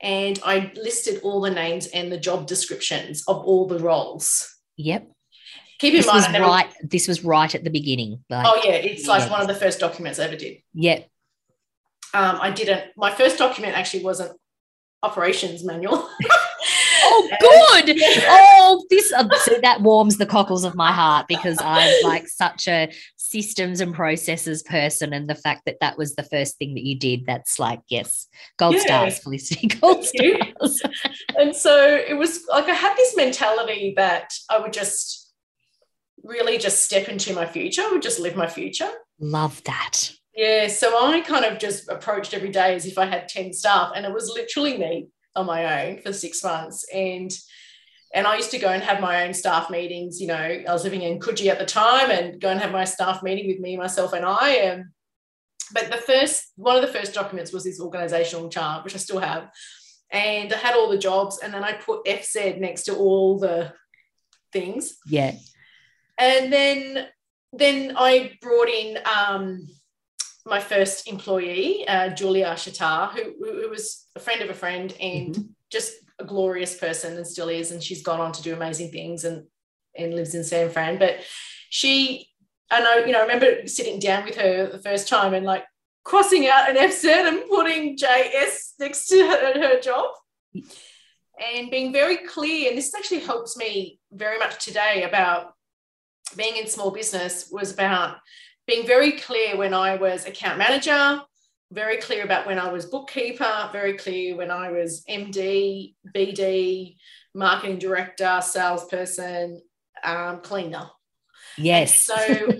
and 0.00 0.38
I 0.44 0.72
listed 0.74 1.20
all 1.22 1.40
the 1.40 1.50
names 1.50 1.86
and 1.88 2.10
the 2.10 2.18
job 2.18 2.46
descriptions 2.46 3.24
of 3.28 3.36
all 3.44 3.66
the 3.66 3.78
roles. 3.78 4.26
yep 4.76 5.08
Keep 5.78 5.94
in 5.94 5.98
this 5.98 6.06
mind, 6.06 6.16
was 6.24 6.32
never, 6.32 6.44
right 6.46 6.72
this 6.82 7.06
was 7.08 7.24
right 7.24 7.54
at 7.54 7.62
the 7.64 7.70
beginning 7.70 8.24
like 8.30 8.46
oh 8.48 8.60
yeah, 8.64 8.72
it's 8.72 9.06
like 9.06 9.22
Yeah. 9.22 9.30
one 9.30 9.40
of 9.40 9.46
the 9.48 9.54
first 9.54 9.78
documents 9.80 10.18
I 10.18 10.24
ever 10.24 10.36
did. 10.36 10.58
yep 10.74 11.08
Um, 12.14 12.38
I 12.40 12.50
didn't. 12.50 12.84
My 12.96 13.10
first 13.14 13.38
document 13.38 13.76
actually 13.76 14.02
wasn't 14.04 14.32
operations 15.02 15.64
manual. 15.64 16.08
Oh, 17.10 17.28
good. 17.40 17.96
Oh, 18.28 18.84
this 18.90 19.12
uh, 19.14 19.26
so 19.38 19.54
that 19.62 19.80
warms 19.80 20.18
the 20.18 20.26
cockles 20.26 20.64
of 20.64 20.74
my 20.74 20.92
heart 20.92 21.26
because 21.26 21.56
I'm 21.62 21.90
like 22.04 22.28
such 22.28 22.68
a 22.68 22.92
systems 23.16 23.80
and 23.80 23.94
processes 23.94 24.62
person, 24.62 25.14
and 25.14 25.28
the 25.30 25.34
fact 25.34 25.62
that 25.66 25.76
that 25.80 25.96
was 25.96 26.16
the 26.16 26.22
first 26.24 26.58
thing 26.58 26.74
that 26.74 26.84
you 26.84 26.98
did, 26.98 27.24
that's 27.24 27.58
like 27.58 27.80
yes, 27.88 28.26
gold 28.58 28.74
Yeah. 28.74 28.80
stars, 28.80 29.18
Felicity, 29.20 29.66
gold 29.80 30.04
Thank 30.18 30.42
stars. 30.58 30.82
and 31.38 31.56
so 31.56 31.72
it 31.96 32.14
was 32.14 32.44
like 32.50 32.66
I 32.68 32.74
had 32.74 32.94
this 32.96 33.16
mentality 33.16 33.94
that 33.96 34.34
I 34.50 34.58
would 34.58 34.74
just 34.74 35.27
really 36.22 36.58
just 36.58 36.84
step 36.84 37.08
into 37.08 37.34
my 37.34 37.46
future, 37.46 37.88
would 37.90 38.02
just 38.02 38.20
live 38.20 38.36
my 38.36 38.46
future. 38.46 38.90
Love 39.20 39.62
that. 39.64 40.12
Yeah, 40.34 40.68
so 40.68 41.04
I 41.04 41.20
kind 41.20 41.44
of 41.44 41.58
just 41.58 41.88
approached 41.88 42.32
every 42.32 42.50
day 42.50 42.74
as 42.74 42.86
if 42.86 42.96
I 42.96 43.06
had 43.06 43.28
10 43.28 43.52
staff, 43.52 43.92
and 43.94 44.06
it 44.06 44.12
was 44.12 44.30
literally 44.34 44.78
me 44.78 45.08
on 45.34 45.46
my 45.46 45.88
own 45.88 46.00
for 46.02 46.12
six 46.12 46.42
months. 46.44 46.86
And 46.94 47.36
and 48.14 48.26
I 48.26 48.36
used 48.36 48.52
to 48.52 48.58
go 48.58 48.68
and 48.68 48.82
have 48.82 49.00
my 49.00 49.26
own 49.26 49.34
staff 49.34 49.68
meetings. 49.68 50.18
You 50.20 50.28
know, 50.28 50.36
I 50.36 50.72
was 50.72 50.84
living 50.84 51.02
in 51.02 51.18
Coogee 51.18 51.50
at 51.50 51.58
the 51.58 51.66
time 51.66 52.10
and 52.10 52.40
go 52.40 52.48
and 52.48 52.58
have 52.58 52.72
my 52.72 52.84
staff 52.84 53.22
meeting 53.22 53.48
with 53.48 53.60
me, 53.60 53.76
myself, 53.76 54.14
and 54.14 54.24
I. 54.24 54.50
And 54.50 54.86
but 55.72 55.90
the 55.90 55.98
first 55.98 56.52
one 56.56 56.76
of 56.76 56.82
the 56.82 56.98
first 56.98 57.12
documents 57.12 57.52
was 57.52 57.64
this 57.64 57.80
organizational 57.80 58.48
chart, 58.48 58.84
which 58.84 58.94
I 58.94 58.98
still 58.98 59.18
have. 59.18 59.50
And 60.10 60.52
I 60.52 60.56
had 60.56 60.74
all 60.74 60.88
the 60.88 60.96
jobs, 60.96 61.40
and 61.42 61.52
then 61.52 61.62
I 61.62 61.74
put 61.74 62.06
FZ 62.06 62.58
next 62.60 62.84
to 62.84 62.96
all 62.96 63.38
the 63.38 63.74
things 64.52 64.96
Yeah. 65.06 65.34
And 66.18 66.52
then 66.52 67.06
then 67.52 67.94
I 67.96 68.32
brought 68.42 68.68
in 68.68 68.98
um, 69.06 69.66
my 70.44 70.60
first 70.60 71.08
employee, 71.08 71.86
uh, 71.88 72.10
Julia 72.10 72.52
Shatar, 72.52 73.10
who, 73.12 73.34
who 73.62 73.70
was 73.70 74.06
a 74.16 74.20
friend 74.20 74.42
of 74.42 74.50
a 74.50 74.54
friend 74.54 74.94
and 75.00 75.48
just 75.70 75.94
a 76.18 76.24
glorious 76.24 76.76
person 76.76 77.16
and 77.16 77.26
still 77.26 77.48
is. 77.48 77.70
And 77.70 77.82
she's 77.82 78.02
gone 78.02 78.20
on 78.20 78.32
to 78.32 78.42
do 78.42 78.54
amazing 78.54 78.90
things 78.90 79.24
and 79.24 79.46
and 79.96 80.14
lives 80.14 80.34
in 80.34 80.44
San 80.44 80.70
Fran. 80.70 80.98
But 80.98 81.16
she, 81.70 82.28
and 82.70 82.86
I, 82.86 83.04
you 83.04 83.12
know, 83.12 83.20
I 83.20 83.22
remember 83.22 83.66
sitting 83.66 83.98
down 83.98 84.24
with 84.24 84.36
her 84.36 84.66
the 84.66 84.78
first 84.78 85.08
time 85.08 85.34
and 85.34 85.44
like 85.44 85.64
crossing 86.04 86.46
out 86.46 86.70
an 86.70 86.76
FZ 86.76 87.04
and 87.04 87.48
putting 87.48 87.96
JS 87.96 88.74
next 88.78 89.08
to 89.08 89.26
her, 89.26 89.60
her 89.60 89.80
job 89.80 90.10
and 90.54 91.70
being 91.70 91.92
very 91.92 92.18
clear. 92.18 92.68
And 92.68 92.78
this 92.78 92.94
actually 92.94 93.20
helps 93.20 93.56
me 93.56 94.00
very 94.12 94.38
much 94.38 94.64
today 94.64 95.04
about 95.04 95.52
being 96.36 96.56
in 96.56 96.66
small 96.66 96.90
business 96.90 97.48
was 97.50 97.72
about 97.72 98.18
being 98.66 98.86
very 98.86 99.12
clear 99.12 99.56
when 99.56 99.72
I 99.72 99.96
was 99.96 100.26
account 100.26 100.58
manager, 100.58 101.22
very 101.72 101.98
clear 101.98 102.24
about 102.24 102.46
when 102.46 102.58
I 102.58 102.70
was 102.70 102.86
bookkeeper, 102.86 103.70
very 103.72 103.94
clear 103.94 104.36
when 104.36 104.50
I 104.50 104.70
was 104.70 105.04
MD, 105.08 105.94
BD, 106.14 106.96
marketing 107.34 107.78
director, 107.78 108.40
salesperson, 108.42 109.60
um, 110.04 110.40
cleaner. 110.40 110.90
Yes. 111.56 112.02
So 112.02 112.14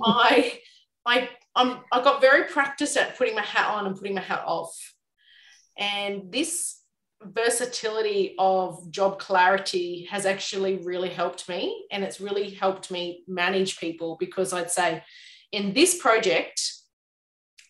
I, 0.05 0.59
I, 1.07 1.29
I'm, 1.55 1.81
I 1.93 2.03
got 2.03 2.21
very 2.21 2.45
practiced 2.45 2.97
at 2.97 3.17
putting 3.17 3.35
my 3.35 3.43
hat 3.43 3.71
on 3.71 3.87
and 3.87 3.97
putting 3.97 4.15
my 4.15 4.21
hat 4.21 4.45
off. 4.47 4.95
And 5.77 6.33
this 6.33 6.78
versatility 7.23 8.35
of 8.39 8.91
job 8.91 9.19
clarity 9.19 10.07
has 10.11 10.27
actually 10.27 10.77
really 10.79 11.09
helped 11.09 11.49
me. 11.49 11.85
And 11.91 12.05
it's 12.05 12.21
really 12.21 12.51
helped 12.51 12.91
me 12.91 13.25
manage 13.27 13.79
people 13.79 14.17
because 14.21 14.53
I'd 14.53 14.71
say, 14.71 15.03
in 15.53 15.73
this 15.73 15.99
project, 15.99 16.61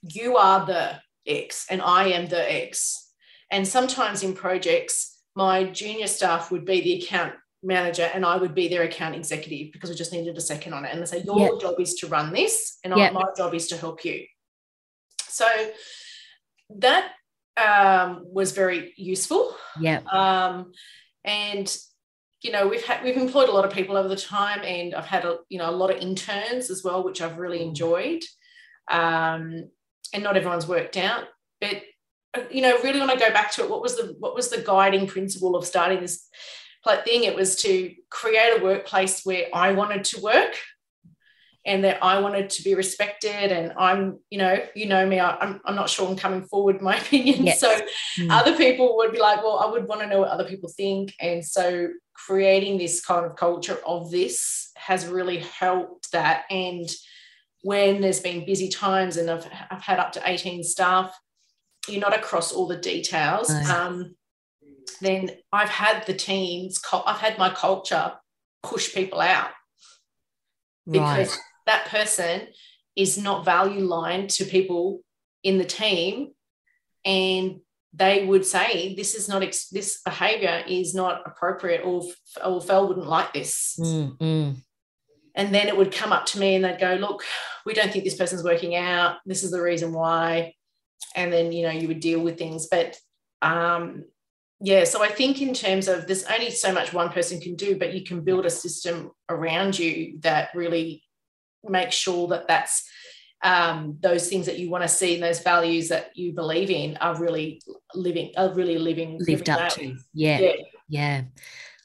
you 0.03 0.37
are 0.37 0.67
the 0.67 1.01
X 1.27 1.67
and 1.71 1.81
I 1.83 2.09
am 2.09 2.27
the 2.29 2.53
X. 2.67 3.13
And 3.51 3.67
sometimes 3.67 4.23
in 4.23 4.35
projects, 4.35 5.23
my 5.35 5.65
junior 5.65 6.07
staff 6.07 6.51
would 6.51 6.65
be 6.65 6.81
the 6.81 7.03
account 7.03 7.35
manager 7.63 8.09
and 8.15 8.25
I 8.25 8.37
would 8.37 8.55
be 8.55 8.69
their 8.69 8.83
account 8.83 9.15
executive 9.15 9.73
because 9.73 9.91
we 9.91 9.97
just 9.97 10.13
needed 10.13 10.37
a 10.37 10.41
second 10.41 10.75
on 10.75 10.85
it. 10.85 10.93
And 10.93 11.01
they 11.01 11.07
say, 11.07 11.23
Your 11.25 11.39
Yep. 11.53 11.61
job 11.61 11.81
is 11.81 11.95
to 11.97 12.07
run 12.07 12.33
this, 12.33 12.79
and 12.85 12.97
Yep. 12.97 13.13
my 13.13 13.25
job 13.37 13.55
is 13.55 13.69
to 13.69 13.77
help 13.77 14.05
you. 14.05 14.27
So 15.29 15.49
that 16.77 17.13
um, 17.59 18.25
was 18.33 18.53
very 18.53 18.93
useful. 18.97 19.55
Yeah. 19.81 20.01
Um, 20.11 20.73
and 21.25 21.77
you 22.43 22.53
know 22.53 22.69
we've 22.69 22.85
had 22.85 23.03
we've 23.03 23.17
employed 23.17 23.49
a 23.49 23.53
lot 23.53 23.65
of 23.65 23.73
people 23.73 23.97
over 23.97 24.09
the 24.09 24.17
time, 24.17 24.61
and 24.63 24.95
I've 24.95 25.07
had 25.07 25.25
a 25.25 25.39
you 25.49 25.59
know 25.59 25.69
a 25.69 25.73
lot 25.73 25.91
of 25.91 25.99
interns 25.99 26.71
as 26.71 26.83
well, 26.85 27.05
which 27.05 27.21
I've 27.21 27.39
really 27.39 27.63
enjoyed. 27.63 28.23
Um, 28.91 29.71
and 30.15 30.23
not 30.23 30.37
everyone's 30.37 30.67
worked 30.67 30.97
out, 30.97 31.25
but 31.61 31.83
uh, 32.35 32.43
you 32.51 32.63
know 32.63 32.79
really 32.83 33.01
when 33.01 33.11
I 33.11 33.17
go 33.17 33.31
back 33.31 33.53
to 33.53 33.65
it, 33.65 33.71
what 33.71 33.83
was 33.83 33.97
the 33.97 34.15
what 34.19 34.35
was 34.35 34.51
the 34.51 34.63
guiding 34.63 35.07
principle 35.07 35.57
of 35.57 35.67
starting 35.67 36.01
this 36.01 36.29
thing? 37.05 37.25
It 37.25 37.35
was 37.35 37.57
to 37.63 37.93
create 38.11 38.59
a 38.59 38.65
workplace 38.65 39.25
where 39.25 39.47
I 39.53 39.73
wanted 39.73 40.05
to 40.05 40.21
work 40.21 40.55
and 41.69 41.85
that 41.85 42.03
I 42.03 42.19
wanted 42.19 42.49
to 42.51 42.62
be 42.64 42.75
respected. 42.75 43.53
And 43.53 43.73
I'm, 43.79 44.19
you 44.31 44.39
know, 44.39 44.59
you 44.75 44.87
know 44.87 45.07
me, 45.07 45.21
I, 45.21 45.37
am 45.45 45.61
I'm 45.66 45.75
not 45.75 45.91
sure 45.91 46.09
I'm 46.09 46.16
coming 46.16 46.43
forward 46.47 46.81
my 46.81 46.97
opinion. 47.01 47.47
Yes. 47.47 47.61
So 47.61 47.79
mm. 48.19 48.31
other 48.31 48.57
people 48.57 48.97
would 48.97 49.12
be 49.12 49.21
like, 49.21 49.43
well, 49.43 49.59
I 49.59 49.71
would 49.71 49.87
want 49.87 50.01
to 50.01 50.07
know 50.07 50.21
what 50.21 50.31
other 50.31 50.49
people 50.49 50.71
think. 50.71 51.14
And 51.21 51.45
so 51.45 51.89
creating 52.14 52.79
this 52.79 53.05
kind 53.05 53.27
of 53.27 53.37
culture 53.37 53.79
of 53.87 54.11
this 54.11 54.71
has 54.77 55.07
really 55.07 55.39
helped 55.39 56.11
that. 56.12 56.45
And 56.51 56.89
when 57.62 58.01
there's 58.01 58.21
been 58.21 58.47
busy 58.47 58.71
times 58.71 59.19
and 59.19 59.31
I've, 59.31 59.47
I've 59.71 59.83
had 59.83 59.99
up 59.99 60.12
to 60.12 60.23
18 60.25 60.64
staff, 60.64 61.14
you're 61.87 62.01
not 62.01 62.16
across 62.16 62.51
all 62.51 62.66
the 62.66 62.77
details. 62.77 63.51
Um, 63.51 64.14
then 65.03 65.31
I've 65.53 65.69
had 65.69 66.07
the 66.07 66.14
teams, 66.14 66.81
I've 66.93 67.19
had 67.19 67.37
my 67.37 67.51
culture 67.51 68.14
push 68.62 68.95
people 68.95 69.21
out 69.21 69.51
because 70.91 71.31
right. 71.31 71.39
That 71.69 71.87
person 71.87 72.49
is 72.97 73.16
not 73.16 73.45
value 73.45 73.85
lined 73.85 74.31
to 74.31 74.45
people 74.45 75.01
in 75.43 75.59
the 75.59 75.64
team 75.64 76.33
and 77.05 77.61
they 77.95 78.25
would 78.25 78.45
say 78.45 78.95
this 78.97 79.14
is 79.14 79.29
not 79.29 79.41
this 79.41 80.03
behavior 80.05 80.62
is 80.66 80.95
not 80.95 81.23
appropriate 81.25 81.83
or 81.85 82.03
or 82.45 82.61
Fel 82.61 82.89
wouldn't 82.89 83.07
like 83.07 83.33
this. 83.33 83.79
Mm-hmm. 83.81 84.59
and 85.35 85.55
then 85.55 85.69
it 85.69 85.77
would 85.77 85.93
come 85.93 86.12
up 86.12 86.27
to 86.27 86.41
me 86.41 86.57
and 86.57 86.64
they'd 86.64 86.81
go 86.81 86.95
look 86.95 87.23
we 87.64 87.75
don't 87.75 87.93
think 87.93 88.05
this 88.05 88.16
person's 88.16 88.43
working 88.45 88.75
out. 88.77 89.16
This 89.27 89.45
is 89.45 89.51
the 89.51 89.62
reason 89.62 89.93
why. 89.93 90.55
And 91.14 91.33
then 91.33 91.53
you 91.53 91.62
know 91.64 91.71
you 91.71 91.89
would 91.89 92.01
deal 92.01 92.21
with 92.21 92.39
things. 92.39 92.66
But 92.66 92.99
um 93.43 94.05
yeah 94.61 94.83
so 94.85 95.03
i 95.03 95.09
think 95.09 95.41
in 95.41 95.55
terms 95.55 95.87
of 95.87 96.07
there's 96.07 96.25
only 96.25 96.51
so 96.51 96.73
much 96.73 96.93
one 96.93 97.11
person 97.11 97.41
can 97.41 97.55
do 97.55 97.79
but 97.79 97.95
you 97.95 98.03
can 98.03 98.23
build 98.23 98.45
a 98.45 98.51
system 98.51 99.11
around 99.29 99.79
you 99.79 100.19
that 100.21 100.49
really 100.55 101.03
makes 101.65 101.95
sure 101.95 102.29
that 102.29 102.49
that's 102.49 102.89
um, 103.43 103.97
those 104.01 104.29
things 104.29 104.47
that 104.47 104.59
you 104.59 104.69
want 104.69 104.83
to 104.83 104.89
see 104.89 105.15
and 105.15 105.23
those 105.23 105.41
values 105.41 105.89
that 105.89 106.11
you 106.17 106.33
believe 106.33 106.71
in 106.71 106.97
are 106.97 107.17
really 107.17 107.63
living 107.95 108.33
are 108.37 108.53
really 108.53 108.79
living 108.79 109.19
lived 109.19 109.29
living 109.29 109.51
up 109.51 109.61
out. 109.61 109.71
to 109.73 109.95
yeah. 110.13 110.39
yeah 110.41 110.53
yeah 110.89 111.23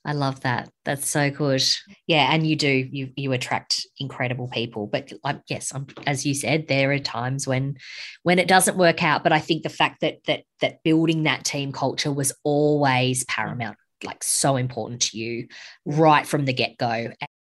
I 0.05 0.11
love 0.11 0.41
that. 0.41 0.69
That's 0.83 1.09
so 1.09 1.29
good. 1.31 1.63
Yeah, 2.07 2.33
and 2.33 2.45
you 2.45 2.57
do 2.57 2.67
you 2.67 3.11
you 3.15 3.31
attract 3.31 3.87
incredible 3.99 4.49
people. 4.49 4.85
But 4.85 5.13
like 5.23 5.39
yes, 5.47 5.71
I'm, 5.73 5.87
as 6.05 6.25
you 6.25 6.33
said, 6.33 6.67
there 6.67 6.91
are 6.91 6.99
times 6.99 7.47
when 7.47 7.77
when 8.23 8.37
it 8.37 8.49
doesn't 8.49 8.77
work 8.77 9.01
out. 9.01 9.23
But 9.23 9.31
I 9.31 9.39
think 9.39 9.63
the 9.63 9.69
fact 9.69 10.01
that 10.01 10.19
that 10.25 10.43
that 10.59 10.83
building 10.83 11.23
that 11.23 11.45
team 11.45 11.71
culture 11.71 12.11
was 12.11 12.33
always 12.43 13.23
paramount, 13.25 13.77
like 14.03 14.23
so 14.23 14.57
important 14.57 15.03
to 15.03 15.17
you 15.17 15.47
right 15.85 16.27
from 16.27 16.43
the 16.43 16.53
get 16.53 16.77
go. 16.77 17.11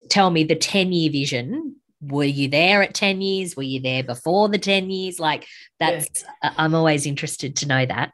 Tell 0.09 0.30
me 0.30 0.43
the 0.43 0.55
ten 0.55 0.93
year 0.93 1.11
vision. 1.11 1.78
Were 2.08 2.24
you 2.24 2.47
there 2.47 2.82
at 2.84 2.93
10 2.93 3.22
years? 3.22 3.56
Were 3.56 3.64
you 3.64 3.80
there 3.80 4.03
before 4.03 4.49
the 4.49 4.58
10 4.58 4.89
years? 4.89 5.20
Like 5.20 5.47
that's, 5.80 6.24
yeah. 6.43 6.53
I'm 6.58 6.76
always 6.76 7.06
interested 7.06 7.56
to 7.58 7.68
know 7.68 7.86
that 7.86 8.14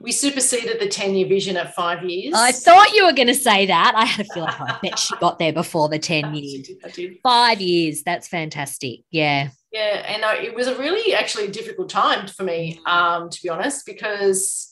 we 0.00 0.12
superseded 0.12 0.80
the 0.80 0.88
10 0.88 1.14
year 1.14 1.26
vision 1.26 1.56
at 1.56 1.74
five 1.74 2.04
years. 2.04 2.32
I 2.36 2.52
thought 2.52 2.92
you 2.92 3.04
were 3.04 3.12
going 3.12 3.28
to 3.28 3.34
say 3.34 3.66
that. 3.66 3.92
I 3.96 4.04
had 4.04 4.26
a 4.26 4.28
feeling 4.32 4.50
like, 4.60 4.60
I 4.60 4.78
bet 4.80 4.98
she 4.98 5.16
got 5.16 5.38
there 5.38 5.52
before 5.52 5.88
the 5.88 5.98
10 5.98 6.34
years. 6.34 6.70
I 6.84 6.90
did, 6.90 7.18
Five 7.22 7.60
years. 7.60 8.02
That's 8.04 8.28
fantastic. 8.28 9.00
Yeah. 9.10 9.48
Yeah. 9.72 10.04
And 10.06 10.24
I, 10.24 10.36
it 10.36 10.54
was 10.54 10.68
a 10.68 10.78
really 10.78 11.14
actually 11.14 11.48
difficult 11.48 11.88
time 11.88 12.28
for 12.28 12.44
me, 12.44 12.80
um, 12.86 13.28
to 13.28 13.42
be 13.42 13.48
honest, 13.48 13.84
because, 13.86 14.67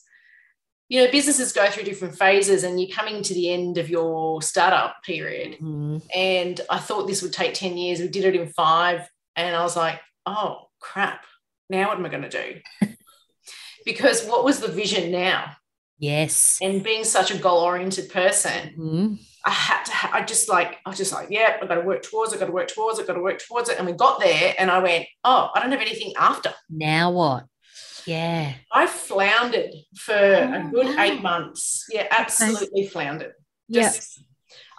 you 0.88 1.02
know, 1.02 1.10
businesses 1.10 1.52
go 1.52 1.68
through 1.68 1.82
different 1.84 2.16
phases 2.16 2.62
and 2.62 2.80
you're 2.80 2.94
coming 2.94 3.22
to 3.22 3.34
the 3.34 3.52
end 3.52 3.76
of 3.78 3.90
your 3.90 4.40
startup 4.40 5.02
period. 5.02 5.54
Mm-hmm. 5.54 5.98
And 6.14 6.60
I 6.70 6.78
thought 6.78 7.06
this 7.06 7.22
would 7.22 7.32
take 7.32 7.54
10 7.54 7.76
years. 7.76 8.00
We 8.00 8.08
did 8.08 8.24
it 8.24 8.40
in 8.40 8.48
five. 8.48 9.08
And 9.34 9.56
I 9.56 9.62
was 9.62 9.76
like, 9.76 10.00
oh, 10.26 10.68
crap. 10.80 11.24
Now 11.68 11.88
what 11.88 11.98
am 11.98 12.06
I 12.06 12.08
going 12.08 12.28
to 12.28 12.28
do? 12.28 12.88
because 13.84 14.24
what 14.26 14.44
was 14.44 14.60
the 14.60 14.68
vision 14.68 15.10
now? 15.10 15.56
Yes. 15.98 16.58
And 16.62 16.84
being 16.84 17.04
such 17.04 17.30
a 17.30 17.38
goal 17.38 17.60
oriented 17.62 18.10
person, 18.10 18.74
mm-hmm. 18.78 19.14
I 19.44 19.50
had 19.50 19.84
to, 19.84 19.92
ha- 19.92 20.10
I 20.12 20.22
just 20.22 20.48
like, 20.48 20.76
I 20.84 20.90
was 20.90 20.98
just 20.98 21.12
like, 21.12 21.28
yeah, 21.30 21.56
I've 21.60 21.68
got 21.68 21.76
to 21.76 21.80
work 21.80 22.02
towards 22.02 22.32
it, 22.32 22.38
got 22.38 22.46
to 22.46 22.52
work 22.52 22.68
towards 22.68 22.98
it, 22.98 23.06
got 23.06 23.14
to 23.14 23.22
work 23.22 23.40
towards 23.40 23.70
it. 23.70 23.78
And 23.78 23.86
we 23.86 23.92
got 23.92 24.20
there 24.20 24.54
and 24.58 24.70
I 24.70 24.78
went, 24.80 25.06
oh, 25.24 25.50
I 25.54 25.60
don't 25.60 25.72
have 25.72 25.80
anything 25.80 26.12
after. 26.16 26.52
Now 26.68 27.10
what? 27.10 27.44
Yeah. 28.06 28.54
I 28.72 28.86
floundered 28.86 29.72
for 29.96 30.14
oh, 30.14 30.68
a 30.68 30.70
good 30.72 30.96
wow. 30.96 31.02
eight 31.02 31.22
months. 31.22 31.86
Yeah, 31.90 32.06
absolutely 32.10 32.86
floundered. 32.86 33.32
Just, 33.70 34.18
yep. 34.18 34.26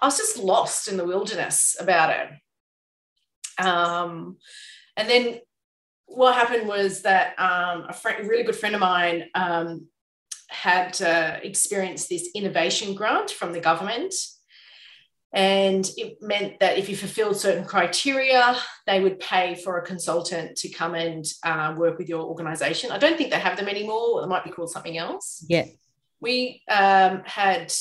I 0.02 0.08
was 0.08 0.18
just 0.18 0.38
lost 0.38 0.88
in 0.88 0.98
the 0.98 1.06
wilderness 1.06 1.76
about 1.80 2.12
it. 2.12 3.66
Um, 3.66 4.38
and 4.96 5.10
then 5.10 5.40
what 6.06 6.36
happened 6.36 6.68
was 6.68 7.02
that 7.02 7.38
um, 7.38 7.86
a, 7.90 7.94
friend, 7.94 8.26
a, 8.26 8.28
really 8.28 8.44
good 8.44 8.56
friend 8.56 8.76
of 8.76 8.82
mine 8.82 9.26
um, 9.36 9.88
had 10.50 11.02
uh, 11.02 11.38
experienced 11.44 12.10
this 12.10 12.30
innovation 12.34 12.96
grant 12.96 13.30
from 13.30 13.52
the 13.52 13.60
government. 13.60 14.14
And 15.34 15.90
it 15.98 16.18
meant 16.22 16.60
that 16.62 16.78
if 16.78 16.88
you 16.90 16.96
fulfilled 16.96 17.38
certain 17.38 17.66
criteria, 17.66 18.56
they 18.86 19.02
would 19.02 19.20
pay 19.20 19.56
for 19.56 19.78
a 19.78 19.86
consultant 19.86 20.58
to 20.58 20.70
come 20.70 20.96
and 20.96 21.26
uh, 21.44 21.76
work 21.78 21.98
with 21.98 22.08
your 22.08 22.24
organization. 22.24 22.92
I 22.92 22.98
don't 22.98 23.18
think 23.18 23.32
they 23.32 23.40
have 23.40 23.58
them 23.58 23.68
anymore. 23.68 24.24
It 24.24 24.28
might 24.28 24.46
be 24.46 24.52
called 24.52 24.72
something 24.72 24.98
else. 24.98 25.46
Yeah. 25.48 25.66
We 26.22 26.64
um, 26.70 27.24
had 27.26 27.74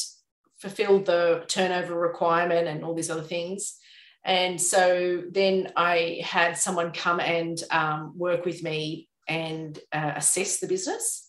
fulfilled 0.59 1.07
the 1.07 1.45
turnover 1.47 1.99
requirement 1.99 2.67
and 2.67 2.85
all 2.85 2.95
these 2.95 3.11
other 3.11 3.23
things. 3.23 3.77
And 4.25 4.61
so 4.61 5.23
then 5.31 5.73
I 5.77 6.21
had 6.25 6.59
someone 6.59 6.91
come 6.91 7.21
and 7.21 7.63
um, 7.71 8.13
work 8.17 8.45
with 8.45 8.63
me 8.63 9.09
and 9.29 9.79
uh, 9.93 10.13
assess 10.17 10.59
the 10.59 10.67
business. 10.67 11.26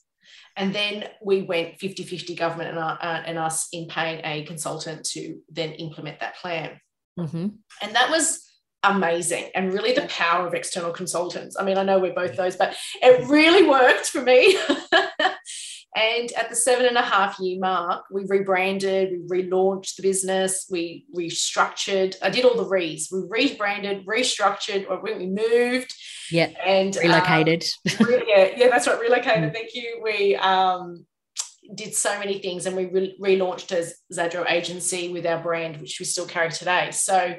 And 0.57 0.73
then 0.73 1.05
we 1.23 1.43
went 1.43 1.79
50 1.79 2.03
50 2.03 2.35
government 2.35 2.71
and, 2.71 2.79
uh, 2.79 2.97
and, 3.01 3.37
us 3.37 3.67
in 3.71 3.87
paying 3.87 4.21
a 4.23 4.43
consultant 4.45 5.05
to 5.11 5.39
then 5.49 5.71
implement 5.73 6.19
that 6.19 6.35
plan. 6.37 6.79
Mm-hmm. 7.17 7.47
And 7.81 7.95
that 7.95 8.09
was 8.09 8.43
amazing 8.83 9.49
and 9.55 9.73
really 9.73 9.93
the 9.93 10.07
power 10.07 10.47
of 10.47 10.53
external 10.53 10.91
consultants. 10.91 11.57
I 11.59 11.63
mean, 11.63 11.77
I 11.77 11.83
know 11.83 11.99
we're 11.99 12.13
both 12.13 12.35
those, 12.35 12.55
but 12.55 12.75
it 13.01 13.27
really 13.27 13.67
worked 13.67 14.07
for 14.07 14.21
me. 14.21 14.57
And 15.97 16.31
at 16.33 16.51
the 16.51 16.55
seven 16.55 16.85
and 16.85 16.95
a 16.95 17.01
half 17.01 17.39
year 17.39 17.59
mark, 17.59 18.05
we 18.11 18.23
rebranded, 18.27 19.19
we 19.27 19.41
relaunched 19.41 19.95
the 19.95 20.03
business, 20.03 20.67
we 20.69 21.07
restructured. 21.15 22.15
I 22.21 22.29
did 22.29 22.45
all 22.45 22.55
the 22.55 22.67
re's. 22.67 23.09
We 23.11 23.23
rebranded, 23.27 24.05
restructured, 24.05 24.87
or 24.87 25.01
we 25.01 25.25
moved. 25.25 25.91
Yeah. 26.31 26.51
And 26.63 26.95
relocated. 26.95 27.65
Um, 27.99 28.07
yeah, 28.27 28.49
yeah, 28.55 28.69
that's 28.69 28.85
right. 28.85 28.99
Relocated. 28.99 29.49
Mm. 29.49 29.53
Thank 29.53 29.73
you. 29.73 29.99
We 30.03 30.35
um, 30.35 31.07
did 31.73 31.95
so 31.95 32.19
many 32.19 32.37
things 32.37 32.67
and 32.67 32.75
we 32.75 32.85
re- 32.85 33.17
relaunched 33.19 33.71
as 33.71 33.95
Zadro 34.13 34.47
Agency 34.47 35.11
with 35.11 35.25
our 35.25 35.41
brand, 35.41 35.77
which 35.77 35.97
we 35.99 36.05
still 36.05 36.27
carry 36.27 36.51
today. 36.51 36.91
So 36.91 37.37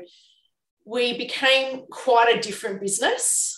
we 0.84 1.16
became 1.16 1.82
quite 1.92 2.36
a 2.36 2.40
different 2.40 2.80
business 2.80 3.57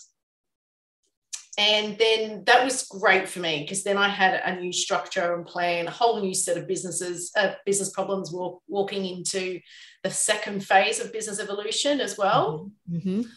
and 1.60 1.98
then 1.98 2.44
that 2.46 2.64
was 2.64 2.84
great 2.84 3.28
for 3.28 3.40
me 3.40 3.60
because 3.60 3.84
then 3.84 3.98
I 3.98 4.08
had 4.08 4.40
a 4.46 4.58
new 4.58 4.72
structure 4.72 5.34
and 5.34 5.44
plan, 5.44 5.88
a 5.88 5.90
whole 5.90 6.22
new 6.22 6.32
set 6.32 6.56
of 6.56 6.66
businesses, 6.66 7.30
uh, 7.36 7.52
business 7.66 7.90
problems 7.90 8.32
walk, 8.32 8.62
walking 8.66 9.04
into 9.04 9.60
the 10.02 10.10
second 10.10 10.64
phase 10.64 11.00
of 11.00 11.12
business 11.12 11.38
evolution 11.38 12.00
as 12.00 12.16
well. 12.16 12.70
Mm-hmm. 12.90 13.08
mm-hmm. 13.08 13.30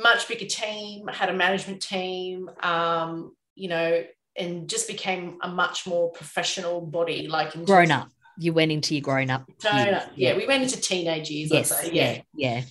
Much 0.00 0.28
bigger 0.28 0.46
team, 0.46 1.08
had 1.08 1.28
a 1.28 1.32
management 1.32 1.82
team, 1.82 2.48
um, 2.62 3.34
you 3.56 3.68
know, 3.68 4.04
and 4.36 4.68
just 4.68 4.86
became 4.86 5.38
a 5.42 5.48
much 5.48 5.88
more 5.88 6.12
professional 6.12 6.80
body, 6.80 7.26
like 7.26 7.52
grown 7.64 7.90
up. 7.90 8.08
You 8.38 8.52
went 8.52 8.70
into 8.70 8.94
your 8.94 9.02
grown 9.02 9.28
up. 9.28 9.50
Grown 9.60 9.74
Yeah. 9.74 10.06
yeah, 10.14 10.36
we 10.36 10.46
went 10.46 10.62
into 10.62 10.80
teenage 10.80 11.30
years. 11.30 11.50
Yes, 11.50 11.90
yeah, 11.92 12.20
yeah 12.32 12.62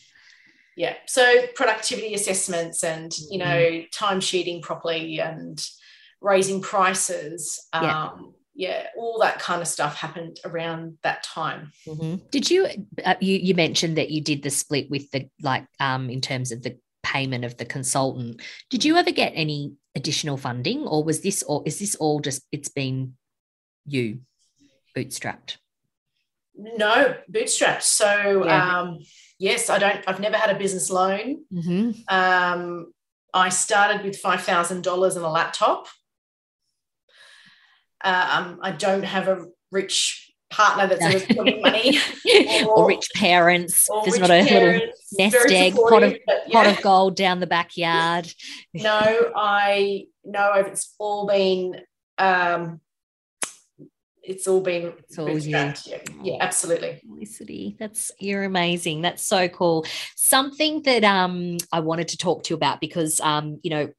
yeah 0.77 0.93
so 1.05 1.45
productivity 1.55 2.13
assessments 2.13 2.83
and 2.83 3.11
you 3.29 3.37
know 3.37 3.45
mm-hmm. 3.45 3.85
time 3.91 4.21
sheeting 4.21 4.61
properly 4.61 5.19
and 5.19 5.65
raising 6.21 6.61
prices 6.61 7.67
yeah. 7.73 8.05
um, 8.05 8.33
yeah 8.55 8.87
all 8.95 9.19
that 9.19 9.39
kind 9.39 9.61
of 9.61 9.67
stuff 9.67 9.95
happened 9.95 10.39
around 10.45 10.97
that 11.03 11.21
time 11.23 11.71
mm-hmm. 11.85 12.15
did 12.31 12.49
you 12.49 12.65
uh, 13.03 13.15
you 13.19 13.37
you 13.37 13.53
mentioned 13.53 13.97
that 13.97 14.09
you 14.09 14.21
did 14.21 14.41
the 14.41 14.49
split 14.49 14.89
with 14.89 15.11
the 15.11 15.29
like 15.41 15.65
um 15.81 16.09
in 16.09 16.21
terms 16.21 16.53
of 16.53 16.63
the 16.63 16.77
payment 17.07 17.45
of 17.45 17.55
the 17.57 17.65
consultant. 17.65 18.41
Did 18.69 18.83
you 18.83 18.97
ever 18.97 19.11
get 19.11 19.31
any 19.33 19.73
additional 19.95 20.35
funding, 20.35 20.85
or 20.85 21.03
was 21.03 21.21
this, 21.21 21.41
or 21.43 21.63
is 21.65 21.79
this 21.79 21.95
all 21.95 22.19
just 22.19 22.43
it's 22.51 22.69
been 22.69 23.15
you 23.85 24.19
bootstrapped? 24.95 25.57
No, 26.55 27.15
bootstrapped. 27.31 27.83
So 27.83 28.43
yeah. 28.45 28.79
um, 28.79 28.99
yes, 29.39 29.69
I 29.69 29.79
don't. 29.79 30.03
I've 30.07 30.19
never 30.19 30.37
had 30.37 30.55
a 30.55 30.59
business 30.59 30.89
loan. 30.89 31.43
Mm-hmm. 31.53 31.91
Um, 32.07 32.93
I 33.33 33.49
started 33.49 34.03
with 34.03 34.17
five 34.17 34.43
thousand 34.43 34.83
dollars 34.83 35.15
and 35.15 35.25
a 35.25 35.29
laptop. 35.29 35.87
Um, 38.03 38.59
I 38.61 38.71
don't 38.77 39.03
have 39.03 39.27
a 39.27 39.45
rich 39.71 40.31
partner 40.49 40.87
that's 40.87 41.03
always 41.03 41.25
putting 41.25 41.61
money 41.61 41.97
or, 42.65 42.77
or, 42.77 42.87
rich 42.87 43.09
parents. 43.15 43.89
Or 43.89 44.03
There's 44.03 44.19
rich 44.19 44.21
not 44.21 44.31
a 44.31 44.47
parents, 44.47 45.07
little 45.11 45.31
nest 45.39 45.51
egg 45.51 45.75
pot 45.75 46.03
of 46.03 46.17
yeah. 46.27 46.39
pot 46.51 46.67
of 46.67 46.81
gold 46.81 47.15
down 47.15 47.39
the 47.39 47.47
backyard. 47.47 48.31
no, 48.73 49.31
I 49.35 50.05
no, 50.23 50.53
it's 50.53 50.93
all 50.99 51.27
been 51.27 51.81
um, 52.17 52.81
it's 54.27 54.47
all 54.47 54.61
been 54.61 54.93
it's 54.99 55.17
all 55.17 55.37
you. 55.37 55.51
Yeah, 55.51 55.73
yeah, 56.21 56.37
absolutely. 56.41 57.01
Felicity, 57.05 57.77
that's 57.79 58.11
you're 58.19 58.43
amazing. 58.43 59.01
That's 59.01 59.25
so 59.25 59.47
cool. 59.47 59.85
Something 60.15 60.83
that 60.83 61.03
um 61.03 61.57
I 61.71 61.79
wanted 61.79 62.09
to 62.09 62.17
talk 62.17 62.43
to 62.43 62.49
you 62.51 62.57
about 62.57 62.81
because 62.81 63.19
um 63.21 63.59
you 63.63 63.71
know 63.71 63.89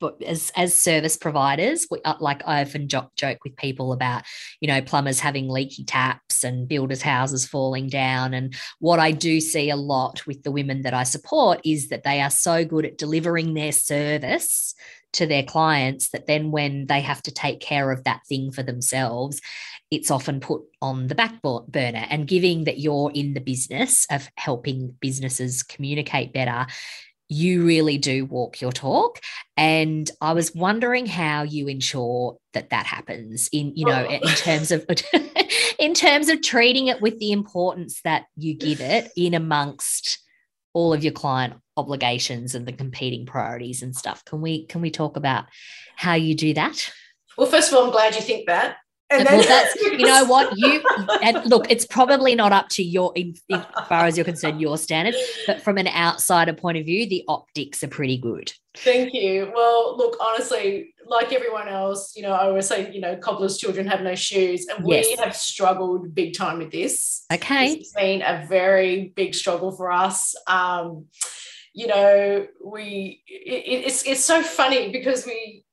but 0.00 0.20
as 0.24 0.50
as 0.56 0.74
service 0.74 1.16
providers, 1.16 1.86
we, 1.88 2.00
uh, 2.04 2.14
like 2.18 2.42
I 2.46 2.62
often 2.62 2.88
joke, 2.88 3.12
joke 3.16 3.38
with 3.44 3.56
people 3.56 3.92
about, 3.92 4.24
you 4.60 4.66
know, 4.66 4.82
plumbers 4.82 5.20
having 5.20 5.48
leaky 5.48 5.84
taps 5.84 6.42
and 6.42 6.66
builders' 6.66 7.02
houses 7.02 7.46
falling 7.46 7.88
down. 7.88 8.34
And 8.34 8.54
what 8.80 8.98
I 8.98 9.12
do 9.12 9.40
see 9.40 9.70
a 9.70 9.76
lot 9.76 10.26
with 10.26 10.42
the 10.42 10.50
women 10.50 10.82
that 10.82 10.94
I 10.94 11.04
support 11.04 11.60
is 11.64 11.90
that 11.90 12.02
they 12.02 12.20
are 12.20 12.30
so 12.30 12.64
good 12.64 12.86
at 12.86 12.98
delivering 12.98 13.54
their 13.54 13.70
service 13.70 14.74
to 15.14 15.26
their 15.26 15.42
clients 15.42 16.10
that 16.10 16.26
then 16.26 16.50
when 16.50 16.86
they 16.86 17.00
have 17.00 17.22
to 17.22 17.30
take 17.30 17.60
care 17.60 17.90
of 17.90 18.04
that 18.04 18.20
thing 18.28 18.50
for 18.50 18.62
themselves, 18.62 19.40
it's 19.90 20.10
often 20.10 20.40
put 20.40 20.62
on 20.82 21.06
the 21.06 21.14
back 21.14 21.40
burner. 21.42 22.06
And 22.10 22.28
giving 22.28 22.64
that 22.64 22.78
you're 22.78 23.10
in 23.12 23.34
the 23.34 23.40
business 23.40 24.06
of 24.10 24.28
helping 24.36 24.94
businesses 25.00 25.62
communicate 25.62 26.32
better, 26.32 26.66
you 27.28 27.64
really 27.64 27.98
do 27.98 28.24
walk 28.24 28.60
your 28.60 28.72
talk 28.72 29.20
and 29.56 30.10
i 30.22 30.32
was 30.32 30.54
wondering 30.54 31.04
how 31.04 31.42
you 31.42 31.68
ensure 31.68 32.38
that 32.54 32.70
that 32.70 32.86
happens 32.86 33.50
in 33.52 33.70
you 33.76 33.84
know 33.84 34.06
oh. 34.08 34.14
in 34.14 34.34
terms 34.34 34.70
of 34.70 34.84
in 35.78 35.92
terms 35.92 36.30
of 36.30 36.40
treating 36.40 36.86
it 36.86 37.02
with 37.02 37.18
the 37.18 37.30
importance 37.30 38.00
that 38.02 38.24
you 38.36 38.54
give 38.54 38.80
it 38.80 39.10
in 39.16 39.34
amongst 39.34 40.20
all 40.78 40.92
of 40.92 41.02
your 41.02 41.12
client 41.12 41.54
obligations 41.76 42.54
and 42.54 42.64
the 42.64 42.72
competing 42.72 43.26
priorities 43.26 43.82
and 43.82 43.96
stuff. 43.96 44.24
Can 44.24 44.40
we 44.40 44.64
can 44.66 44.80
we 44.80 44.92
talk 44.92 45.16
about 45.16 45.46
how 45.96 46.14
you 46.14 46.36
do 46.36 46.54
that? 46.54 46.92
Well, 47.36 47.48
first 47.48 47.72
of 47.72 47.76
all, 47.76 47.86
I'm 47.86 47.90
glad 47.90 48.14
you 48.14 48.20
think 48.20 48.46
that. 48.46 48.76
And 49.10 49.24
well, 49.24 49.42
that's 49.42 49.74
you 49.76 49.98
know 49.98 50.24
what 50.26 50.52
you 50.56 50.82
and 51.22 51.44
look. 51.46 51.70
It's 51.70 51.86
probably 51.86 52.34
not 52.34 52.52
up 52.52 52.68
to 52.70 52.82
your, 52.82 53.12
in, 53.14 53.34
in, 53.48 53.56
as 53.56 53.86
far 53.88 54.04
as 54.04 54.16
you're 54.18 54.24
concerned, 54.24 54.60
your 54.60 54.76
standards. 54.76 55.16
But 55.46 55.62
from 55.62 55.78
an 55.78 55.88
outsider 55.88 56.52
point 56.52 56.76
of 56.76 56.84
view, 56.84 57.08
the 57.08 57.24
optics 57.26 57.82
are 57.82 57.88
pretty 57.88 58.18
good. 58.18 58.52
Thank 58.76 59.14
you. 59.14 59.50
Well, 59.54 59.96
look, 59.96 60.16
honestly, 60.20 60.94
like 61.06 61.32
everyone 61.32 61.68
else, 61.68 62.14
you 62.16 62.22
know, 62.22 62.32
I 62.32 62.46
always 62.46 62.68
say, 62.68 62.92
you 62.92 63.00
know, 63.00 63.16
cobbler's 63.16 63.56
children 63.56 63.86
have 63.86 64.02
no 64.02 64.14
shoes, 64.14 64.66
and 64.66 64.86
yes. 64.86 65.06
we 65.08 65.16
have 65.22 65.34
struggled 65.34 66.14
big 66.14 66.36
time 66.36 66.58
with 66.58 66.70
this. 66.70 67.24
Okay, 67.32 67.72
it's 67.72 67.92
been 67.92 68.22
a 68.22 68.46
very 68.46 69.12
big 69.16 69.34
struggle 69.34 69.72
for 69.72 69.90
us. 69.90 70.34
Um, 70.46 71.06
you 71.72 71.86
know, 71.86 72.46
we 72.62 73.22
it, 73.26 73.86
it's 73.86 74.02
it's 74.06 74.24
so 74.24 74.42
funny 74.42 74.92
because 74.92 75.24
we 75.24 75.64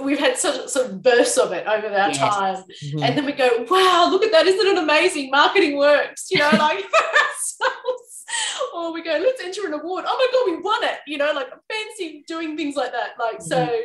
we've 0.00 0.18
had 0.18 0.36
such 0.36 0.68
sort 0.68 0.86
of 0.86 1.02
bursts 1.02 1.38
of 1.38 1.52
it 1.52 1.66
over 1.66 1.86
our 1.86 2.08
yes. 2.08 2.18
time. 2.18 2.64
Mm-hmm. 2.84 3.02
And 3.02 3.18
then 3.18 3.26
we 3.26 3.32
go, 3.32 3.66
wow, 3.70 4.08
look 4.10 4.24
at 4.24 4.32
that. 4.32 4.46
Isn't 4.46 4.66
it 4.66 4.78
amazing? 4.78 5.30
Marketing 5.30 5.76
works, 5.76 6.26
you 6.30 6.38
know, 6.38 6.50
like 6.58 6.84
or 8.74 8.92
we 8.92 9.02
go, 9.02 9.18
let's 9.18 9.42
enter 9.42 9.66
an 9.66 9.74
award. 9.74 10.04
Oh 10.06 10.16
my 10.16 10.28
God, 10.32 10.56
we 10.56 10.62
won 10.62 10.84
it, 10.84 10.98
you 11.06 11.18
know, 11.18 11.32
like 11.32 11.48
fancy 11.70 12.24
doing 12.26 12.56
things 12.56 12.76
like 12.76 12.92
that. 12.92 13.12
Like, 13.18 13.38
mm-hmm. 13.38 13.46
so 13.46 13.80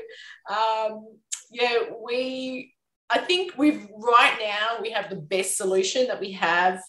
um, 0.53 1.07
yeah, 1.51 1.79
we 2.03 2.73
I 3.09 3.19
think 3.19 3.53
we've 3.57 3.87
right 3.93 4.37
now 4.39 4.81
we 4.81 4.91
have 4.91 5.09
the 5.09 5.17
best 5.17 5.57
solution 5.57 6.07
that 6.07 6.19
we 6.19 6.31
have. 6.33 6.81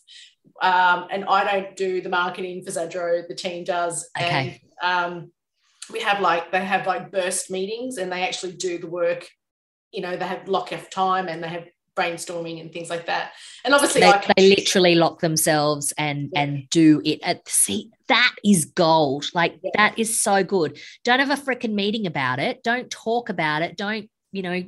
Um, 0.60 1.08
and 1.10 1.24
I 1.24 1.44
don't 1.44 1.76
do 1.76 2.00
the 2.00 2.08
marketing 2.08 2.62
for 2.64 2.70
Zadro, 2.70 3.26
the 3.26 3.34
team 3.34 3.64
does. 3.64 4.08
Okay. 4.18 4.60
And 4.80 5.14
um, 5.14 5.32
we 5.92 6.00
have 6.00 6.20
like 6.20 6.50
they 6.50 6.64
have 6.64 6.86
like 6.86 7.10
burst 7.10 7.50
meetings 7.50 7.98
and 7.98 8.10
they 8.10 8.22
actually 8.22 8.52
do 8.52 8.78
the 8.78 8.86
work 8.86 9.28
you 9.92 10.00
know 10.00 10.16
they 10.16 10.26
have 10.26 10.48
lock 10.48 10.72
off 10.72 10.90
time 10.90 11.28
and 11.28 11.42
they 11.42 11.48
have 11.48 11.66
brainstorming 11.96 12.60
and 12.60 12.72
things 12.72 12.90
like 12.90 13.06
that. 13.06 13.32
And 13.64 13.74
obviously 13.74 14.00
they, 14.00 14.12
they 14.36 14.48
literally 14.48 14.94
lock 14.94 15.20
themselves 15.20 15.92
and 15.98 16.30
yeah. 16.32 16.42
and 16.42 16.70
do 16.70 17.02
it 17.04 17.20
at 17.22 17.48
see 17.48 17.90
that 18.08 18.34
is 18.44 18.66
gold. 18.66 19.26
Like 19.34 19.58
yeah. 19.62 19.70
that 19.74 19.98
is 19.98 20.20
so 20.20 20.42
good. 20.42 20.78
Don't 21.04 21.20
have 21.20 21.30
a 21.30 21.42
freaking 21.42 21.74
meeting 21.74 22.06
about 22.06 22.38
it. 22.38 22.62
Don't 22.62 22.90
talk 22.90 23.28
about 23.28 23.62
it. 23.62 23.76
Don't 23.76 24.08
you 24.32 24.42
know 24.42 24.64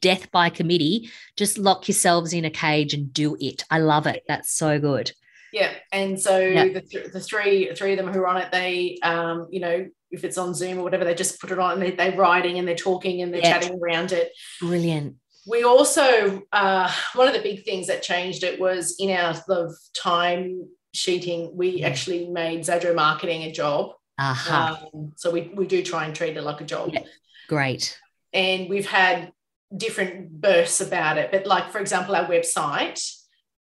death 0.00 0.30
by 0.30 0.50
committee. 0.50 1.10
Just 1.36 1.58
lock 1.58 1.88
yourselves 1.88 2.32
in 2.32 2.44
a 2.44 2.50
cage 2.50 2.92
and 2.92 3.12
do 3.12 3.36
it. 3.40 3.64
I 3.70 3.78
love 3.78 4.06
it. 4.06 4.24
That's 4.28 4.54
so 4.54 4.78
good. 4.78 5.12
Yeah. 5.52 5.72
And 5.92 6.20
so 6.20 6.38
yeah. 6.38 6.68
the, 6.68 6.80
th- 6.80 7.12
the 7.12 7.20
three 7.20 7.72
three 7.74 7.92
of 7.92 7.98
them 7.98 8.12
who 8.12 8.20
are 8.20 8.26
on 8.26 8.38
it 8.38 8.50
they 8.50 8.98
um 9.02 9.46
you 9.50 9.60
know 9.60 9.86
if 10.14 10.24
it's 10.24 10.38
on 10.38 10.54
Zoom 10.54 10.78
or 10.78 10.82
whatever, 10.82 11.04
they 11.04 11.14
just 11.14 11.40
put 11.40 11.50
it 11.50 11.58
on 11.58 11.82
and 11.82 11.98
they, 11.98 12.12
are 12.12 12.16
writing 12.16 12.58
and 12.58 12.66
they're 12.66 12.74
talking 12.74 13.22
and 13.22 13.32
they're 13.32 13.42
yep. 13.42 13.60
chatting 13.62 13.78
around 13.80 14.12
it. 14.12 14.32
Brilliant. 14.60 15.16
We 15.46 15.62
also, 15.62 16.42
uh, 16.52 16.90
one 17.14 17.28
of 17.28 17.34
the 17.34 17.42
big 17.42 17.64
things 17.64 17.88
that 17.88 18.02
changed 18.02 18.44
it 18.44 18.58
was 18.58 18.96
in 18.98 19.10
our 19.10 19.34
the 19.46 19.76
time 19.94 20.68
sheeting, 20.92 21.50
we 21.54 21.80
yeah. 21.80 21.88
actually 21.88 22.28
made 22.28 22.60
Zadro 22.60 22.94
marketing 22.94 23.42
a 23.42 23.52
job. 23.52 23.92
Uh-huh. 24.18 24.76
Um, 24.94 25.12
so 25.16 25.30
we, 25.30 25.52
we 25.54 25.66
do 25.66 25.82
try 25.82 26.06
and 26.06 26.14
treat 26.14 26.36
it 26.36 26.42
like 26.42 26.60
a 26.60 26.64
job. 26.64 26.90
Yeah. 26.92 27.02
Great. 27.48 27.98
And 28.32 28.68
we've 28.70 28.88
had 28.88 29.32
different 29.76 30.40
bursts 30.40 30.80
about 30.80 31.18
it. 31.18 31.30
But 31.30 31.46
like, 31.46 31.70
for 31.70 31.78
example, 31.78 32.16
our 32.16 32.26
website, 32.26 33.02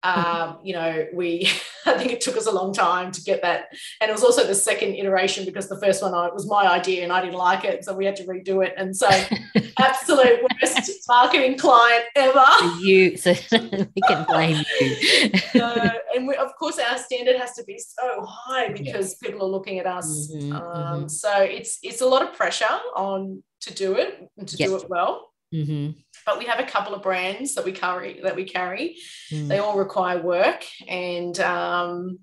um, 0.03 0.57
you 0.63 0.73
know, 0.73 1.07
we 1.13 1.49
I 1.85 1.97
think 1.97 2.11
it 2.11 2.21
took 2.21 2.37
us 2.37 2.47
a 2.47 2.51
long 2.51 2.73
time 2.73 3.11
to 3.11 3.21
get 3.21 3.41
that, 3.41 3.65
and 3.99 4.09
it 4.09 4.11
was 4.11 4.23
also 4.23 4.45
the 4.45 4.55
second 4.55 4.95
iteration 4.95 5.45
because 5.45 5.67
the 5.67 5.79
first 5.79 6.01
one 6.01 6.13
I, 6.13 6.27
it 6.27 6.33
was 6.33 6.47
my 6.47 6.67
idea 6.67 7.03
and 7.03 7.11
I 7.11 7.21
didn't 7.21 7.37
like 7.37 7.63
it, 7.63 7.85
so 7.85 7.93
we 7.93 8.05
had 8.05 8.15
to 8.17 8.23
redo 8.23 8.65
it. 8.65 8.73
And 8.77 8.95
so, 8.95 9.09
absolute 9.79 10.41
worst 10.61 10.91
marketing 11.07 11.57
client 11.57 12.05
ever. 12.15 12.45
You, 12.79 13.17
so 13.17 13.31
we 13.51 14.01
can 14.07 14.25
blame 14.25 14.63
you. 14.79 15.37
so, 15.53 15.89
and 16.15 16.27
we, 16.27 16.35
of 16.35 16.55
course, 16.55 16.79
our 16.79 16.97
standard 16.97 17.37
has 17.37 17.53
to 17.53 17.63
be 17.63 17.77
so 17.77 18.25
high 18.25 18.69
because 18.69 19.15
people 19.15 19.43
are 19.43 19.49
looking 19.49 19.79
at 19.79 19.85
us. 19.85 20.31
Mm-hmm, 20.33 20.55
um, 20.55 20.61
mm-hmm. 20.63 21.07
So 21.07 21.41
it's 21.41 21.79
it's 21.83 22.01
a 22.01 22.07
lot 22.07 22.23
of 22.23 22.33
pressure 22.33 22.79
on 22.95 23.43
to 23.61 23.73
do 23.73 23.93
it 23.95 24.29
and 24.37 24.47
to 24.47 24.57
yep. 24.57 24.69
do 24.69 24.75
it 24.77 24.89
well. 24.89 25.30
Mm-hmm. 25.53 25.99
But 26.25 26.39
we 26.39 26.45
have 26.45 26.59
a 26.59 26.65
couple 26.65 26.93
of 26.93 27.01
brands 27.01 27.55
that 27.55 27.65
we 27.65 27.71
carry 27.71 28.21
that 28.21 28.35
we 28.35 28.45
carry. 28.45 28.97
Mm. 29.31 29.47
They 29.47 29.59
all 29.59 29.77
require 29.77 30.21
work, 30.21 30.63
and 30.87 31.37
um, 31.39 32.19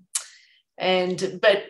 and 0.77 1.39
but 1.41 1.63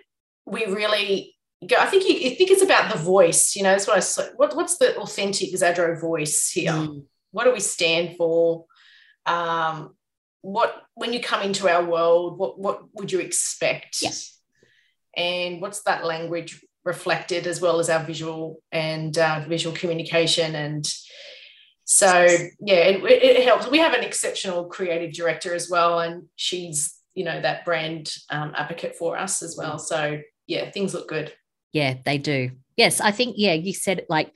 we 0.46 0.66
really 0.66 1.36
go. 1.68 1.76
I 1.78 1.88
think 1.88 2.08
you, 2.08 2.32
I 2.32 2.36
think 2.36 2.52
it's 2.52 2.64
about 2.64 2.92
the 2.92 3.00
voice. 3.00 3.56
You 3.56 3.64
know, 3.64 3.72
that's 3.72 3.88
what 3.88 3.98
I. 3.98 4.30
What, 4.36 4.56
what's 4.56 4.78
the 4.78 4.96
authentic 4.98 5.54
Zadro 5.54 6.00
voice 6.00 6.50
here? 6.52 6.72
Mm. 6.72 7.04
What 7.32 7.44
do 7.44 7.52
we 7.52 7.60
stand 7.60 8.16
for? 8.16 8.66
Um, 9.26 9.96
what 10.42 10.84
when 10.96 11.14
you 11.14 11.20
come 11.20 11.42
into 11.42 11.68
our 11.68 11.84
world, 11.84 12.40
what 12.40 12.58
what 12.60 12.84
would 12.94 13.12
you 13.12 13.20
expect? 13.20 14.02
Yes. 14.02 14.38
And 15.18 15.60
what's 15.60 15.82
that 15.84 16.06
language 16.06 16.64
reflected 16.86 17.46
as 17.46 17.60
well 17.60 17.80
as 17.80 17.90
our 17.90 18.04
visual 18.04 18.62
and 18.72 19.18
uh, 19.18 19.44
visual 19.48 19.76
communication 19.76 20.56
and 20.56 20.88
so 21.92 22.28
yeah, 22.60 22.84
it, 22.84 23.04
it, 23.04 23.44
helps. 23.44 23.68
We 23.68 23.80
have 23.80 23.96
an 23.96 24.04
exceptional 24.04 24.66
creative 24.66 25.12
director 25.12 25.56
as 25.56 25.72
well, 25.72 26.02
and 26.02 26.28
she's 26.36 26.96
you 27.16 27.26
know 27.26 27.42
that 27.42 27.66
brand 27.66 28.16
um, 28.30 28.54
advocate 28.56 28.96
for 28.96 29.18
us 29.18 29.42
as 29.42 29.58
well. 29.58 29.80
So 29.80 30.22
yeah, 30.46 30.70
things 30.70 30.94
look 30.94 31.08
good. 31.08 31.34
Yeah, 31.74 31.96
they 32.06 32.20
do. 32.20 32.52
Yes, 32.78 33.02
I 33.02 33.10
think 33.10 33.38
yeah, 33.40 33.54
you 33.54 33.74
said 33.74 33.98
it 33.98 34.06
like 34.08 34.36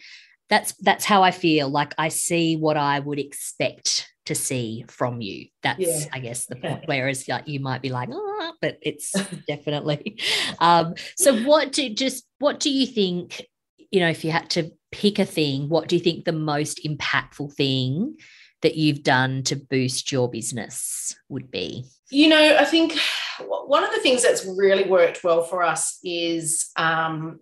that's 0.49 0.73
that's 0.77 1.05
how 1.05 1.21
I 1.21 1.29
feel. 1.29 1.69
Like 1.69 1.93
I 1.99 2.07
see 2.07 2.57
what 2.57 2.75
I 2.75 2.99
would 2.99 3.19
expect 3.19 4.11
to 4.25 4.33
see 4.33 4.83
from 4.87 5.21
you. 5.21 5.49
That's 5.61 5.79
yeah. 5.79 6.05
I 6.11 6.17
guess 6.21 6.47
the 6.47 6.55
point. 6.55 6.85
Whereas 6.85 7.27
like 7.27 7.47
you 7.47 7.59
might 7.59 7.83
be 7.83 7.89
like, 7.89 8.09
oh, 8.11 8.53
but 8.61 8.79
it's 8.81 9.11
definitely. 9.47 10.19
Um, 10.57 10.95
so 11.17 11.43
what 11.43 11.71
do 11.71 11.87
just 11.93 12.25
what 12.39 12.59
do 12.59 12.71
you 12.71 12.87
think? 12.87 13.45
You 13.91 13.99
know, 13.99 14.09
if 14.09 14.25
you 14.25 14.31
had 14.31 14.49
to 14.51 14.71
pick 14.93 15.19
a 15.19 15.25
thing, 15.25 15.67
what 15.67 15.87
do 15.89 15.95
you 15.95 16.01
think 16.01 16.23
the 16.23 16.31
most 16.31 16.79
impactful 16.85 17.53
thing 17.53 18.15
that 18.61 18.75
you've 18.75 19.03
done 19.03 19.43
to 19.43 19.55
boost 19.55 20.11
your 20.11 20.29
business 20.29 21.15
would 21.27 21.51
be? 21.51 21.85
You 22.11 22.29
know, 22.29 22.57
I 22.57 22.63
think 22.63 22.97
one 23.39 23.83
of 23.83 23.91
the 23.91 23.99
things 23.99 24.21
that's 24.21 24.45
really 24.45 24.87
worked 24.87 25.23
well 25.23 25.43
for 25.43 25.63
us 25.63 25.99
is 26.03 26.69
um, 26.77 27.39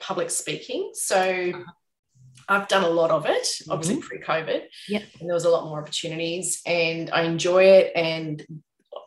public 0.00 0.30
speaking. 0.30 0.90
So 0.94 1.52
I've 2.48 2.68
done 2.68 2.84
a 2.84 2.90
lot 2.90 3.10
of 3.10 3.26
it, 3.26 3.46
obviously 3.70 3.96
mm-hmm. 3.96 4.06
pre-COVID. 4.06 4.62
Yeah. 4.88 5.02
And 5.20 5.28
there 5.28 5.34
was 5.34 5.44
a 5.44 5.50
lot 5.50 5.66
more 5.66 5.80
opportunities 5.80 6.60
and 6.66 7.10
I 7.10 7.22
enjoy 7.22 7.64
it. 7.64 7.92
And 7.94 8.44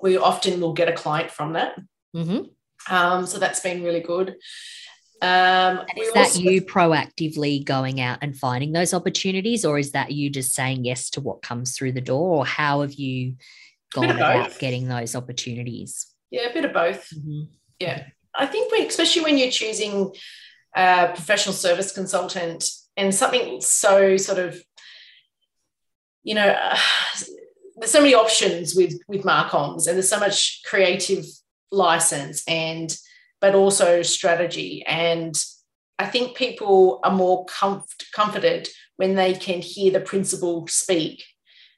we 0.01 0.17
often 0.17 0.61
will 0.61 0.73
get 0.73 0.87
a 0.87 0.93
client 0.93 1.29
from 1.29 1.53
that. 1.53 1.77
Mm-hmm. 2.15 2.93
Um, 2.93 3.25
so 3.27 3.37
that's 3.37 3.59
been 3.59 3.83
really 3.83 3.99
good. 3.99 4.35
Um, 5.21 5.85
is 5.97 6.11
that 6.13 6.27
also, 6.27 6.39
you 6.39 6.63
proactively 6.63 7.63
going 7.63 8.01
out 8.01 8.19
and 8.21 8.35
finding 8.35 8.71
those 8.71 8.93
opportunities, 8.93 9.63
or 9.65 9.77
is 9.77 9.91
that 9.91 10.11
you 10.11 10.31
just 10.31 10.53
saying 10.53 10.83
yes 10.83 11.11
to 11.11 11.21
what 11.21 11.43
comes 11.43 11.77
through 11.77 11.91
the 11.91 12.01
door, 12.01 12.37
or 12.37 12.45
how 12.45 12.81
have 12.81 12.93
you 12.93 13.35
gone 13.93 14.09
about 14.09 14.57
getting 14.57 14.87
those 14.87 15.15
opportunities? 15.15 16.07
Yeah, 16.31 16.49
a 16.49 16.53
bit 16.53 16.65
of 16.65 16.73
both. 16.73 17.09
Mm-hmm. 17.15 17.43
Yeah, 17.79 18.05
I 18.33 18.47
think 18.47 18.71
we, 18.71 18.85
especially 18.87 19.21
when 19.21 19.37
you're 19.37 19.51
choosing 19.51 20.11
a 20.75 21.09
professional 21.13 21.53
service 21.53 21.91
consultant 21.91 22.67
and 22.97 23.13
something 23.13 23.61
so 23.61 24.17
sort 24.17 24.39
of, 24.39 24.59
you 26.23 26.33
know, 26.33 26.47
uh, 26.47 26.77
there's 27.75 27.91
so 27.91 28.01
many 28.01 28.15
options 28.15 28.73
with 28.75 28.99
with 29.07 29.23
Marcoms, 29.23 29.87
and 29.87 29.95
there's 29.95 30.09
so 30.09 30.19
much 30.19 30.61
creative 30.65 31.25
license 31.71 32.43
and 32.47 32.97
but 33.41 33.55
also 33.55 34.03
strategy. 34.03 34.85
And 34.85 35.35
I 35.99 36.05
think 36.05 36.37
people 36.37 36.99
are 37.03 37.11
more 37.11 37.45
comf- 37.47 38.11
comforted 38.13 38.69
when 38.95 39.15
they 39.15 39.33
can 39.33 39.61
hear 39.61 39.91
the 39.91 39.99
principal 39.99 40.67
speak 40.67 41.25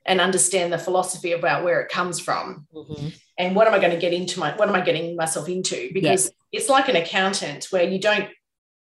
and 0.05 0.19
understand 0.19 0.71
the 0.73 0.77
philosophy 0.77 1.31
about 1.31 1.63
where 1.63 1.81
it 1.81 1.89
comes 1.89 2.19
from. 2.19 2.67
Mm-hmm. 2.73 3.07
And 3.39 3.55
what 3.55 3.67
am 3.67 3.73
I 3.73 3.79
going 3.79 3.93
to 3.93 3.97
get 3.97 4.13
into 4.13 4.39
my 4.39 4.55
what 4.55 4.69
am 4.69 4.75
I 4.75 4.81
getting 4.81 5.15
myself 5.15 5.49
into? 5.49 5.89
Because 5.93 6.25
yes. 6.25 6.31
it's 6.51 6.69
like 6.69 6.89
an 6.89 6.95
accountant 6.95 7.67
where 7.71 7.83
you 7.83 7.99
don't 7.99 8.29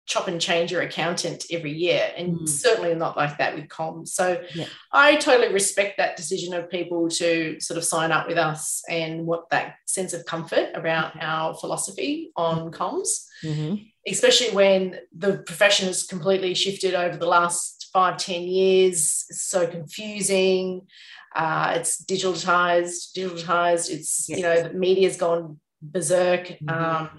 chop 0.06 0.28
and 0.28 0.40
change 0.40 0.70
your 0.70 0.82
accountant 0.82 1.44
every 1.50 1.72
year 1.72 2.10
and 2.16 2.38
mm. 2.38 2.48
certainly 2.48 2.94
not 2.94 3.16
like 3.16 3.36
that 3.38 3.54
with 3.54 3.66
comms 3.68 4.08
so 4.08 4.40
yeah. 4.54 4.66
i 4.92 5.16
totally 5.16 5.52
respect 5.52 5.96
that 5.98 6.16
decision 6.16 6.54
of 6.54 6.70
people 6.70 7.08
to 7.08 7.58
sort 7.60 7.76
of 7.76 7.84
sign 7.84 8.12
up 8.12 8.28
with 8.28 8.38
us 8.38 8.82
and 8.88 9.26
what 9.26 9.50
that 9.50 9.74
sense 9.86 10.12
of 10.12 10.24
comfort 10.24 10.70
about 10.74 11.12
mm-hmm. 11.12 11.20
our 11.22 11.54
philosophy 11.54 12.30
on 12.36 12.70
comms 12.70 13.26
mm-hmm. 13.44 13.74
especially 14.06 14.54
when 14.54 14.96
the 15.16 15.38
profession 15.38 15.88
has 15.88 16.04
completely 16.04 16.54
shifted 16.54 16.94
over 16.94 17.16
the 17.16 17.26
last 17.26 17.90
five 17.92 18.16
ten 18.16 18.42
years 18.42 19.26
it's 19.28 19.42
so 19.42 19.66
confusing 19.66 20.86
uh, 21.34 21.74
it's 21.76 22.02
digitalized 22.04 23.12
digitalized 23.16 23.90
it's 23.90 24.28
yes. 24.28 24.38
you 24.38 24.42
know 24.42 24.62
the 24.62 24.72
media's 24.72 25.16
gone 25.16 25.58
berserk 25.82 26.46
mm-hmm. 26.46 26.68
um, 26.68 27.10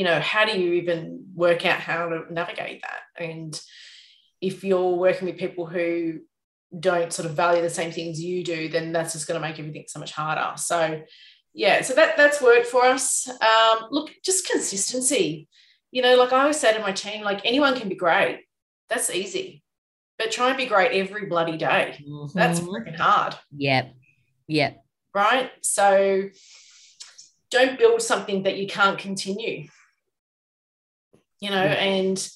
you 0.00 0.06
know, 0.06 0.18
how 0.18 0.46
do 0.46 0.58
you 0.58 0.72
even 0.72 1.26
work 1.34 1.66
out 1.66 1.78
how 1.78 2.08
to 2.08 2.22
navigate 2.32 2.80
that? 2.80 3.22
And 3.22 3.60
if 4.40 4.64
you're 4.64 4.94
working 4.94 5.28
with 5.28 5.36
people 5.36 5.66
who 5.66 6.20
don't 6.78 7.12
sort 7.12 7.28
of 7.28 7.36
value 7.36 7.60
the 7.60 7.68
same 7.68 7.92
things 7.92 8.18
you 8.18 8.42
do, 8.42 8.70
then 8.70 8.92
that's 8.92 9.12
just 9.12 9.28
going 9.28 9.38
to 9.38 9.46
make 9.46 9.58
everything 9.58 9.84
so 9.88 10.00
much 10.00 10.12
harder. 10.12 10.56
So, 10.56 11.02
yeah, 11.52 11.82
so 11.82 11.94
that 11.96 12.16
that's 12.16 12.40
worked 12.40 12.68
for 12.68 12.86
us. 12.86 13.28
Um, 13.28 13.88
look, 13.90 14.10
just 14.24 14.48
consistency. 14.48 15.50
You 15.90 16.00
know, 16.00 16.16
like 16.16 16.32
I 16.32 16.40
always 16.40 16.58
say 16.58 16.72
to 16.72 16.80
my 16.80 16.92
team, 16.92 17.22
like 17.22 17.44
anyone 17.44 17.78
can 17.78 17.90
be 17.90 17.94
great. 17.94 18.46
That's 18.88 19.10
easy, 19.10 19.62
but 20.18 20.30
try 20.30 20.48
and 20.48 20.56
be 20.56 20.64
great 20.64 20.92
every 20.92 21.26
bloody 21.26 21.58
day. 21.58 22.02
Mm-hmm. 22.08 22.38
That's 22.38 22.60
freaking 22.60 22.96
hard. 22.96 23.34
Yep. 23.54 23.94
Yep. 24.48 24.82
Right. 25.14 25.50
So, 25.60 26.30
don't 27.50 27.78
build 27.78 28.00
something 28.00 28.44
that 28.44 28.56
you 28.56 28.66
can't 28.66 28.96
continue 28.96 29.66
you 31.40 31.50
know, 31.50 31.56
and 31.56 32.28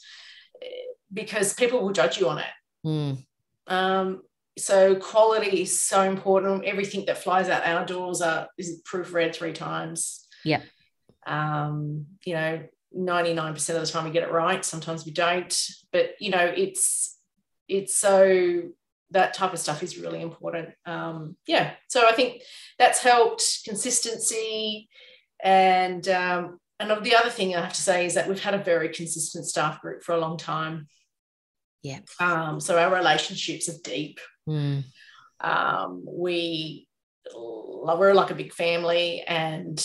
eh, 0.63 0.67
because 1.13 1.55
people 1.55 1.83
will 1.83 1.93
judge 1.93 2.19
you 2.19 2.29
on 2.29 2.39
it. 2.39 2.87
Mm. 2.87 3.25
Um, 3.67 4.23
so 4.57 4.95
quality 4.97 5.63
is 5.63 5.81
so 5.81 6.03
important. 6.03 6.65
Everything 6.65 7.07
that 7.07 7.19
flies 7.19 7.49
out 7.49 7.67
our 7.67 7.85
doors 7.85 8.21
are 8.21 8.49
is 8.59 8.83
proofread 8.91 9.35
three 9.35 9.53
times. 9.53 10.27
Yeah. 10.45 10.63
Um, 11.27 12.07
you 12.25 12.35
know, 12.35 12.63
99% 12.97 13.57
of 13.75 13.81
the 13.81 13.87
time 13.87 14.05
we 14.05 14.11
get 14.11 14.23
it 14.23 14.33
right. 14.33 14.65
Sometimes 14.65 15.05
we 15.05 15.13
don't. 15.13 15.57
But 15.93 16.15
you 16.21 16.31
know, 16.31 16.53
it's 16.57 17.19
it's 17.69 17.97
so 17.97 18.63
that 19.11 19.35
type 19.35 19.53
of 19.53 19.59
stuff 19.59 19.83
is 19.83 19.99
really 19.99 20.21
important. 20.21 20.71
Um, 20.87 21.37
yeah. 21.47 21.73
So 21.89 22.07
I 22.07 22.13
think 22.13 22.43
that's 22.79 23.03
helped 23.03 23.61
consistency 23.65 24.89
and 25.43 26.07
um, 26.09 26.59
and 26.91 27.05
the 27.05 27.17
other 27.17 27.31
thing 27.31 27.55
I 27.55 27.61
have 27.61 27.73
to 27.73 27.81
say 27.81 28.07
is 28.07 28.15
that 28.15 28.29
we've 28.29 28.43
had 28.43 28.55
a 28.55 28.59
very 28.59 28.89
consistent 28.89 29.47
staff 29.47 29.81
group 29.81 30.03
for 30.03 30.13
a 30.13 30.19
long 30.19 30.37
time. 30.37 30.89
Yeah. 31.83 32.01
Um, 32.19 32.61
so 32.61 32.79
our 32.79 32.95
relationships 32.95 33.69
are 33.69 33.81
deep. 33.83 34.19
Mm. 34.49 34.85
Um, 35.41 36.05
we 36.07 36.89
we're 37.35 38.15
like 38.15 38.31
a 38.31 38.35
big 38.35 38.53
family, 38.53 39.23
and 39.23 39.85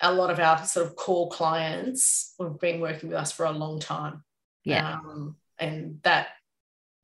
a 0.00 0.12
lot 0.12 0.30
of 0.30 0.38
our 0.38 0.64
sort 0.64 0.86
of 0.86 0.96
core 0.96 1.28
clients 1.28 2.34
have 2.40 2.58
been 2.58 2.80
working 2.80 3.10
with 3.10 3.18
us 3.18 3.32
for 3.32 3.46
a 3.46 3.52
long 3.52 3.80
time. 3.80 4.24
Yeah. 4.64 4.94
Um, 4.94 5.36
and 5.58 6.00
that 6.02 6.28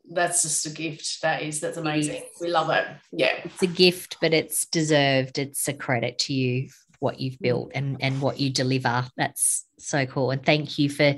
that's 0.08 0.42
just 0.42 0.66
a 0.66 0.70
gift. 0.70 1.22
That 1.22 1.42
is 1.42 1.60
that's 1.60 1.76
amazing. 1.76 2.22
We 2.40 2.48
love 2.48 2.70
it. 2.70 2.86
Yeah. 3.12 3.40
It's 3.44 3.62
a 3.62 3.66
gift, 3.66 4.18
but 4.20 4.32
it's 4.32 4.66
deserved. 4.66 5.38
It's 5.38 5.68
a 5.68 5.74
credit 5.74 6.18
to 6.20 6.32
you 6.32 6.68
what 7.00 7.20
you've 7.20 7.38
built 7.38 7.72
and 7.74 7.96
and 8.00 8.20
what 8.20 8.40
you 8.40 8.50
deliver 8.50 9.04
that's 9.16 9.64
so 9.78 10.06
cool 10.06 10.30
and 10.30 10.44
thank 10.44 10.78
you 10.78 10.88
for 10.88 11.14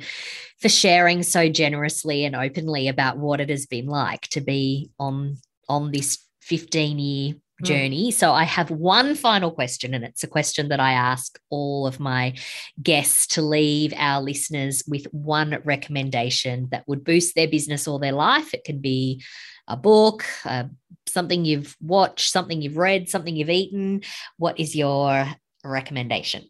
for 0.60 0.68
sharing 0.68 1.22
so 1.22 1.48
generously 1.48 2.24
and 2.24 2.34
openly 2.34 2.88
about 2.88 3.18
what 3.18 3.40
it 3.40 3.50
has 3.50 3.66
been 3.66 3.86
like 3.86 4.22
to 4.22 4.40
be 4.40 4.90
on 4.98 5.36
on 5.68 5.92
this 5.92 6.18
15 6.48 6.98
year 6.98 7.34
mm. 7.34 7.66
journey. 7.66 8.10
Mm. 8.10 8.14
So 8.14 8.32
I 8.32 8.44
have 8.44 8.70
one 8.70 9.14
final 9.14 9.50
question, 9.50 9.94
and 9.94 10.04
it's 10.04 10.24
a 10.24 10.28
question 10.28 10.68
that 10.68 10.80
I 10.80 10.92
ask 10.92 11.38
all 11.50 11.86
of 11.86 12.00
my 12.00 12.34
guests 12.82 13.26
to 13.28 13.42
leave 13.42 13.92
our 13.96 14.22
listeners 14.22 14.82
with 14.88 15.04
one 15.12 15.60
recommendation 15.64 16.68
that 16.70 16.88
would 16.88 17.04
boost 17.04 17.34
their 17.34 17.48
business 17.48 17.86
or 17.86 17.98
their 17.98 18.12
life. 18.12 18.54
It 18.54 18.64
can 18.64 18.80
be 18.80 19.22
a 19.68 19.76
book, 19.76 20.24
uh, 20.44 20.64
something 21.06 21.44
you've 21.44 21.76
watched, 21.80 22.32
something 22.32 22.62
you've 22.62 22.78
read, 22.78 23.08
something 23.08 23.36
you've 23.36 23.50
eaten. 23.50 24.02
What 24.38 24.58
is 24.58 24.74
your 24.74 25.28
recommendation? 25.68 26.48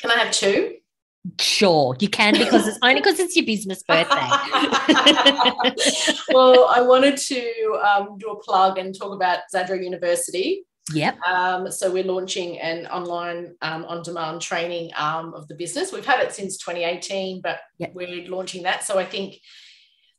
Can 0.00 0.10
I 0.10 0.18
have 0.18 0.32
two? 0.32 0.76
Sure, 1.40 1.96
you 2.00 2.08
can 2.08 2.34
because 2.34 2.68
it's 2.68 2.78
only 2.82 2.96
because 2.96 3.18
it's 3.18 3.34
your 3.34 3.46
business 3.46 3.82
birthday. 3.82 4.14
well, 6.34 6.66
I 6.68 6.82
wanted 6.82 7.16
to 7.16 7.82
um, 7.82 8.18
do 8.18 8.28
a 8.28 8.42
plug 8.42 8.76
and 8.76 8.96
talk 8.96 9.14
about 9.14 9.38
Zadro 9.54 9.82
University. 9.82 10.66
Yep. 10.92 11.18
Um, 11.22 11.70
so 11.70 11.90
we're 11.90 12.04
launching 12.04 12.58
an 12.58 12.86
online 12.88 13.54
um, 13.62 13.86
on-demand 13.86 14.42
training 14.42 14.90
arm 14.98 15.32
of 15.32 15.48
the 15.48 15.54
business. 15.54 15.92
We've 15.92 16.04
had 16.04 16.20
it 16.20 16.34
since 16.34 16.58
2018, 16.58 17.40
but 17.40 17.60
yep. 17.78 17.94
we're 17.94 18.28
launching 18.28 18.64
that. 18.64 18.84
So 18.84 18.98
I 18.98 19.06
think 19.06 19.40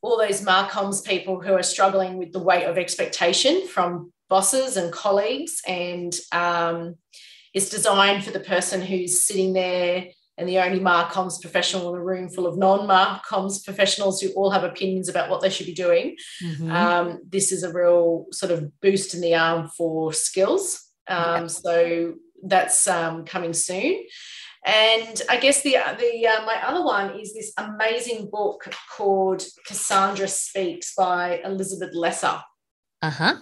all 0.01 0.17
those 0.17 0.41
Marcoms 0.41 1.05
people 1.05 1.39
who 1.39 1.53
are 1.53 1.61
struggling 1.61 2.17
with 2.17 2.31
the 2.31 2.39
weight 2.39 2.65
of 2.65 2.79
expectation 2.79 3.67
from 3.67 4.11
bosses 4.27 4.75
and 4.75 4.91
colleagues 4.91 5.61
and 5.67 6.15
it's 7.55 7.69
designed 7.69 8.23
for 8.23 8.31
the 8.31 8.39
person 8.41 8.81
who's 8.81 9.23
sitting 9.23 9.53
there 9.53 10.09
and 10.37 10.49
the 10.49 10.59
only 10.59 10.81
Marcoms 10.81 11.39
professional 11.39 11.93
in 11.93 12.01
a 12.01 12.03
room 12.03 12.29
full 12.29 12.45
of 12.45 12.57
non-Marcoms 12.57 13.63
professionals 13.63 14.19
who 14.19 14.29
all 14.33 14.51
have 14.51 14.65
opinions 14.65 15.07
about 15.07 15.29
what 15.29 15.41
they 15.41 15.49
should 15.49 15.65
be 15.65 15.73
doing. 15.73 16.17
Mm-hmm. 16.43 16.69
Um, 16.69 17.21
this 17.27 17.53
is 17.53 17.63
a 17.63 17.71
real 17.71 18.25
sort 18.33 18.51
of 18.51 18.69
boost 18.81 19.13
in 19.13 19.21
the 19.21 19.35
arm 19.35 19.69
for 19.69 20.11
skills. 20.11 20.83
Um. 21.07 21.47
So 21.47 22.15
that's 22.43 22.87
um, 22.87 23.25
coming 23.25 23.53
soon. 23.53 24.03
And 24.65 25.21
I 25.29 25.37
guess 25.37 25.61
the 25.61 25.77
the 25.97 26.27
uh, 26.27 26.45
my 26.45 26.59
other 26.65 26.83
one 26.83 27.17
is 27.19 27.33
this 27.33 27.53
amazing 27.57 28.29
book 28.29 28.67
called 28.91 29.43
Cassandra 29.65 30.27
Speaks 30.27 30.93
by 30.95 31.39
Elizabeth 31.45 31.93
Lesser. 31.93 32.41
Uh 33.01 33.11
huh 33.11 33.35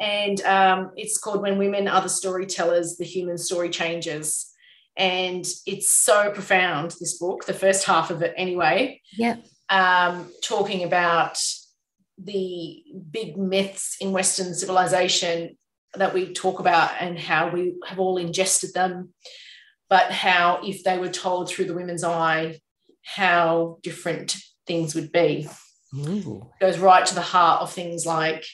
and 0.00 0.40
um, 0.42 0.90
it's 0.96 1.18
called 1.18 1.42
When 1.42 1.58
Women 1.58 1.88
Are 1.88 2.00
the 2.00 2.08
Storytellers, 2.08 2.96
The 2.96 3.04
Human 3.04 3.38
Story 3.38 3.70
Changes. 3.70 4.52
And 4.96 5.46
it's 5.66 5.90
so 5.90 6.30
profound, 6.30 6.92
this 7.00 7.18
book, 7.18 7.44
the 7.44 7.52
first 7.52 7.84
half 7.84 8.10
of 8.10 8.22
it 8.22 8.34
anyway. 8.36 9.02
Yeah. 9.12 9.36
Um, 9.68 10.30
talking 10.42 10.84
about 10.84 11.38
the 12.18 12.82
big 13.10 13.36
myths 13.36 13.96
in 14.00 14.12
Western 14.12 14.54
civilization 14.54 15.58
that 15.94 16.14
we 16.14 16.32
talk 16.32 16.60
about 16.60 16.92
and 17.00 17.18
how 17.18 17.50
we 17.50 17.74
have 17.86 17.98
all 17.98 18.16
ingested 18.16 18.72
them, 18.74 19.12
but 19.88 20.10
how 20.10 20.60
if 20.62 20.82
they 20.84 20.98
were 20.98 21.08
told 21.08 21.48
through 21.48 21.66
the 21.66 21.74
women's 21.74 22.04
eye, 22.04 22.60
how 23.02 23.78
different 23.82 24.36
things 24.66 24.94
would 24.94 25.12
be. 25.12 25.48
Ooh. 25.94 26.50
Goes 26.60 26.78
right 26.78 27.04
to 27.06 27.14
the 27.14 27.20
heart 27.20 27.62
of 27.62 27.72
things 27.72 28.04
like 28.04 28.44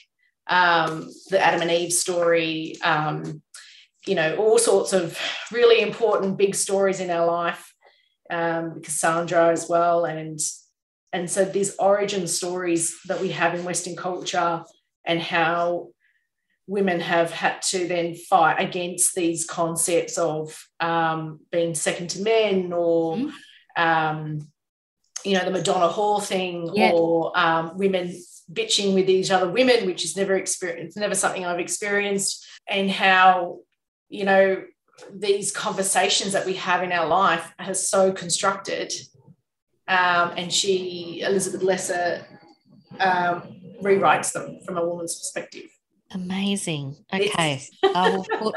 um, 0.47 1.09
the 1.29 1.39
Adam 1.39 1.61
and 1.61 1.71
Eve 1.71 1.93
story, 1.93 2.75
um, 2.81 3.41
you 4.05 4.15
know, 4.15 4.35
all 4.35 4.57
sorts 4.57 4.93
of 4.93 5.17
really 5.51 5.81
important 5.81 6.37
big 6.37 6.55
stories 6.55 6.99
in 6.99 7.09
our 7.09 7.25
life 7.25 7.73
um, 8.29 8.81
Cassandra 8.81 9.49
as 9.49 9.67
well, 9.69 10.05
and 10.05 10.39
and 11.11 11.29
so 11.29 11.45
these 11.45 11.75
origin 11.77 12.27
stories 12.27 12.99
that 13.05 13.21
we 13.21 13.29
have 13.29 13.53
in 13.53 13.63
Western 13.63 13.95
culture 13.95 14.63
and 15.05 15.21
how 15.21 15.89
women 16.65 16.99
have 16.99 17.31
had 17.31 17.61
to 17.61 17.87
then 17.87 18.15
fight 18.15 18.55
against 18.59 19.13
these 19.13 19.45
concepts 19.45 20.17
of 20.17 20.67
um, 20.79 21.39
being 21.51 21.75
second 21.75 22.09
to 22.09 22.21
men 22.21 22.71
or 22.73 23.17
mm. 23.17 23.31
um, 23.77 24.47
you 25.23 25.37
know 25.37 25.45
the 25.45 25.51
Madonna 25.51 25.89
whore 25.89 26.23
thing 26.23 26.69
or 26.77 27.37
um, 27.37 27.77
women 27.77 28.15
bitching 28.53 28.93
with 28.93 29.07
these 29.07 29.31
other 29.31 29.49
women 29.49 29.85
which 29.85 30.03
is 30.05 30.15
never 30.15 30.35
experienced 30.35 30.97
never 30.97 31.15
something 31.15 31.45
I've 31.45 31.59
experienced 31.59 32.45
and 32.67 32.89
how 32.89 33.59
you 34.09 34.25
know 34.25 34.63
these 35.11 35.51
conversations 35.51 36.33
that 36.33 36.45
we 36.45 36.53
have 36.53 36.83
in 36.83 36.91
our 36.91 37.07
life 37.07 37.53
are 37.59 37.73
so 37.73 38.11
constructed 38.11 38.93
um, 39.87 40.31
and 40.37 40.53
she 40.53 41.21
Elizabeth 41.25 41.63
Lesser 41.63 42.25
um, 42.99 43.59
rewrites 43.81 44.31
them 44.31 44.59
from 44.65 44.77
a 44.77 44.85
woman's 44.85 45.17
perspective 45.17 45.69
Amazing. 46.13 46.95
Okay. 47.11 47.61
I 47.83 48.09
will 48.09 48.25
put 48.37 48.55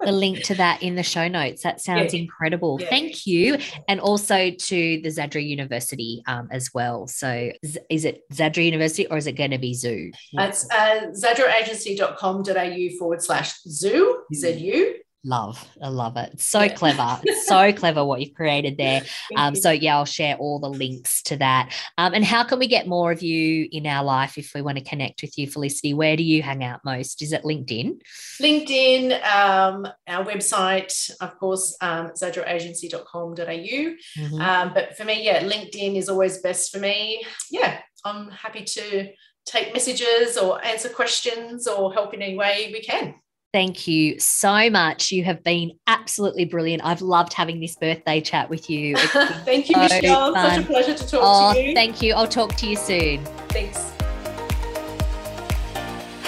the 0.00 0.12
link 0.12 0.42
to 0.44 0.54
that 0.56 0.82
in 0.82 0.94
the 0.94 1.02
show 1.02 1.28
notes. 1.28 1.62
That 1.62 1.80
sounds 1.80 2.14
yeah. 2.14 2.20
incredible. 2.20 2.78
Yeah. 2.80 2.88
Thank 2.88 3.26
you. 3.26 3.58
And 3.88 4.00
also 4.00 4.50
to 4.50 5.00
the 5.02 5.08
Zadro 5.08 5.44
University 5.44 6.22
um, 6.26 6.48
as 6.50 6.70
well. 6.72 7.06
So 7.06 7.52
is 7.88 8.04
it 8.04 8.28
Zadro 8.32 8.64
University 8.64 9.06
or 9.06 9.16
is 9.16 9.26
it 9.26 9.32
going 9.32 9.50
to 9.50 9.58
be 9.58 9.74
Zoo? 9.74 10.12
It's 10.32 10.70
uh, 10.70 11.10
zadroagency.com.au 11.12 12.98
forward 12.98 13.22
slash 13.22 13.60
zoo, 13.62 14.22
Z-U. 14.34 14.96
Love, 15.22 15.68
I 15.82 15.88
love 15.88 16.16
it. 16.16 16.40
So 16.40 16.62
yeah. 16.62 16.74
clever. 16.74 17.20
So 17.44 17.72
clever 17.72 18.04
what 18.04 18.20
you've 18.20 18.34
created 18.34 18.76
there. 18.76 19.02
Um, 19.36 19.56
so 19.56 19.70
yeah, 19.70 19.96
I'll 19.96 20.04
share 20.04 20.36
all 20.36 20.60
the 20.60 20.68
links 20.68 21.20
to 21.24 21.36
that. 21.38 21.74
Um, 21.98 22.14
and 22.14 22.24
how 22.24 22.44
can 22.44 22.60
we 22.60 22.68
get 22.68 22.86
more 22.86 23.10
of 23.10 23.22
you 23.22 23.68
in 23.72 23.86
our 23.86 24.04
life 24.04 24.38
if 24.38 24.52
we 24.54 24.62
want 24.62 24.78
to 24.78 24.84
connect 24.84 25.22
with 25.22 25.36
you, 25.36 25.48
Felicity? 25.48 25.94
Where 25.94 26.16
do 26.16 26.22
you 26.22 26.42
hang 26.42 26.62
out 26.62 26.84
most? 26.84 27.22
Is 27.22 27.32
it 27.32 27.42
LinkedIn? 27.42 28.00
LinkedIn, 28.40 29.24
um, 29.24 29.88
our 30.06 30.24
website, 30.24 31.10
of 31.20 31.36
course, 31.38 31.76
um, 31.80 32.10
zadroagency.com.au. 32.10 33.34
Mm-hmm. 33.34 34.40
Um, 34.40 34.72
but 34.72 34.96
for 34.96 35.04
me, 35.04 35.24
yeah, 35.24 35.42
LinkedIn 35.42 35.96
is 35.96 36.08
always 36.08 36.38
best 36.38 36.70
for 36.70 36.78
me. 36.78 37.24
Yeah, 37.50 37.80
I'm 38.04 38.30
happy 38.30 38.64
to 38.64 39.08
take 39.44 39.72
messages 39.72 40.36
or 40.36 40.64
answer 40.64 40.88
questions 40.88 41.66
or 41.66 41.92
help 41.92 42.14
in 42.14 42.22
any 42.22 42.36
way 42.36 42.70
we 42.72 42.80
can. 42.80 43.16
Thank 43.52 43.88
you 43.88 44.20
so 44.20 44.70
much. 44.70 45.10
You 45.10 45.24
have 45.24 45.42
been 45.42 45.72
absolutely 45.88 46.44
brilliant. 46.44 46.84
I've 46.84 47.02
loved 47.02 47.32
having 47.32 47.60
this 47.60 47.74
birthday 47.74 48.20
chat 48.20 48.48
with 48.48 48.70
you. 48.70 48.96
thank 49.44 49.68
you, 49.68 49.74
so 49.74 49.80
Michelle. 49.80 50.34
Fun. 50.34 50.50
Such 50.50 50.64
a 50.64 50.66
pleasure 50.66 50.94
to 50.94 51.06
talk 51.08 51.20
oh, 51.22 51.54
to 51.54 51.60
you. 51.60 51.74
Thank 51.74 52.00
you. 52.00 52.14
I'll 52.14 52.28
talk 52.28 52.54
to 52.56 52.66
you 52.66 52.76
soon. 52.76 53.24
Thanks. 53.48 53.90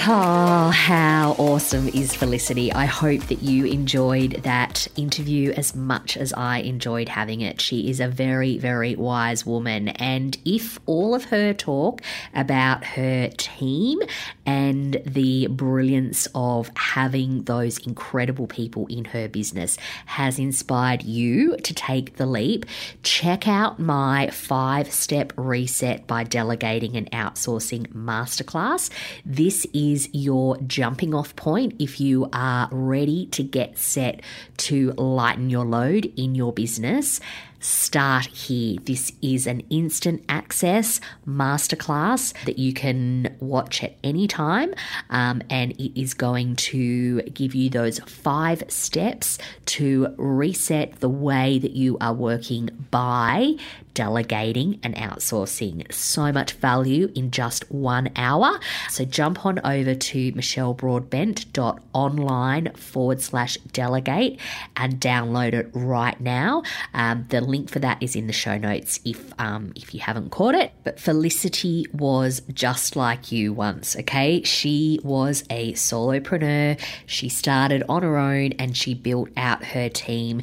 Oh, 0.05 0.71
how 0.75 1.37
awesome 1.39 1.87
is 1.87 2.13
Felicity? 2.13 2.73
I 2.73 2.87
hope 2.87 3.21
that 3.29 3.41
you 3.41 3.67
enjoyed 3.67 4.43
that 4.43 4.89
interview 4.97 5.53
as 5.53 5.77
much 5.77 6.17
as 6.17 6.33
I 6.33 6.59
enjoyed 6.59 7.09
having 7.09 7.41
it. 7.41 7.61
She 7.61 7.89
is 7.89 8.01
a 8.01 8.09
very, 8.09 8.59
very 8.59 8.97
wise 8.97 9.47
woman. 9.47 9.91
And 9.91 10.37
if 10.45 10.81
all 10.87 11.15
of 11.15 11.27
her 11.27 11.55
talk 11.55 12.03
about 12.35 12.83
her 12.85 13.29
team 13.37 14.01
and 14.47 15.01
the 15.07 15.47
brilliance 15.49 16.27
of 16.35 16.71
having 16.77 17.43
those 17.45 17.79
incredible 17.87 18.47
people 18.47 18.87
in 18.89 19.05
her 19.07 19.29
business 19.29 19.77
has 20.07 20.39
inspired 20.39 21.03
you 21.03 21.57
to 21.59 21.75
take 21.75 22.17
the 22.17 22.27
leap, 22.27 22.67
check 23.03 23.47
out 23.47 23.79
my 23.79 24.29
five 24.31 24.93
step 24.93 25.33
reset 25.37 26.07
by 26.07 26.25
delegating 26.25 26.97
and 26.97 27.11
outsourcing 27.13 27.87
masterclass. 27.89 28.91
This 29.25 29.67
is 29.73 30.09
your 30.13 30.57
jumping 30.67 31.15
off 31.15 31.37
point 31.37 31.75
if 31.79 32.01
you 32.01 32.29
are 32.33 32.69
ready 32.71 33.27
to 33.27 33.43
get 33.43 33.79
set 33.79 34.21
to 34.59 34.93
lighten 34.93 35.51
your 35.51 35.65
load 35.65 36.13
in 36.17 36.35
your 36.35 36.53
business 36.53 37.21
start 37.63 38.27
here. 38.27 38.79
This 38.85 39.13
is 39.23 39.47
an 39.47 39.61
instant 39.71 40.25
access 40.29 41.01
masterclass 41.27 42.35
that 42.45 42.59
you 42.59 42.73
can 42.73 43.35
watch 43.41 43.83
at 43.83 43.97
any 44.03 44.27
time, 44.27 44.75
um, 45.11 45.43
and 45.49 45.73
it 45.73 45.99
is 45.99 46.15
going 46.15 46.57
to 46.57 47.23
give 47.23 47.55
you 47.55 47.71
those 47.71 47.99
five 48.01 48.65
steps 48.69 49.39
to 49.67 50.15
reset 50.19 51.01
the 51.01 51.09
way 51.09 51.59
that 51.59 51.73
you 51.73 51.97
are 52.01 52.15
working 52.15 52.69
by 52.91 53.55
delegating 53.95 54.79
and 54.83 54.95
outsourcing. 54.97 55.91
So 55.93 56.33
much 56.33 56.53
value 56.53 57.11
in 57.15 57.31
just 57.31 57.71
one 57.71 58.11
hour. 58.17 58.59
So 58.89 59.05
jump 59.05 59.45
on 59.45 59.61
over 59.65 59.95
to 59.95 60.33
michellebroadbent.online 60.33 62.73
forward 62.75 63.21
slash 63.21 63.59
delegate 63.73 64.41
and 64.77 65.01
download 65.01 65.53
it 65.53 65.71
right 65.73 66.21
now. 66.21 66.63
Um, 66.95 67.27
the 67.29 67.41
link 67.41 67.71
for 67.71 67.81
that 67.81 68.03
is 68.03 68.17
in 68.17 68.27
the 68.27 68.33
show 68.33 68.59
notes 68.59 69.01
if 69.05 69.33
um, 69.39 69.73
if 69.77 69.95
you 69.95 70.01
haven't 70.01 70.31
caught 70.31 70.55
it. 70.55 70.73
But 70.85 70.99
Felicity 70.99 71.87
was 71.93 72.43
just 72.53 72.97
like 72.97 73.33
you 73.33 73.53
once, 73.53 73.97
okay? 73.97 74.43
She 74.43 75.01
was 75.03 75.45
a 75.51 75.73
solopreneur. 75.75 76.81
She 77.07 77.29
started 77.29 77.83
on 77.89 78.03
her 78.03 78.17
own 78.17 78.53
and 78.53 78.77
she 78.77 78.95
built 78.95 79.31
out 79.37 79.65
her 79.65 79.89
team 79.89 80.43